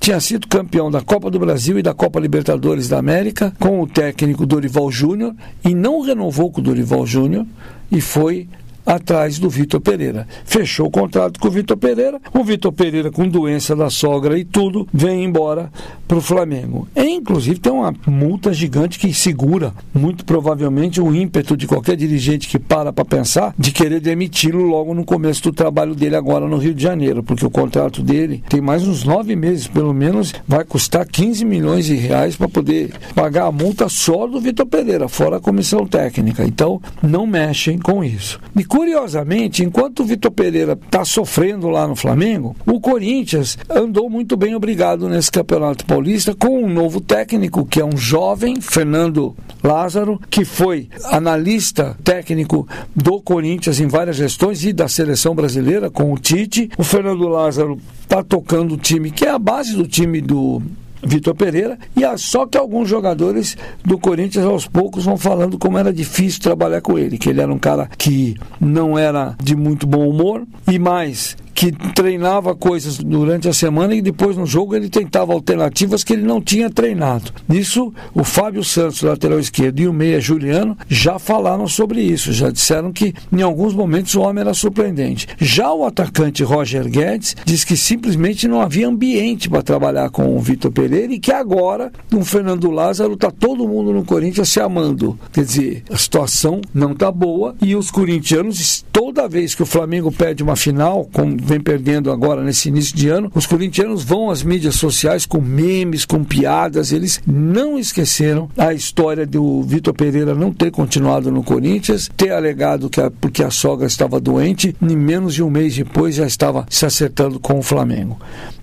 tinha 0.00 0.18
sido 0.18 0.48
campeão 0.48 0.90
da 0.90 1.02
Copa 1.02 1.30
do 1.30 1.38
Brasil 1.38 1.78
e 1.78 1.82
da 1.82 1.92
Copa 1.92 2.18
Libertadores 2.18 2.88
da 2.88 2.98
América 2.98 3.52
com 3.60 3.80
o 3.82 3.86
técnico 3.86 4.46
Dorival 4.46 4.90
Júnior 4.90 5.34
e 5.62 5.74
não 5.74 6.00
renovou 6.00 6.50
com 6.50 6.60
o 6.60 6.64
Dorival 6.64 7.06
Júnior 7.06 7.46
e 7.90 8.00
foi 8.00 8.48
atrás 8.86 9.38
do 9.38 9.48
Vitor 9.48 9.80
Pereira. 9.80 10.26
Fechou 10.44 10.86
o 10.86 10.90
contrato 10.90 11.38
com 11.38 11.48
o 11.48 11.50
Vitor 11.50 11.76
Pereira. 11.76 12.20
O 12.32 12.44
Vitor 12.44 12.72
Pereira, 12.72 13.10
com 13.10 13.28
doença 13.28 13.74
da 13.74 13.90
sogra 13.90 14.38
e 14.38 14.44
tudo, 14.44 14.88
vem 14.92 15.24
embora 15.24 15.70
para 16.06 16.18
o 16.18 16.20
Flamengo. 16.20 16.86
E, 16.94 17.02
inclusive, 17.02 17.58
tem 17.58 17.72
uma 17.72 17.94
multa 18.06 18.52
gigante 18.52 18.98
que 18.98 19.14
segura, 19.14 19.72
muito 19.94 20.24
provavelmente, 20.24 21.00
o 21.00 21.14
ímpeto 21.14 21.56
de 21.56 21.66
qualquer 21.66 21.96
dirigente 21.96 22.48
que 22.48 22.58
para 22.58 22.92
para 22.92 23.04
pensar 23.04 23.54
de 23.58 23.72
querer 23.72 24.00
demiti-lo 24.00 24.62
logo 24.62 24.92
no 24.94 25.04
começo 25.04 25.42
do 25.42 25.52
trabalho 25.52 25.94
dele 25.94 26.16
agora 26.16 26.46
no 26.46 26.58
Rio 26.58 26.74
de 26.74 26.82
Janeiro, 26.82 27.22
porque 27.22 27.46
o 27.46 27.50
contrato 27.50 28.02
dele 28.02 28.42
tem 28.48 28.60
mais 28.60 28.86
uns 28.86 29.04
nove 29.04 29.34
meses, 29.34 29.66
pelo 29.66 29.94
menos, 29.94 30.34
vai 30.46 30.64
custar 30.64 31.06
15 31.06 31.44
milhões 31.44 31.86
de 31.86 31.94
reais 31.94 32.36
para 32.36 32.48
poder 32.48 32.92
pagar 33.14 33.46
a 33.46 33.52
multa 33.52 33.88
só 33.88 34.26
do 34.26 34.40
Vitor 34.40 34.66
Pereira, 34.66 35.08
fora 35.08 35.36
a 35.36 35.40
comissão 35.40 35.86
técnica. 35.86 36.44
Então, 36.44 36.80
não 37.02 37.26
mexem 37.26 37.78
com 37.78 38.04
isso. 38.04 38.40
E 38.56 38.64
Curiosamente, 38.72 39.62
enquanto 39.62 40.00
o 40.00 40.06
Vitor 40.06 40.30
Pereira 40.30 40.72
está 40.72 41.04
sofrendo 41.04 41.68
lá 41.68 41.86
no 41.86 41.94
Flamengo, 41.94 42.56
o 42.64 42.80
Corinthians 42.80 43.58
andou 43.68 44.08
muito 44.08 44.34
bem 44.34 44.54
obrigado 44.54 45.10
nesse 45.10 45.30
Campeonato 45.30 45.84
Paulista 45.84 46.34
com 46.34 46.64
um 46.64 46.72
novo 46.72 46.98
técnico, 46.98 47.66
que 47.66 47.82
é 47.82 47.84
um 47.84 47.98
jovem, 47.98 48.62
Fernando 48.62 49.36
Lázaro, 49.62 50.18
que 50.30 50.42
foi 50.46 50.88
analista 51.04 51.98
técnico 52.02 52.66
do 52.96 53.20
Corinthians 53.20 53.78
em 53.78 53.86
várias 53.86 54.16
gestões 54.16 54.64
e 54.64 54.72
da 54.72 54.88
seleção 54.88 55.34
brasileira 55.34 55.90
com 55.90 56.10
o 56.10 56.16
Tite. 56.16 56.70
O 56.78 56.82
Fernando 56.82 57.28
Lázaro 57.28 57.78
está 58.00 58.22
tocando 58.22 58.72
o 58.72 58.78
time, 58.78 59.10
que 59.10 59.26
é 59.26 59.30
a 59.32 59.38
base 59.38 59.76
do 59.76 59.86
time 59.86 60.18
do 60.22 60.62
Vitor 61.02 61.34
Pereira, 61.34 61.78
e 61.96 62.02
só 62.18 62.46
que 62.46 62.56
alguns 62.56 62.88
jogadores 62.88 63.56
do 63.84 63.98
Corinthians 63.98 64.44
aos 64.44 64.66
poucos 64.66 65.04
vão 65.04 65.16
falando 65.16 65.58
como 65.58 65.78
era 65.78 65.92
difícil 65.92 66.40
trabalhar 66.40 66.80
com 66.80 66.98
ele, 66.98 67.18
que 67.18 67.28
ele 67.30 67.40
era 67.40 67.52
um 67.52 67.58
cara 67.58 67.88
que 67.98 68.36
não 68.60 68.98
era 68.98 69.34
de 69.42 69.56
muito 69.56 69.86
bom 69.86 70.08
humor 70.08 70.42
e 70.70 70.78
mais 70.78 71.36
que 71.54 71.72
treinava 71.94 72.54
coisas 72.54 72.98
durante 72.98 73.48
a 73.48 73.52
semana 73.52 73.94
e 73.94 74.02
depois 74.02 74.36
no 74.36 74.46
jogo 74.46 74.74
ele 74.74 74.88
tentava 74.88 75.32
alternativas 75.32 76.02
que 76.02 76.12
ele 76.12 76.22
não 76.22 76.40
tinha 76.40 76.70
treinado. 76.70 77.32
Nisso, 77.48 77.92
o 78.14 78.24
Fábio 78.24 78.64
Santos, 78.64 79.02
lateral 79.02 79.38
esquerdo, 79.38 79.80
e 79.80 79.88
o 79.88 79.92
meia 79.92 80.20
Juliano 80.20 80.76
já 80.88 81.18
falaram 81.18 81.66
sobre 81.68 82.00
isso, 82.00 82.32
já 82.32 82.50
disseram 82.50 82.92
que 82.92 83.14
em 83.32 83.42
alguns 83.42 83.74
momentos 83.74 84.14
o 84.14 84.20
homem 84.22 84.42
era 84.42 84.54
surpreendente. 84.54 85.28
Já 85.38 85.72
o 85.72 85.84
atacante 85.84 86.42
Roger 86.42 86.88
Guedes 86.88 87.36
diz 87.44 87.64
que 87.64 87.76
simplesmente 87.76 88.48
não 88.48 88.60
havia 88.60 88.88
ambiente 88.88 89.48
para 89.48 89.62
trabalhar 89.62 90.10
com 90.10 90.36
o 90.36 90.40
Vitor 90.40 90.70
Pereira 90.70 91.12
e 91.12 91.18
que 91.18 91.32
agora, 91.32 91.92
com 92.10 92.24
Fernando 92.24 92.70
Lázaro, 92.70 93.14
está 93.14 93.30
todo 93.30 93.68
mundo 93.68 93.92
no 93.92 94.04
Corinthians 94.04 94.48
se 94.48 94.60
amando. 94.60 95.18
Quer 95.32 95.44
dizer, 95.44 95.84
a 95.90 95.96
situação 95.96 96.60
não 96.74 96.92
está 96.92 97.10
boa 97.10 97.54
e 97.60 97.76
os 97.76 97.90
corintianos, 97.90 98.84
toda 98.92 99.28
vez 99.28 99.54
que 99.54 99.62
o 99.62 99.66
Flamengo 99.66 100.10
perde 100.10 100.42
uma 100.42 100.56
final, 100.56 101.08
como 101.12 101.36
vem 101.44 101.60
perdendo 101.60 102.10
agora 102.10 102.42
nesse 102.42 102.68
início 102.68 102.96
de 102.96 103.08
ano, 103.08 103.30
os 103.34 103.46
corintianos 103.46 104.04
vão 104.04 104.30
às 104.30 104.42
mídias 104.42 104.76
sociais 104.76 105.26
com 105.26 105.40
memes, 105.40 106.04
com 106.04 106.24
piadas. 106.24 106.92
Eles 106.92 107.20
não 107.26 107.78
esqueceram 107.78 108.48
a 108.56 108.72
história 108.72 109.26
do 109.26 109.62
Vitor 109.62 109.94
Pereira 109.94 110.34
não 110.34 110.52
ter 110.52 110.70
continuado 110.70 111.30
no 111.30 111.42
Corinthians, 111.42 112.10
ter 112.16 112.30
alegado 112.30 112.88
que 112.88 113.00
a, 113.00 113.10
porque 113.10 113.42
a 113.42 113.50
sogra 113.50 113.86
estava 113.86 114.20
doente, 114.20 114.74
e 114.80 114.96
menos 114.96 115.34
de 115.34 115.42
um 115.42 115.50
mês 115.50 115.74
depois 115.74 116.14
já 116.14 116.26
estava 116.26 116.66
se 116.70 116.86
acertando 116.86 117.40
com 117.40 117.58
o 117.58 117.62
Flamengo 117.62 118.18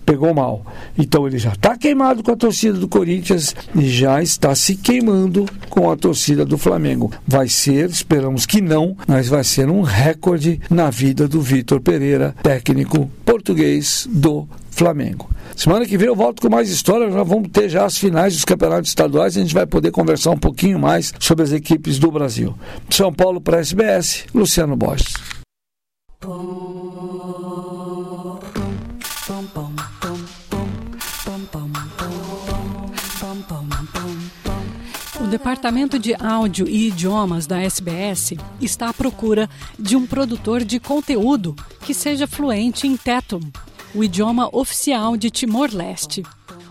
pegou 0.05 0.33
mal. 0.33 0.65
Então 0.97 1.27
ele 1.27 1.37
já 1.37 1.51
está 1.51 1.77
queimado 1.77 2.23
com 2.23 2.31
a 2.31 2.35
torcida 2.35 2.79
do 2.79 2.87
Corinthians 2.87 3.55
e 3.75 3.87
já 3.87 4.23
está 4.23 4.55
se 4.55 4.75
queimando 4.75 5.45
com 5.69 5.91
a 5.91 5.95
torcida 5.95 6.43
do 6.43 6.57
Flamengo. 6.57 7.11
Vai 7.27 7.47
ser, 7.47 7.91
esperamos 7.91 8.47
que 8.47 8.59
não, 8.59 8.97
mas 9.07 9.27
vai 9.27 9.43
ser 9.43 9.69
um 9.69 9.83
recorde 9.83 10.59
na 10.67 10.89
vida 10.89 11.27
do 11.27 11.39
Vitor 11.39 11.79
Pereira, 11.79 12.33
técnico 12.41 12.68
português 13.25 14.07
do 14.09 14.47
Flamengo. 14.71 15.29
Semana 15.55 15.85
que 15.85 15.97
vem 15.97 16.07
eu 16.07 16.15
volto 16.15 16.41
com 16.41 16.49
mais 16.49 16.69
histórias. 16.69 17.13
Nós 17.13 17.27
vamos 17.27 17.49
ter 17.49 17.67
já 17.67 17.85
as 17.85 17.97
finais 17.97 18.33
dos 18.33 18.45
campeonatos 18.45 18.89
estaduais 18.89 19.35
e 19.35 19.39
a 19.39 19.41
gente 19.41 19.53
vai 19.53 19.65
poder 19.65 19.91
conversar 19.91 20.31
um 20.31 20.37
pouquinho 20.37 20.79
mais 20.79 21.13
sobre 21.19 21.43
as 21.43 21.51
equipes 21.51 21.99
do 21.99 22.09
Brasil. 22.09 22.55
São 22.89 23.11
Paulo 23.11 23.41
para 23.41 23.57
a 23.57 23.59
SBS, 23.59 24.25
Luciano 24.33 24.75
Borges. 24.75 25.13
Departamento 35.29 35.99
de 35.99 36.15
Áudio 36.15 36.67
e 36.67 36.87
Idiomas 36.87 37.45
da 37.45 37.61
SBS 37.61 38.33
está 38.59 38.89
à 38.89 38.93
procura 38.93 39.47
de 39.77 39.95
um 39.95 40.07
produtor 40.07 40.63
de 40.63 40.79
conteúdo 40.79 41.55
que 41.85 41.93
seja 41.93 42.25
fluente 42.25 42.87
em 42.87 42.97
Tetum, 42.97 43.39
o 43.93 44.03
idioma 44.03 44.49
oficial 44.51 45.15
de 45.15 45.29
Timor-Leste. 45.29 46.23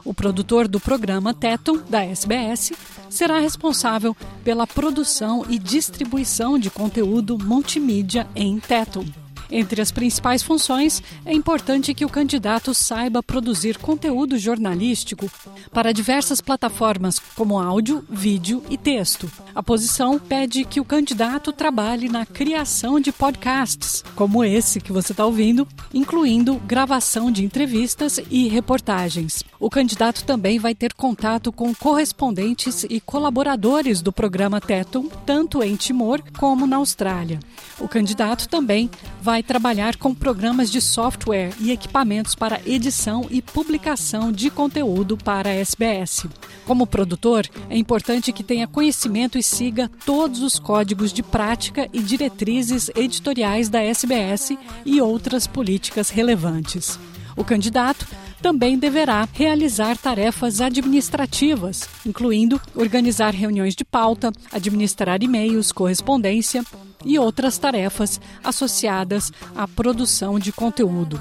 O 0.05 0.13
produtor 0.13 0.67
do 0.67 0.81
programa 0.81 1.33
Tetum, 1.33 1.81
da 1.89 2.05
SBS, 2.05 2.73
será 3.09 3.39
responsável 3.39 4.17
pela 4.43 4.67
produção 4.67 5.47
e 5.49 5.57
distribuição 5.57 6.59
de 6.59 6.69
conteúdo 6.69 7.39
multimídia 7.39 8.27
em 8.35 8.59
Tetum. 8.59 9.07
Entre 9.51 9.80
as 9.80 9.90
principais 9.90 10.42
funções, 10.42 11.03
é 11.24 11.32
importante 11.32 11.94
que 11.94 12.05
o 12.05 12.09
candidato 12.09 12.74
saiba 12.74 13.22
produzir 13.22 13.78
conteúdo 13.78 14.38
jornalístico 14.38 15.30
para 15.72 15.92
diversas 15.92 16.40
plataformas, 16.40 17.18
como 17.18 17.59
áudio, 17.59 18.05
vídeo 18.09 18.62
e 18.68 18.76
texto. 18.76 19.30
A 19.55 19.62
posição 19.62 20.18
pede 20.18 20.64
que 20.64 20.80
o 20.80 20.84
candidato 20.84 21.53
trabalhe 21.53 22.09
na 22.09 22.26
criação 22.26 23.01
de 23.01 23.11
podcasts, 23.11 24.05
como 24.14 24.44
esse 24.44 24.80
que 24.80 24.92
você 24.92 25.12
está 25.12 25.24
ouvindo, 25.24 25.66
incluindo 25.92 26.57
gravação 26.66 27.30
de 27.30 27.44
entrevistas 27.44 28.20
e 28.30 28.49
reportagens. 28.49 29.42
O 29.59 29.70
candidato 29.70 30.24
também 30.24 30.59
vai 30.59 30.74
ter 30.74 30.92
contato 30.92 31.51
com 31.51 31.74
correspondentes 31.74 32.84
e 32.88 33.01
colaboradores 33.01 34.03
do 34.03 34.12
programa 34.12 34.61
Tetum, 34.61 35.09
tanto 35.24 35.62
em 35.62 35.74
Timor 35.74 36.22
como 36.38 36.66
na 36.66 36.76
Austrália. 36.76 37.40
O 37.80 37.88
candidato 37.88 38.49
também 38.49 38.90
vai 39.39 39.43
trabalhar 39.45 39.97
com 39.97 40.12
programas 40.12 40.68
de 40.68 40.80
software 40.80 41.53
e 41.61 41.70
equipamentos 41.70 42.34
para 42.34 42.61
edição 42.66 43.24
e 43.30 43.41
publicação 43.41 44.32
de 44.32 44.51
conteúdo 44.51 45.16
para 45.16 45.51
a 45.51 45.53
SBS. 45.53 46.26
Como 46.66 46.89
produtor, 46.89 47.47
é 47.70 47.78
importante 47.78 48.32
que 48.32 48.43
tenha 48.43 48.66
conhecimento 48.66 49.39
e 49.39 49.43
siga 49.43 49.89
todos 50.05 50.43
os 50.43 50.59
códigos 50.59 51.12
de 51.12 51.22
prática 51.22 51.89
e 51.93 52.01
diretrizes 52.01 52.91
editoriais 52.97 53.68
da 53.68 53.80
SBS 53.80 54.59
e 54.84 55.01
outras 55.01 55.47
políticas 55.47 56.11
relevantes. 56.11 56.99
O 57.36 57.45
candidato 57.45 58.09
também 58.43 58.76
deverá 58.76 59.28
realizar 59.32 59.97
tarefas 59.97 60.61
administrativas, 60.61 61.89
incluindo 62.05 62.61
organizar 62.74 63.32
reuniões 63.32 63.76
de 63.76 63.84
pauta, 63.84 64.32
administrar 64.51 65.22
e-mails, 65.22 65.70
correspondência 65.70 66.64
e 67.09 67.19
outras 67.19 67.57
tarefas 67.57 68.21
associadas 68.45 69.33
à 69.57 69.67
produção 69.67 70.39
de 70.39 70.53
conteúdo. 70.53 71.21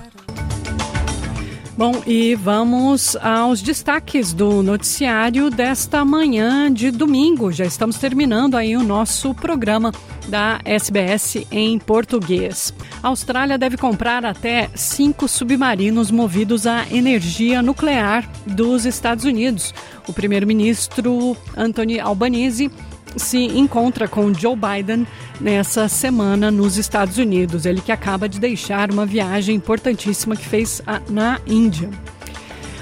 Bom, 1.78 2.02
e 2.08 2.34
vamos 2.34 3.16
aos 3.18 3.62
destaques 3.62 4.34
do 4.34 4.64
noticiário 4.64 5.52
desta 5.52 6.04
manhã 6.04 6.74
de 6.74 6.90
domingo. 6.90 7.52
Já 7.52 7.66
estamos 7.66 8.00
terminando 8.00 8.56
aí 8.56 8.76
o 8.76 8.82
nosso 8.82 9.32
programa 9.36 9.94
da 10.28 10.60
SBS 10.66 11.46
em 11.52 11.78
português. 11.78 12.74
A 13.04 13.10
Austrália 13.10 13.60
deve 13.60 13.78
comprar 13.78 14.26
até 14.26 14.72
cinco 14.74 15.28
submarinos 15.28 16.10
movidos 16.10 16.66
à 16.66 16.84
energia 16.90 17.62
nuclear 17.62 18.28
dos 18.44 18.84
Estados 18.84 19.24
Unidos. 19.24 19.72
O 20.08 20.14
primeiro-ministro 20.14 21.38
Anthony 21.56 22.00
Albanese 22.00 22.72
se 23.18 23.38
encontra 23.38 24.08
com 24.08 24.34
Joe 24.34 24.56
Biden 24.56 25.08
nessa 25.40 25.88
semana 25.88 26.52
nos 26.52 26.78
Estados 26.78 27.18
Unidos. 27.18 27.66
Ele 27.66 27.82
que 27.82 27.92
acaba 27.92 28.28
de 28.28 28.40
deixar 28.40 28.92
uma 28.92 29.06
viagem 29.06 29.56
importantíssima 29.56 30.36
que 30.36 30.46
fez 30.46 30.82
na 31.10 31.40
Índia. 31.46 31.90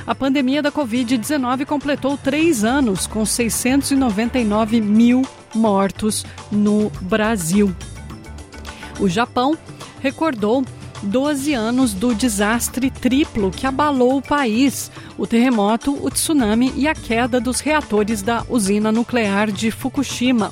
A 0.05 0.13
pandemia 0.13 0.61
da 0.61 0.71
Covid-19 0.71 1.65
completou 1.65 2.15
três 2.15 2.63
anos, 2.63 3.07
com 3.07 3.25
699 3.25 4.79
mil 4.79 5.23
mortos 5.53 6.25
no 6.51 6.91
Brasil. 7.01 7.75
O 8.99 9.09
Japão 9.09 9.57
recordou 9.99 10.63
12 11.05 11.53
anos 11.53 11.93
do 11.93 12.13
desastre 12.13 12.89
triplo 12.89 13.51
que 13.51 13.67
abalou 13.67 14.17
o 14.17 14.21
país: 14.21 14.91
o 15.17 15.25
terremoto, 15.25 15.97
o 16.03 16.09
tsunami 16.09 16.73
e 16.75 16.87
a 16.87 16.95
queda 16.95 17.39
dos 17.39 17.59
reatores 17.59 18.21
da 18.21 18.43
usina 18.49 18.91
nuclear 18.91 19.51
de 19.51 19.71
Fukushima. 19.71 20.51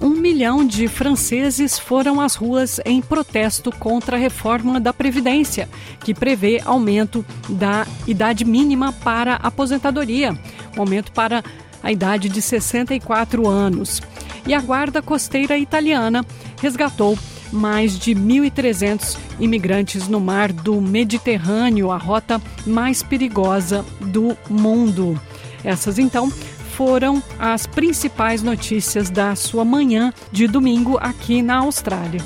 Um 0.00 0.10
milhão 0.10 0.66
de 0.66 0.88
franceses 0.88 1.78
foram 1.78 2.20
às 2.20 2.34
ruas 2.34 2.80
em 2.84 3.00
protesto 3.00 3.70
contra 3.70 4.16
a 4.16 4.20
reforma 4.20 4.80
da 4.80 4.92
Previdência, 4.92 5.68
que 6.00 6.12
prevê 6.12 6.60
aumento 6.64 7.24
da 7.48 7.86
idade 8.06 8.44
mínima 8.44 8.92
para 8.92 9.36
aposentadoria, 9.36 10.32
um 10.76 10.80
aumento 10.80 11.12
para 11.12 11.44
a 11.82 11.92
idade 11.92 12.28
de 12.28 12.42
64 12.42 13.48
anos. 13.48 14.02
E 14.46 14.52
a 14.52 14.60
Guarda 14.60 15.00
Costeira 15.00 15.56
Italiana 15.56 16.24
resgatou 16.60 17.16
mais 17.54 17.98
de 17.98 18.14
1.300 18.14 19.16
imigrantes 19.38 20.08
no 20.08 20.20
mar 20.20 20.52
do 20.52 20.80
Mediterrâneo, 20.80 21.90
a 21.90 21.96
rota 21.96 22.42
mais 22.66 23.02
perigosa 23.02 23.84
do 24.00 24.36
mundo. 24.50 25.18
Essas, 25.64 25.98
então, 25.98 26.30
foram 26.74 27.22
as 27.38 27.66
principais 27.66 28.42
notícias 28.42 29.08
da 29.08 29.34
sua 29.36 29.64
manhã 29.64 30.12
de 30.32 30.46
domingo 30.46 30.98
aqui 31.00 31.40
na 31.40 31.58
Austrália. 31.58 32.20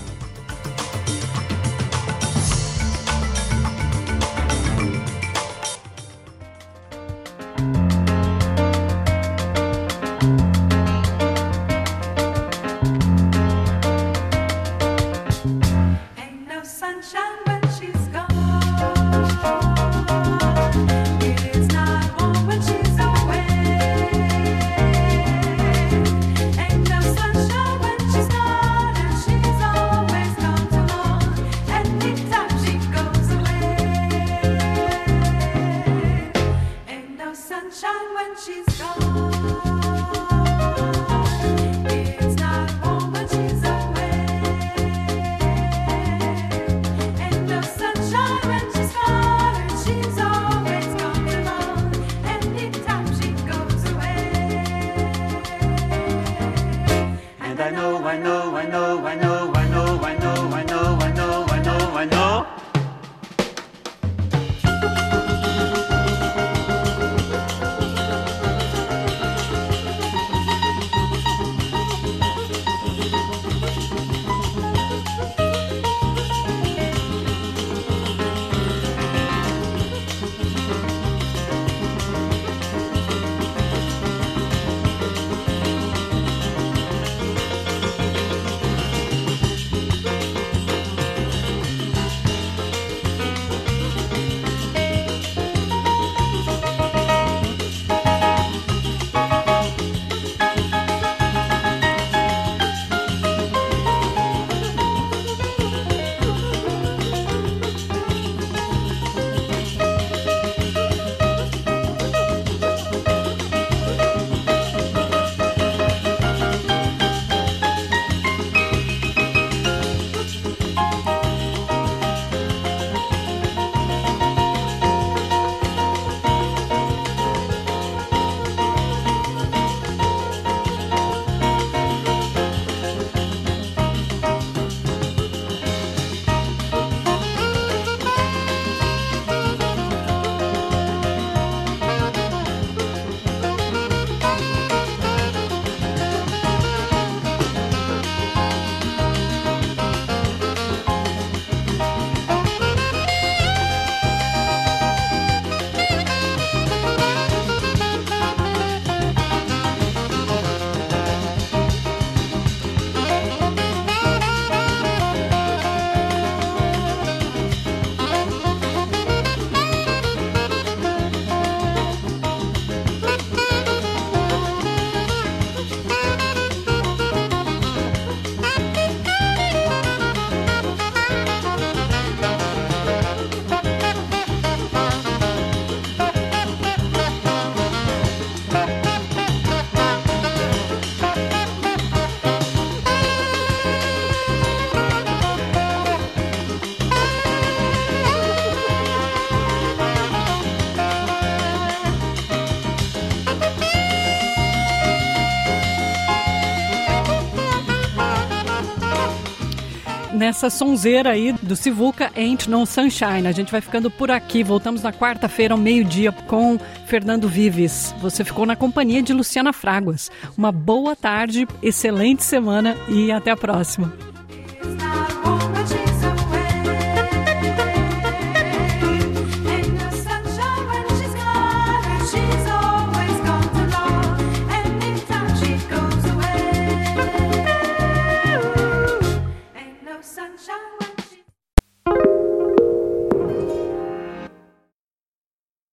Nessa 210.29 210.51
sonzeira 210.51 211.13
aí 211.13 211.33
do 211.33 211.57
Sivuca 211.57 212.13
Ain't 212.15 212.51
No 212.51 212.67
Sunshine. 212.67 213.27
A 213.27 213.33
gente 213.33 213.51
vai 213.51 213.63
ficando 213.63 213.91
por 213.91 214.11
aqui. 214.11 214.45
Voltamos 214.45 214.83
na 214.83 214.93
quarta-feira 214.93 215.55
ao 215.55 215.59
meio-dia 215.59 216.13
com 216.13 216.59
Fernando 216.85 217.27
Vives. 217.27 217.95
Você 218.03 218.23
ficou 218.23 218.45
na 218.45 218.55
companhia 218.55 219.03
de 219.03 219.15
Luciana 219.15 219.55
Fraguas. 219.55 220.11
Uma 220.37 220.53
boa 220.53 220.95
tarde, 220.95 221.49
excelente 221.63 222.23
semana 222.23 222.77
e 222.91 223.11
até 223.11 223.31
a 223.31 223.37
próxima. 223.39 224.08